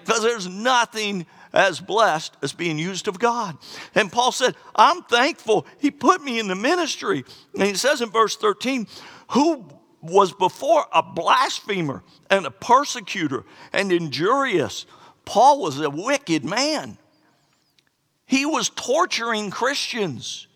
Because 0.04 0.22
there's 0.22 0.48
nothing 0.48 1.26
as 1.54 1.80
blessed 1.80 2.36
as 2.42 2.52
being 2.52 2.78
used 2.78 3.08
of 3.08 3.18
God. 3.18 3.58
And 3.96 4.12
Paul 4.12 4.32
said, 4.32 4.56
I'm 4.76 5.04
thankful. 5.04 5.66
He 5.80 5.90
put 5.90 6.22
me 6.22 6.38
in 6.38 6.48
the 6.48 6.56
ministry. 6.56 7.24
And 7.54 7.64
he 7.64 7.76
says 7.76 8.02
in 8.02 8.10
verse 8.10 8.36
13, 8.36 8.88
who 9.30 9.66
was 10.02 10.34
before 10.34 10.86
a 10.94 11.02
blasphemer 11.02 12.04
and 12.30 12.46
a 12.46 12.52
persecutor 12.52 13.44
and 13.74 13.92
injurious. 13.92 14.86
Paul 15.26 15.62
was 15.62 15.80
a 15.80 15.90
wicked 15.90 16.46
man. 16.46 16.98
He 18.26 18.46
was 18.46 18.70
torturing 18.70 19.50
Christians. 19.50 20.48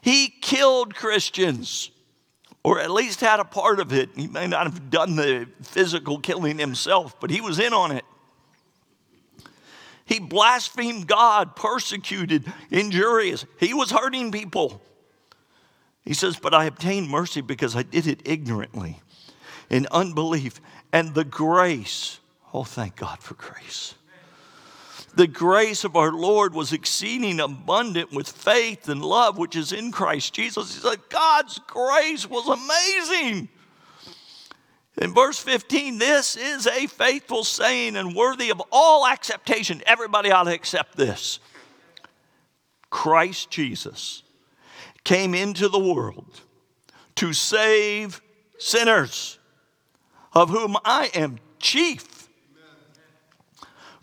He 0.00 0.28
killed 0.28 0.94
Christians, 0.94 1.90
or 2.62 2.80
at 2.80 2.90
least 2.90 3.20
had 3.20 3.40
a 3.40 3.44
part 3.44 3.80
of 3.80 3.92
it. 3.92 4.10
He 4.14 4.26
may 4.26 4.46
not 4.46 4.64
have 4.64 4.90
done 4.90 5.16
the 5.16 5.48
physical 5.62 6.18
killing 6.18 6.58
himself, 6.58 7.18
but 7.20 7.30
he 7.30 7.40
was 7.40 7.58
in 7.58 7.72
on 7.72 7.92
it. 7.92 8.04
He 10.04 10.20
blasphemed 10.20 11.06
God, 11.06 11.54
persecuted, 11.54 12.50
injurious. 12.70 13.44
He 13.58 13.74
was 13.74 13.90
hurting 13.90 14.32
people. 14.32 14.80
He 16.04 16.14
says, 16.14 16.38
But 16.38 16.54
I 16.54 16.64
obtained 16.64 17.10
mercy 17.10 17.42
because 17.42 17.76
I 17.76 17.82
did 17.82 18.06
it 18.06 18.22
ignorantly, 18.24 19.00
in 19.68 19.86
unbelief, 19.90 20.62
and 20.92 21.14
the 21.14 21.24
grace. 21.24 22.20
Oh, 22.54 22.64
thank 22.64 22.96
God 22.96 23.18
for 23.18 23.34
grace 23.34 23.94
the 25.18 25.26
grace 25.26 25.82
of 25.82 25.96
our 25.96 26.12
Lord 26.12 26.54
was 26.54 26.72
exceeding 26.72 27.40
abundant 27.40 28.12
with 28.12 28.28
faith 28.28 28.88
and 28.88 29.04
love, 29.04 29.36
which 29.36 29.56
is 29.56 29.72
in 29.72 29.90
Christ 29.90 30.32
Jesus. 30.32 30.72
He 30.72 30.80
said, 30.80 31.00
God's 31.08 31.58
grace 31.66 32.24
was 32.30 32.46
amazing. 32.46 33.48
In 35.02 35.12
verse 35.12 35.40
15, 35.40 35.98
this 35.98 36.36
is 36.36 36.68
a 36.68 36.86
faithful 36.86 37.42
saying 37.42 37.96
and 37.96 38.14
worthy 38.14 38.50
of 38.50 38.62
all 38.70 39.04
acceptation. 39.08 39.82
Everybody 39.86 40.30
ought 40.30 40.44
to 40.44 40.54
accept 40.54 40.96
this. 40.96 41.40
Christ 42.88 43.50
Jesus 43.50 44.22
came 45.02 45.34
into 45.34 45.68
the 45.68 45.80
world 45.80 46.42
to 47.16 47.32
save 47.32 48.22
sinners, 48.56 49.40
of 50.32 50.50
whom 50.50 50.76
I 50.84 51.10
am 51.12 51.40
chief. 51.58 52.17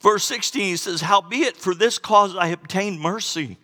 Verse 0.06 0.24
16, 0.26 0.62
he 0.62 0.78
says, 0.78 1.02
Howbeit 1.02 1.58
for 1.58 1.74
this 1.74 1.98
cause 1.98 2.36
I 2.36 2.50
obtained 2.50 3.02
mercy, 3.02 3.58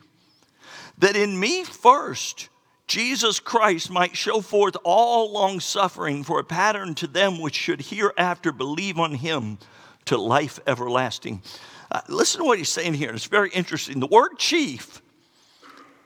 that 0.97 1.15
in 1.15 1.39
me 1.39 1.63
first 1.63 2.49
Jesus 2.87 3.39
Christ 3.39 3.91
might 3.91 4.17
show 4.17 4.41
forth 4.41 4.75
all 4.83 5.31
long 5.31 5.59
suffering 5.59 6.23
for 6.23 6.39
a 6.39 6.43
pattern 6.43 6.95
to 6.95 7.05
them 7.05 7.39
which 7.39 7.53
should 7.53 7.79
hereafter 7.79 8.51
believe 8.51 8.97
on 8.97 9.13
him 9.13 9.59
to 10.05 10.17
life 10.17 10.59
everlasting. 10.65 11.43
Uh, 11.91 12.01
listen 12.09 12.41
to 12.41 12.47
what 12.47 12.57
he's 12.57 12.69
saying 12.69 12.95
here. 12.95 13.11
It's 13.11 13.25
very 13.25 13.51
interesting. 13.51 13.99
The 13.99 14.07
word 14.07 14.39
chief 14.39 14.99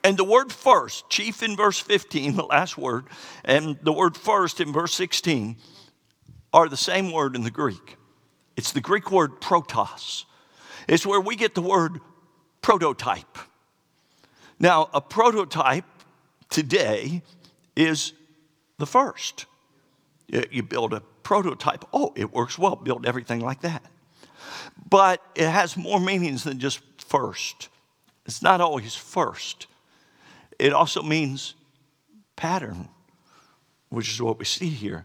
and 0.04 0.18
the 0.18 0.24
word 0.24 0.52
first, 0.52 1.08
chief 1.08 1.42
in 1.42 1.56
verse 1.56 1.78
15, 1.78 2.36
the 2.36 2.44
last 2.44 2.76
word, 2.76 3.06
and 3.42 3.78
the 3.80 3.92
word 3.94 4.18
first 4.18 4.60
in 4.60 4.70
verse 4.70 4.92
16 4.92 5.56
are 6.52 6.68
the 6.68 6.76
same 6.76 7.10
word 7.10 7.36
in 7.36 7.42
the 7.42 7.50
Greek. 7.50 7.96
It's 8.56 8.72
the 8.72 8.80
Greek 8.80 9.10
word 9.10 9.40
protos. 9.40 10.24
It's 10.88 11.04
where 11.04 11.20
we 11.20 11.36
get 11.36 11.54
the 11.54 11.62
word 11.62 12.00
prototype. 12.62 13.38
Now, 14.58 14.88
a 14.94 15.00
prototype 15.00 15.84
today 16.48 17.22
is 17.76 18.12
the 18.78 18.86
first. 18.86 19.46
You 20.28 20.62
build 20.62 20.92
a 20.92 21.02
prototype, 21.22 21.84
oh, 21.92 22.12
it 22.16 22.32
works 22.32 22.58
well, 22.58 22.76
build 22.76 23.06
everything 23.06 23.40
like 23.40 23.60
that. 23.60 23.82
But 24.88 25.22
it 25.34 25.48
has 25.48 25.76
more 25.76 26.00
meanings 26.00 26.44
than 26.44 26.58
just 26.58 26.80
first. 26.98 27.68
It's 28.24 28.42
not 28.42 28.60
always 28.60 28.94
first, 28.94 29.66
it 30.58 30.72
also 30.72 31.02
means 31.02 31.54
pattern, 32.34 32.88
which 33.88 34.10
is 34.10 34.20
what 34.20 34.38
we 34.38 34.44
see 34.44 34.68
here. 34.68 35.04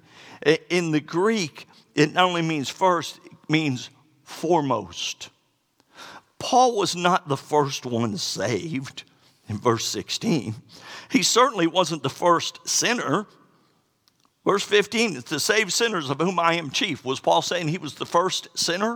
In 0.69 0.91
the 0.91 0.99
Greek, 0.99 1.67
it 1.93 2.13
not 2.13 2.25
only 2.25 2.41
means 2.41 2.69
first, 2.69 3.19
means 3.51 3.89
foremost. 4.23 5.29
Paul 6.39 6.75
was 6.75 6.95
not 6.95 7.27
the 7.27 7.37
first 7.37 7.85
one 7.85 8.17
saved 8.17 9.03
in 9.47 9.59
verse 9.59 9.85
16. 9.85 10.55
He 11.11 11.21
certainly 11.21 11.67
wasn't 11.67 12.01
the 12.01 12.09
first 12.09 12.67
sinner. 12.67 13.27
Verse 14.43 14.63
15, 14.63 15.21
to 15.23 15.39
save 15.39 15.71
sinners 15.71 16.09
of 16.09 16.19
whom 16.19 16.39
I 16.39 16.53
am 16.55 16.71
chief. 16.71 17.05
Was 17.05 17.19
Paul 17.19 17.43
saying 17.43 17.67
he 17.67 17.77
was 17.77 17.93
the 17.93 18.07
first 18.07 18.47
sinner? 18.57 18.93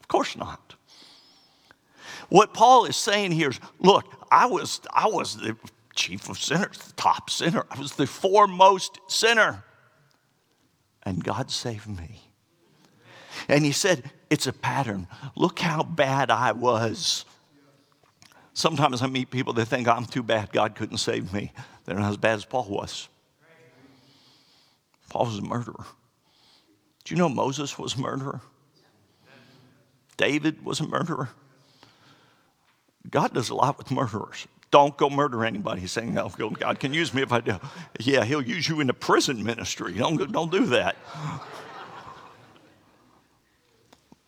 Of 0.00 0.08
course 0.08 0.36
not. 0.36 0.74
What 2.28 2.54
Paul 2.54 2.86
is 2.86 2.96
saying 2.96 3.32
here 3.32 3.50
is 3.50 3.60
look, 3.78 4.26
I 4.30 4.46
was, 4.46 4.80
I 4.92 5.06
was 5.06 5.36
the 5.36 5.56
chief 5.94 6.28
of 6.28 6.38
sinners, 6.38 6.78
the 6.78 6.92
top 6.94 7.30
sinner. 7.30 7.64
I 7.70 7.78
was 7.78 7.92
the 7.92 8.06
foremost 8.06 8.98
sinner. 9.06 9.64
And 11.04 11.22
God 11.22 11.50
saved 11.50 11.88
me. 11.88 12.29
And 13.48 13.64
he 13.64 13.72
said, 13.72 14.10
It's 14.28 14.46
a 14.46 14.52
pattern. 14.52 15.06
Look 15.36 15.58
how 15.58 15.82
bad 15.82 16.30
I 16.30 16.52
was. 16.52 17.24
Sometimes 18.52 19.02
I 19.02 19.06
meet 19.06 19.30
people 19.30 19.52
that 19.54 19.66
think 19.66 19.88
I'm 19.88 20.04
too 20.04 20.22
bad, 20.22 20.52
God 20.52 20.74
couldn't 20.74 20.98
save 20.98 21.32
me. 21.32 21.52
They're 21.84 21.98
not 21.98 22.10
as 22.10 22.16
bad 22.16 22.34
as 22.34 22.44
Paul 22.44 22.68
was. 22.68 23.08
Paul 25.08 25.26
was 25.26 25.38
a 25.38 25.42
murderer. 25.42 25.84
Do 27.04 27.14
you 27.14 27.18
know 27.18 27.28
Moses 27.28 27.78
was 27.78 27.94
a 27.94 28.00
murderer? 28.00 28.40
David 30.16 30.64
was 30.64 30.80
a 30.80 30.86
murderer. 30.86 31.30
God 33.08 33.32
does 33.32 33.48
a 33.48 33.54
lot 33.54 33.78
with 33.78 33.90
murderers. 33.90 34.46
Don't 34.70 34.96
go 34.96 35.10
murder 35.10 35.44
anybody. 35.44 35.86
Saying, 35.86 36.14
God 36.14 36.78
can 36.78 36.92
use 36.94 37.12
me 37.12 37.22
if 37.22 37.32
I 37.32 37.40
do. 37.40 37.58
Yeah, 37.98 38.24
he'll 38.24 38.42
use 38.42 38.68
you 38.68 38.80
in 38.80 38.86
the 38.86 38.94
prison 38.94 39.42
ministry. 39.42 39.94
Don't, 39.94 40.30
don't 40.30 40.52
do 40.52 40.66
that. 40.66 40.96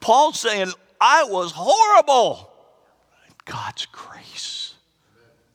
Paul's 0.03 0.39
saying, 0.39 0.73
I 1.01 1.25
was 1.25 1.53
horrible. 1.53 2.51
God's 3.47 3.87
grace 3.87 4.75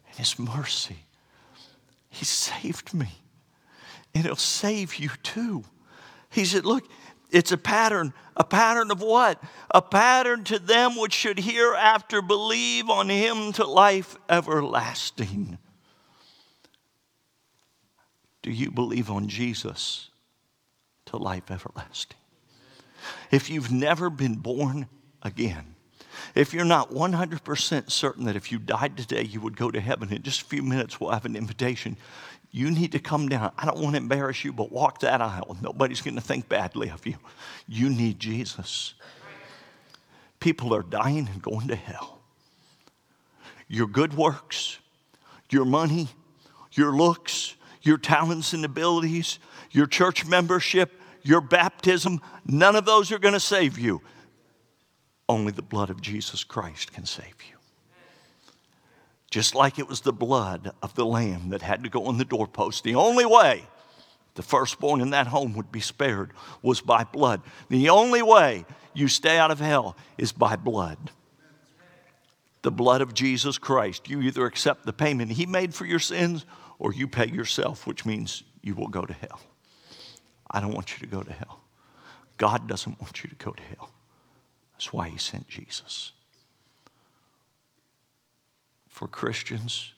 and 0.08 0.18
His 0.18 0.40
mercy, 0.40 0.98
He 2.10 2.26
saved 2.26 2.94
me. 2.94 3.10
And 4.16 4.26
He'll 4.26 4.36
save 4.36 4.96
you 4.96 5.10
too. 5.22 5.64
He 6.32 6.46
said, 6.46 6.66
Look, 6.66 6.90
it's 7.30 7.52
a 7.52 7.58
pattern. 7.58 8.14
A 8.36 8.44
pattern 8.44 8.90
of 8.90 9.02
what? 9.02 9.42
A 9.72 9.82
pattern 9.82 10.44
to 10.46 10.60
them 10.60 10.98
which 10.98 11.14
should 11.14 11.40
hereafter 11.40 12.22
believe 12.22 12.90
on 12.90 13.10
Him 13.10 13.52
to 13.54 13.66
life 13.66 14.16
everlasting. 14.30 15.58
Do 18.42 18.52
you 18.52 18.72
believe 18.72 19.12
on 19.12 19.28
Jesus 19.28 20.10
to 21.08 21.18
life 21.18 21.52
everlasting? 21.52 22.18
If 23.32 23.50
you've 23.50 23.72
never 23.72 24.10
been 24.10 24.36
born 24.36 24.88
again, 25.22 25.76
if 26.36 26.54
you're 26.54 26.66
not 26.66 26.92
100% 26.92 27.92
certain 27.92 28.26
that 28.26 28.36
if 28.36 28.52
you 28.52 28.60
died 28.60 28.98
today 28.98 29.24
you 29.24 29.42
would 29.42 29.58
go 29.58 29.72
to 29.72 29.80
heaven, 29.80 30.12
in 30.12 30.24
just 30.24 30.42
a 30.42 30.46
few 30.46 30.64
minutes 30.64 31.00
we'll 31.00 31.12
have 31.12 31.26
an 31.26 31.36
invitation. 31.36 31.98
You 32.52 32.72
need 32.72 32.94
to 32.94 33.00
come 33.00 33.28
down. 33.28 33.52
I 33.58 33.66
don't 33.66 33.80
want 33.80 33.96
to 33.96 34.02
embarrass 34.02 34.44
you, 34.44 34.54
but 34.54 34.72
walk 34.72 35.02
that 35.02 35.22
aisle. 35.22 35.58
Nobody's 35.62 36.02
going 36.02 36.16
to 36.16 36.22
think 36.22 36.48
badly 36.48 36.90
of 36.90 37.06
you. 37.06 37.16
You 37.68 37.90
need 37.90 38.20
Jesus. 38.20 38.94
People 40.40 40.74
are 40.74 40.84
dying 40.84 41.28
and 41.32 41.42
going 41.42 41.68
to 41.68 41.76
hell. 41.76 42.22
Your 43.68 43.88
good 43.88 44.14
works, 44.14 44.80
your 45.50 45.66
money, 45.66 46.08
your 46.72 46.96
looks, 46.96 47.56
your 47.82 47.98
talents 47.98 48.54
and 48.54 48.64
abilities, 48.64 49.40
your 49.72 49.88
church 49.88 50.26
membership, 50.26 51.02
your 51.28 51.42
baptism, 51.42 52.22
none 52.46 52.76
of 52.76 52.86
those 52.86 53.12
are 53.12 53.20
going 53.20 53.34
to 53.34 53.40
save 53.40 53.78
you. 53.78 54.02
Only 55.30 55.52
the 55.52 55.62
blood 55.62 55.90
of 55.90 56.02
Jesus 56.02 56.44
Christ 56.44 56.94
can 56.94 57.06
save 57.06 57.36
you. 57.50 57.58
just 59.30 59.56
like 59.56 59.78
it 59.78 59.88
was 59.88 60.02
the 60.02 60.14
blood 60.14 60.72
of 60.82 60.96
the 60.96 61.06
lamb 61.06 61.50
that 61.50 61.62
had 61.62 61.84
to 61.84 61.90
go 61.90 62.06
on 62.06 62.18
the 62.18 62.26
doorpost. 62.26 62.84
The 62.84 62.96
only 62.96 63.26
way 63.26 63.66
the 64.36 64.42
firstborn 64.42 65.02
in 65.02 65.10
that 65.10 65.28
home 65.28 65.54
would 65.56 65.72
be 65.72 65.82
spared 65.82 66.32
was 66.62 66.80
by 66.80 67.04
blood. 67.04 67.42
The 67.70 67.90
only 67.90 68.22
way 68.22 68.66
you 68.94 69.08
stay 69.08 69.38
out 69.38 69.52
of 69.52 69.60
hell 69.60 69.98
is 70.18 70.32
by 70.32 70.56
blood. 70.56 71.12
The 72.62 72.72
blood 72.72 73.02
of 73.02 73.14
Jesus 73.14 73.58
Christ. 73.58 74.10
You 74.10 74.22
either 74.22 74.46
accept 74.46 74.86
the 74.86 74.94
payment 74.94 75.32
he 75.32 75.46
made 75.46 75.74
for 75.74 75.86
your 75.86 76.00
sins 76.00 76.46
or 76.80 76.94
you 76.94 77.08
pay 77.08 77.28
yourself, 77.28 77.86
which 77.86 78.06
means 78.06 78.44
you 78.62 78.76
will 78.76 78.88
go 78.88 79.06
to 79.06 79.14
hell. 79.14 79.40
I 80.50 80.60
don't 80.60 80.74
want 80.74 80.94
you 80.94 81.00
to 81.00 81.08
go 81.08 81.22
to 81.22 81.34
hell. 81.34 81.62
God 82.38 82.68
doesn't 82.68 83.00
want 83.02 83.24
you 83.24 83.30
to 83.30 83.36
go 83.36 83.52
to 83.52 83.64
hell. 83.64 83.92
That's 84.74 84.94
why 84.94 85.10
he 85.10 85.18
sent 85.18 85.48
Jesus. 85.48 86.12
For 88.88 89.08
Christians, 89.08 89.94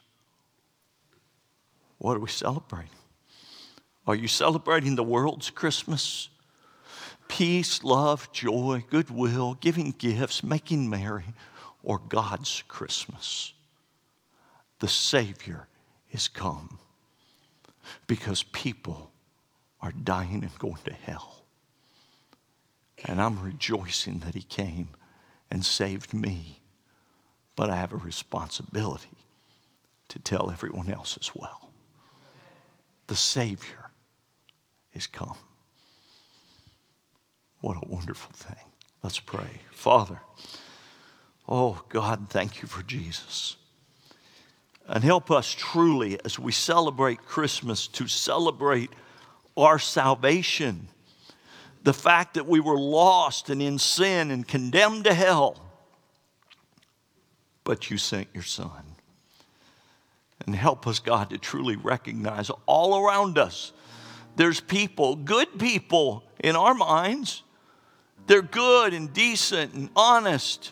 what 1.97 2.15
are 2.15 2.19
we 2.19 2.29
celebrating? 2.29 2.89
Are 4.07 4.15
you 4.15 4.27
celebrating 4.27 4.95
the 4.95 5.03
world's 5.03 5.49
Christmas? 5.49 6.29
Peace, 7.27 7.83
love, 7.83 8.31
joy, 8.31 8.83
goodwill, 8.89 9.55
giving 9.61 9.91
gifts, 9.91 10.43
making 10.43 10.89
merry, 10.89 11.25
or 11.83 11.99
God's 11.99 12.63
Christmas? 12.67 13.53
The 14.79 14.87
Savior 14.87 15.67
is 16.11 16.27
come 16.27 16.79
because 18.07 18.43
people 18.43 19.11
are 19.81 19.91
dying 19.91 20.43
and 20.43 20.59
going 20.59 20.77
to 20.85 20.93
hell. 20.93 21.43
And 23.05 23.21
I'm 23.21 23.41
rejoicing 23.41 24.19
that 24.19 24.35
He 24.35 24.41
came 24.41 24.89
and 25.49 25.65
saved 25.65 26.13
me. 26.13 26.59
But 27.55 27.69
I 27.69 27.75
have 27.75 27.93
a 27.93 27.97
responsibility 27.97 29.17
to 30.09 30.19
tell 30.19 30.51
everyone 30.51 30.91
else 30.91 31.17
as 31.19 31.31
well. 31.35 31.71
The 33.07 33.15
Savior 33.15 33.91
is 34.93 35.07
come. 35.07 35.37
What 37.61 37.77
a 37.77 37.89
wonderful 37.89 38.31
thing. 38.33 38.63
Let's 39.03 39.19
pray. 39.19 39.61
Father, 39.71 40.21
oh 41.47 41.83
God, 41.89 42.27
thank 42.29 42.61
you 42.61 42.67
for 42.67 42.83
Jesus. 42.83 43.55
And 44.87 45.03
help 45.03 45.29
us 45.29 45.53
truly 45.53 46.19
as 46.25 46.39
we 46.39 46.51
celebrate 46.51 47.25
Christmas 47.25 47.87
to 47.87 48.07
celebrate 48.07 48.89
our 49.57 49.79
salvation. 49.79 50.87
The 51.83 51.93
fact 51.93 52.33
that 52.35 52.45
we 52.47 52.59
were 52.59 52.77
lost 52.77 53.49
and 53.49 53.61
in 53.61 53.79
sin 53.79 54.31
and 54.31 54.47
condemned 54.47 55.05
to 55.05 55.13
hell, 55.13 55.57
but 57.63 57.89
you 57.89 57.97
sent 57.97 58.27
your 58.33 58.43
Son. 58.43 58.71
And 60.45 60.55
help 60.55 60.87
us, 60.87 60.99
God, 60.99 61.29
to 61.31 61.37
truly 61.37 61.75
recognize 61.75 62.49
all 62.65 63.05
around 63.05 63.37
us 63.37 63.73
there's 64.39 64.61
people, 64.61 65.17
good 65.17 65.59
people 65.59 66.23
in 66.39 66.55
our 66.55 66.73
minds. 66.73 67.43
They're 68.25 68.41
good 68.41 68.93
and 68.93 69.11
decent 69.11 69.73
and 69.73 69.89
honest, 69.97 70.71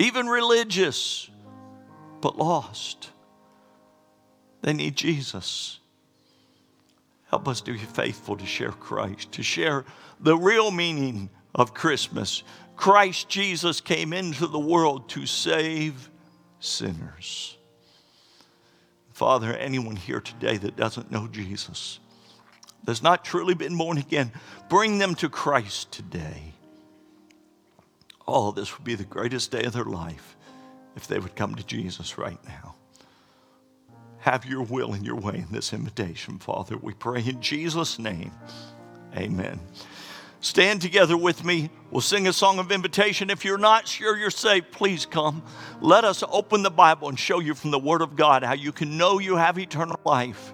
even 0.00 0.26
religious, 0.26 1.30
but 2.20 2.36
lost. 2.36 3.10
They 4.62 4.72
need 4.72 4.96
Jesus. 4.96 5.78
Help 7.28 7.46
us 7.46 7.60
to 7.62 7.72
be 7.72 7.78
faithful 7.78 8.36
to 8.36 8.46
share 8.46 8.72
Christ, 8.72 9.32
to 9.32 9.42
share 9.42 9.84
the 10.18 10.36
real 10.36 10.70
meaning 10.70 11.28
of 11.54 11.74
Christmas. 11.74 12.42
Christ 12.76 13.28
Jesus 13.28 13.80
came 13.80 14.12
into 14.12 14.46
the 14.46 14.58
world 14.58 15.08
to 15.10 15.26
save 15.26 16.10
sinners. 16.58 17.56
Father, 19.12 19.52
anyone 19.52 19.96
here 19.96 20.20
today 20.20 20.56
that 20.56 20.76
doesn't 20.76 21.10
know 21.10 21.26
Jesus, 21.26 21.98
that's 22.84 23.02
not 23.02 23.24
truly 23.24 23.54
been 23.54 23.76
born 23.76 23.98
again, 23.98 24.32
bring 24.70 24.98
them 24.98 25.14
to 25.16 25.28
Christ 25.28 25.92
today. 25.92 26.54
Oh, 28.26 28.52
this 28.52 28.76
would 28.76 28.84
be 28.84 28.94
the 28.94 29.04
greatest 29.04 29.50
day 29.50 29.64
of 29.64 29.72
their 29.72 29.84
life 29.84 30.36
if 30.96 31.06
they 31.06 31.18
would 31.18 31.36
come 31.36 31.56
to 31.56 31.66
Jesus 31.66 32.16
right 32.16 32.38
now 32.46 32.77
have 34.20 34.44
your 34.44 34.62
will 34.62 34.92
and 34.92 35.06
your 35.06 35.16
way 35.16 35.36
in 35.36 35.48
this 35.52 35.72
invitation, 35.72 36.38
Father. 36.38 36.76
We 36.76 36.94
pray 36.94 37.22
in 37.24 37.40
Jesus' 37.40 37.98
name. 37.98 38.32
Amen. 39.16 39.60
Stand 40.40 40.80
together 40.80 41.16
with 41.16 41.44
me. 41.44 41.68
We'll 41.90 42.00
sing 42.00 42.28
a 42.28 42.32
song 42.32 42.60
of 42.60 42.70
invitation. 42.70 43.28
If 43.28 43.44
you're 43.44 43.58
not 43.58 43.88
sure 43.88 44.16
you're 44.16 44.30
saved, 44.30 44.70
please 44.70 45.04
come. 45.04 45.42
Let 45.80 46.04
us 46.04 46.22
open 46.30 46.62
the 46.62 46.70
Bible 46.70 47.08
and 47.08 47.18
show 47.18 47.40
you 47.40 47.54
from 47.54 47.72
the 47.72 47.78
Word 47.78 48.02
of 48.02 48.14
God 48.14 48.44
how 48.44 48.52
you 48.52 48.70
can 48.70 48.96
know 48.96 49.18
you 49.18 49.36
have 49.36 49.58
eternal 49.58 49.98
life. 50.04 50.52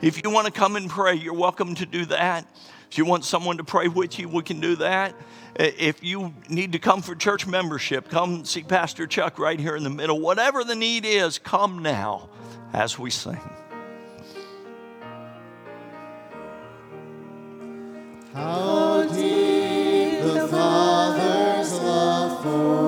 If 0.00 0.22
you 0.24 0.30
want 0.30 0.46
to 0.46 0.52
come 0.52 0.76
and 0.76 0.88
pray, 0.88 1.14
you're 1.14 1.34
welcome 1.34 1.74
to 1.74 1.84
do 1.84 2.06
that. 2.06 2.46
If 2.90 2.96
you 2.96 3.04
want 3.04 3.24
someone 3.24 3.58
to 3.58 3.64
pray 3.64 3.88
with 3.88 4.18
you, 4.18 4.28
we 4.28 4.42
can 4.42 4.60
do 4.60 4.76
that. 4.76 5.14
If 5.56 6.02
you 6.02 6.32
need 6.48 6.72
to 6.72 6.78
come 6.78 7.02
for 7.02 7.14
church 7.14 7.46
membership, 7.46 8.08
come 8.08 8.44
see 8.44 8.62
Pastor 8.62 9.06
Chuck 9.06 9.38
right 9.38 9.58
here 9.58 9.76
in 9.76 9.84
the 9.84 9.90
middle. 9.90 10.20
Whatever 10.20 10.64
the 10.64 10.74
need 10.74 11.04
is, 11.04 11.38
come 11.38 11.80
now 11.80 12.30
as 12.72 12.98
we 12.98 13.10
sing. 13.10 13.40
How 18.34 19.02
deep 19.08 20.20
the 20.22 20.48
Father's 20.50 21.72
love 21.80 22.42
for 22.42 22.85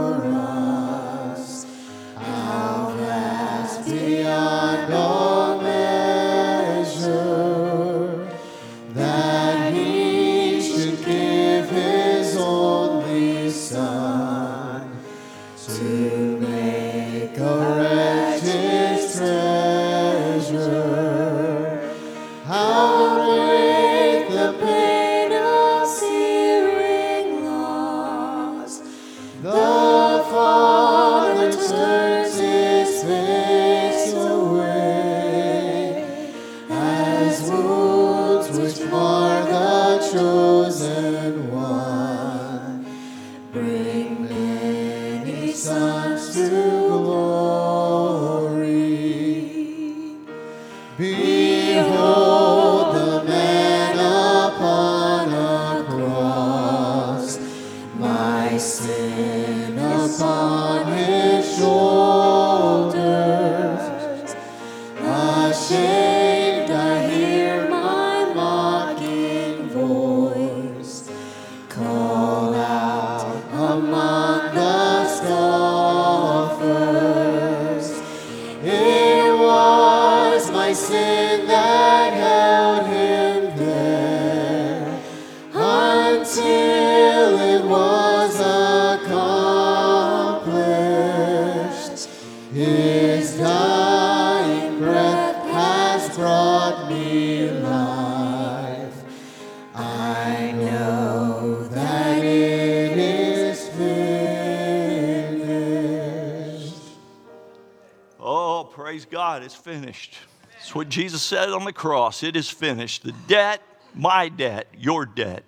what 110.88 110.94
Jesus 110.94 111.20
said 111.20 111.50
on 111.50 111.64
the 111.64 111.72
cross. 111.72 112.22
It 112.22 112.34
is 112.34 112.48
finished. 112.48 113.02
The 113.02 113.12
debt, 113.26 113.60
my 113.94 114.30
debt, 114.30 114.68
your 114.74 115.04
debt, 115.04 115.44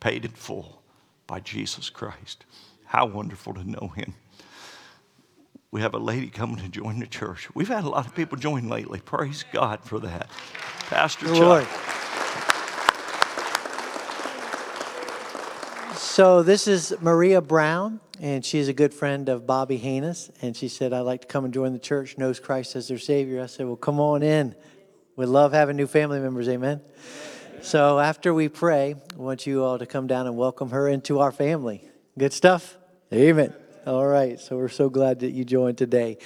paid 0.00 0.24
in 0.24 0.32
full 0.32 0.82
by 1.28 1.38
Jesus 1.38 1.88
Christ. 1.90 2.44
How 2.86 3.06
wonderful 3.06 3.54
to 3.54 3.62
know 3.62 3.92
Him. 3.94 4.14
we 5.70 5.80
have 5.80 5.94
a 5.94 5.98
lady 5.98 6.26
coming 6.26 6.56
to 6.56 6.68
join 6.68 6.98
the 6.98 7.06
church. 7.06 7.48
We've 7.54 7.68
had 7.68 7.84
a 7.84 7.88
lot 7.88 8.04
of 8.04 8.16
people 8.16 8.36
join 8.36 8.68
lately. 8.68 8.98
Praise 8.98 9.44
God 9.52 9.78
for 9.84 10.00
that. 10.00 10.28
Pastor 10.88 11.28
The 11.28 11.34
Chuck. 11.34 11.40
Lord. 11.40 11.66
So 15.96 16.42
this 16.42 16.66
is 16.66 16.96
Maria 17.00 17.40
Brown, 17.40 18.00
and 18.18 18.44
she's 18.44 18.66
a 18.66 18.72
good 18.72 18.92
friend 18.92 19.28
of 19.28 19.46
Bobby 19.46 19.76
Haynes. 19.76 20.32
And 20.42 20.56
she 20.56 20.66
said, 20.66 20.92
"I'd 20.92 21.02
like 21.02 21.20
to 21.20 21.26
come 21.28 21.44
and 21.44 21.54
join 21.54 21.72
the 21.72 21.78
church. 21.78 22.18
Knows 22.18 22.40
Christ 22.40 22.74
as 22.74 22.88
their 22.88 22.98
Savior." 22.98 23.40
I 23.40 23.46
said, 23.46 23.66
"Well, 23.66 23.76
come 23.76 24.00
on 24.00 24.24
in. 24.24 24.56
We 25.20 25.26
love 25.26 25.52
having 25.52 25.76
new 25.76 25.86
family 25.86 26.18
members. 26.18 26.48
Amen." 26.48 26.80
So 27.60 27.98
after 27.98 28.32
we 28.32 28.48
pray, 28.48 28.94
I 28.94 29.20
want 29.20 29.46
you 29.46 29.62
all 29.62 29.78
to 29.78 29.84
come 29.84 30.06
down 30.06 30.26
and 30.26 30.34
welcome 30.34 30.70
her 30.70 30.88
into 30.88 31.18
our 31.18 31.30
family. 31.30 31.84
Good 32.16 32.32
stuff. 32.32 32.78
Amen. 33.12 33.52
All 33.86 34.06
right. 34.06 34.40
So 34.40 34.56
we're 34.56 34.70
so 34.70 34.88
glad 34.88 35.20
that 35.20 35.32
you 35.32 35.44
joined 35.44 35.76
today. 35.76 36.16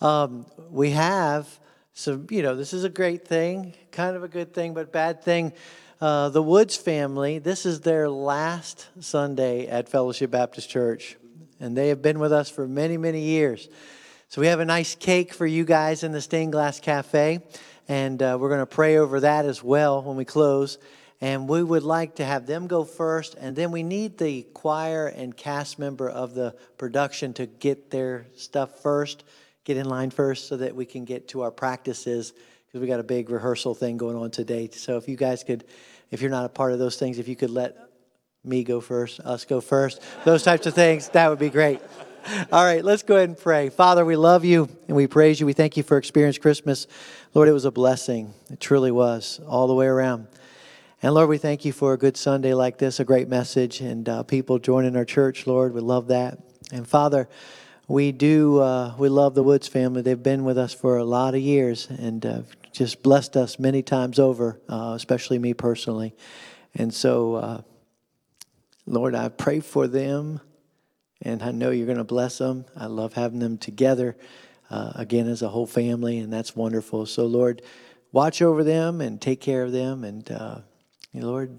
Um, 0.00 0.46
we 0.70 0.90
have 0.90 1.48
some, 1.94 2.28
you 2.30 2.44
know, 2.44 2.54
this 2.54 2.72
is 2.72 2.84
a 2.84 2.88
great 2.88 3.26
thing, 3.26 3.74
kind 3.90 4.14
of 4.14 4.22
a 4.22 4.28
good 4.28 4.54
thing, 4.54 4.72
but 4.72 4.92
bad 4.92 5.24
thing. 5.24 5.52
Uh, 6.00 6.28
the 6.28 6.40
Woods 6.40 6.76
family, 6.76 7.40
this 7.40 7.66
is 7.66 7.80
their 7.80 8.08
last 8.08 8.86
Sunday 9.00 9.66
at 9.66 9.88
Fellowship 9.88 10.30
Baptist 10.30 10.70
Church, 10.70 11.16
and 11.58 11.76
they 11.76 11.88
have 11.88 12.02
been 12.02 12.20
with 12.20 12.32
us 12.32 12.50
for 12.50 12.68
many, 12.68 12.98
many 12.98 13.22
years. 13.22 13.68
So 14.28 14.40
we 14.40 14.46
have 14.46 14.60
a 14.60 14.64
nice 14.64 14.94
cake 14.94 15.34
for 15.34 15.46
you 15.46 15.64
guys 15.64 16.04
in 16.04 16.12
the 16.12 16.20
Stained 16.20 16.52
Glass 16.52 16.78
Cafe, 16.78 17.40
and 17.88 18.22
uh, 18.22 18.36
we're 18.40 18.48
going 18.48 18.60
to 18.60 18.66
pray 18.66 18.96
over 18.96 19.20
that 19.20 19.44
as 19.44 19.62
well 19.62 20.02
when 20.02 20.16
we 20.16 20.24
close. 20.24 20.78
And 21.20 21.48
we 21.48 21.62
would 21.62 21.84
like 21.84 22.16
to 22.16 22.24
have 22.24 22.46
them 22.46 22.66
go 22.66 22.84
first, 22.84 23.34
and 23.34 23.56
then 23.56 23.70
we 23.70 23.82
need 23.82 24.18
the 24.18 24.42
choir 24.52 25.06
and 25.06 25.34
cast 25.34 25.78
member 25.78 26.08
of 26.08 26.34
the 26.34 26.54
production 26.76 27.32
to 27.34 27.46
get 27.46 27.90
their 27.90 28.26
stuff 28.36 28.82
first, 28.82 29.24
get 29.64 29.76
in 29.76 29.88
line 29.88 30.10
first, 30.10 30.48
so 30.48 30.56
that 30.58 30.74
we 30.74 30.84
can 30.84 31.04
get 31.04 31.28
to 31.28 31.42
our 31.42 31.50
practices 31.50 32.32
because 32.66 32.80
we 32.80 32.88
got 32.88 33.00
a 33.00 33.04
big 33.04 33.30
rehearsal 33.30 33.74
thing 33.74 33.96
going 33.96 34.16
on 34.16 34.32
today. 34.32 34.68
So 34.72 34.96
if 34.96 35.08
you 35.08 35.16
guys 35.16 35.44
could, 35.44 35.64
if 36.10 36.20
you're 36.20 36.30
not 36.30 36.44
a 36.44 36.48
part 36.48 36.72
of 36.72 36.80
those 36.80 36.96
things, 36.96 37.18
if 37.18 37.28
you 37.28 37.36
could 37.36 37.50
let 37.50 37.78
me 38.42 38.64
go 38.64 38.80
first, 38.80 39.20
us 39.20 39.44
go 39.44 39.60
first, 39.60 40.02
those 40.24 40.42
types 40.42 40.66
of 40.66 40.74
things, 40.74 41.08
that 41.10 41.30
would 41.30 41.38
be 41.38 41.50
great. 41.50 41.80
All 42.50 42.64
right, 42.64 42.84
let's 42.84 43.02
go 43.02 43.16
ahead 43.16 43.28
and 43.28 43.38
pray. 43.38 43.68
Father, 43.68 44.04
we 44.04 44.16
love 44.16 44.44
you 44.44 44.68
and 44.88 44.96
we 44.96 45.06
praise 45.06 45.38
you. 45.38 45.46
We 45.46 45.52
thank 45.52 45.76
you 45.76 45.82
for 45.82 45.98
Experience 45.98 46.38
Christmas. 46.38 46.86
Lord, 47.34 47.48
it 47.48 47.52
was 47.52 47.64
a 47.64 47.72
blessing. 47.72 48.32
It 48.48 48.60
truly 48.60 48.92
was, 48.92 49.40
all 49.44 49.66
the 49.66 49.74
way 49.74 49.86
around. 49.86 50.28
And 51.02 51.12
Lord, 51.14 51.28
we 51.28 51.36
thank 51.36 51.64
you 51.64 51.72
for 51.72 51.92
a 51.92 51.98
good 51.98 52.16
Sunday 52.16 52.54
like 52.54 52.78
this, 52.78 53.00
a 53.00 53.04
great 53.04 53.28
message, 53.28 53.80
and 53.80 54.08
uh, 54.08 54.22
people 54.22 54.60
joining 54.60 54.94
our 54.94 55.04
church. 55.04 55.44
Lord, 55.44 55.74
we 55.74 55.80
love 55.80 56.06
that. 56.08 56.38
And 56.70 56.86
Father, 56.86 57.28
we 57.88 58.12
do, 58.12 58.60
uh, 58.60 58.94
we 58.98 59.08
love 59.08 59.34
the 59.34 59.42
Woods 59.42 59.66
family. 59.66 60.00
They've 60.00 60.22
been 60.22 60.44
with 60.44 60.56
us 60.56 60.72
for 60.72 60.96
a 60.96 61.04
lot 61.04 61.34
of 61.34 61.40
years 61.40 61.88
and 61.90 62.24
uh, 62.24 62.42
just 62.70 63.02
blessed 63.02 63.36
us 63.36 63.58
many 63.58 63.82
times 63.82 64.20
over, 64.20 64.60
uh, 64.68 64.92
especially 64.94 65.40
me 65.40 65.54
personally. 65.54 66.14
And 66.72 66.94
so, 66.94 67.34
uh, 67.34 67.62
Lord, 68.86 69.16
I 69.16 69.28
pray 69.28 69.58
for 69.58 69.88
them, 69.88 70.40
and 71.20 71.42
I 71.42 71.50
know 71.50 71.72
you're 71.72 71.86
going 71.86 71.98
to 71.98 72.04
bless 72.04 72.38
them. 72.38 72.64
I 72.76 72.86
love 72.86 73.14
having 73.14 73.40
them 73.40 73.58
together 73.58 74.16
uh, 74.70 74.92
again 74.94 75.28
as 75.28 75.42
a 75.42 75.48
whole 75.48 75.66
family, 75.66 76.18
and 76.18 76.32
that's 76.32 76.56
wonderful. 76.56 77.06
So, 77.06 77.26
Lord, 77.26 77.62
watch 78.12 78.42
over 78.42 78.64
them 78.64 79.00
and 79.00 79.20
take 79.20 79.40
care 79.40 79.62
of 79.62 79.72
them, 79.72 80.04
and 80.04 80.30
uh, 80.30 80.58
Lord, 81.12 81.58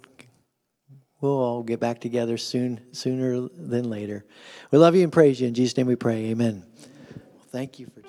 we'll 1.22 1.32
all 1.32 1.64
get 1.64 1.80
back 1.80 2.00
together 2.00 2.38
soon, 2.38 2.80
sooner 2.92 3.48
than 3.50 3.90
later. 3.90 4.26
We 4.72 4.78
love 4.78 4.96
you 4.96 5.04
and 5.04 5.12
praise 5.12 5.40
you 5.42 5.48
in 5.48 5.54
Jesus' 5.54 5.78
name. 5.78 5.88
We 5.88 5.96
pray. 5.96 6.26
Amen. 6.26 6.64
Well, 7.36 7.48
thank 7.52 7.80
you 7.80 7.88
for. 7.88 8.05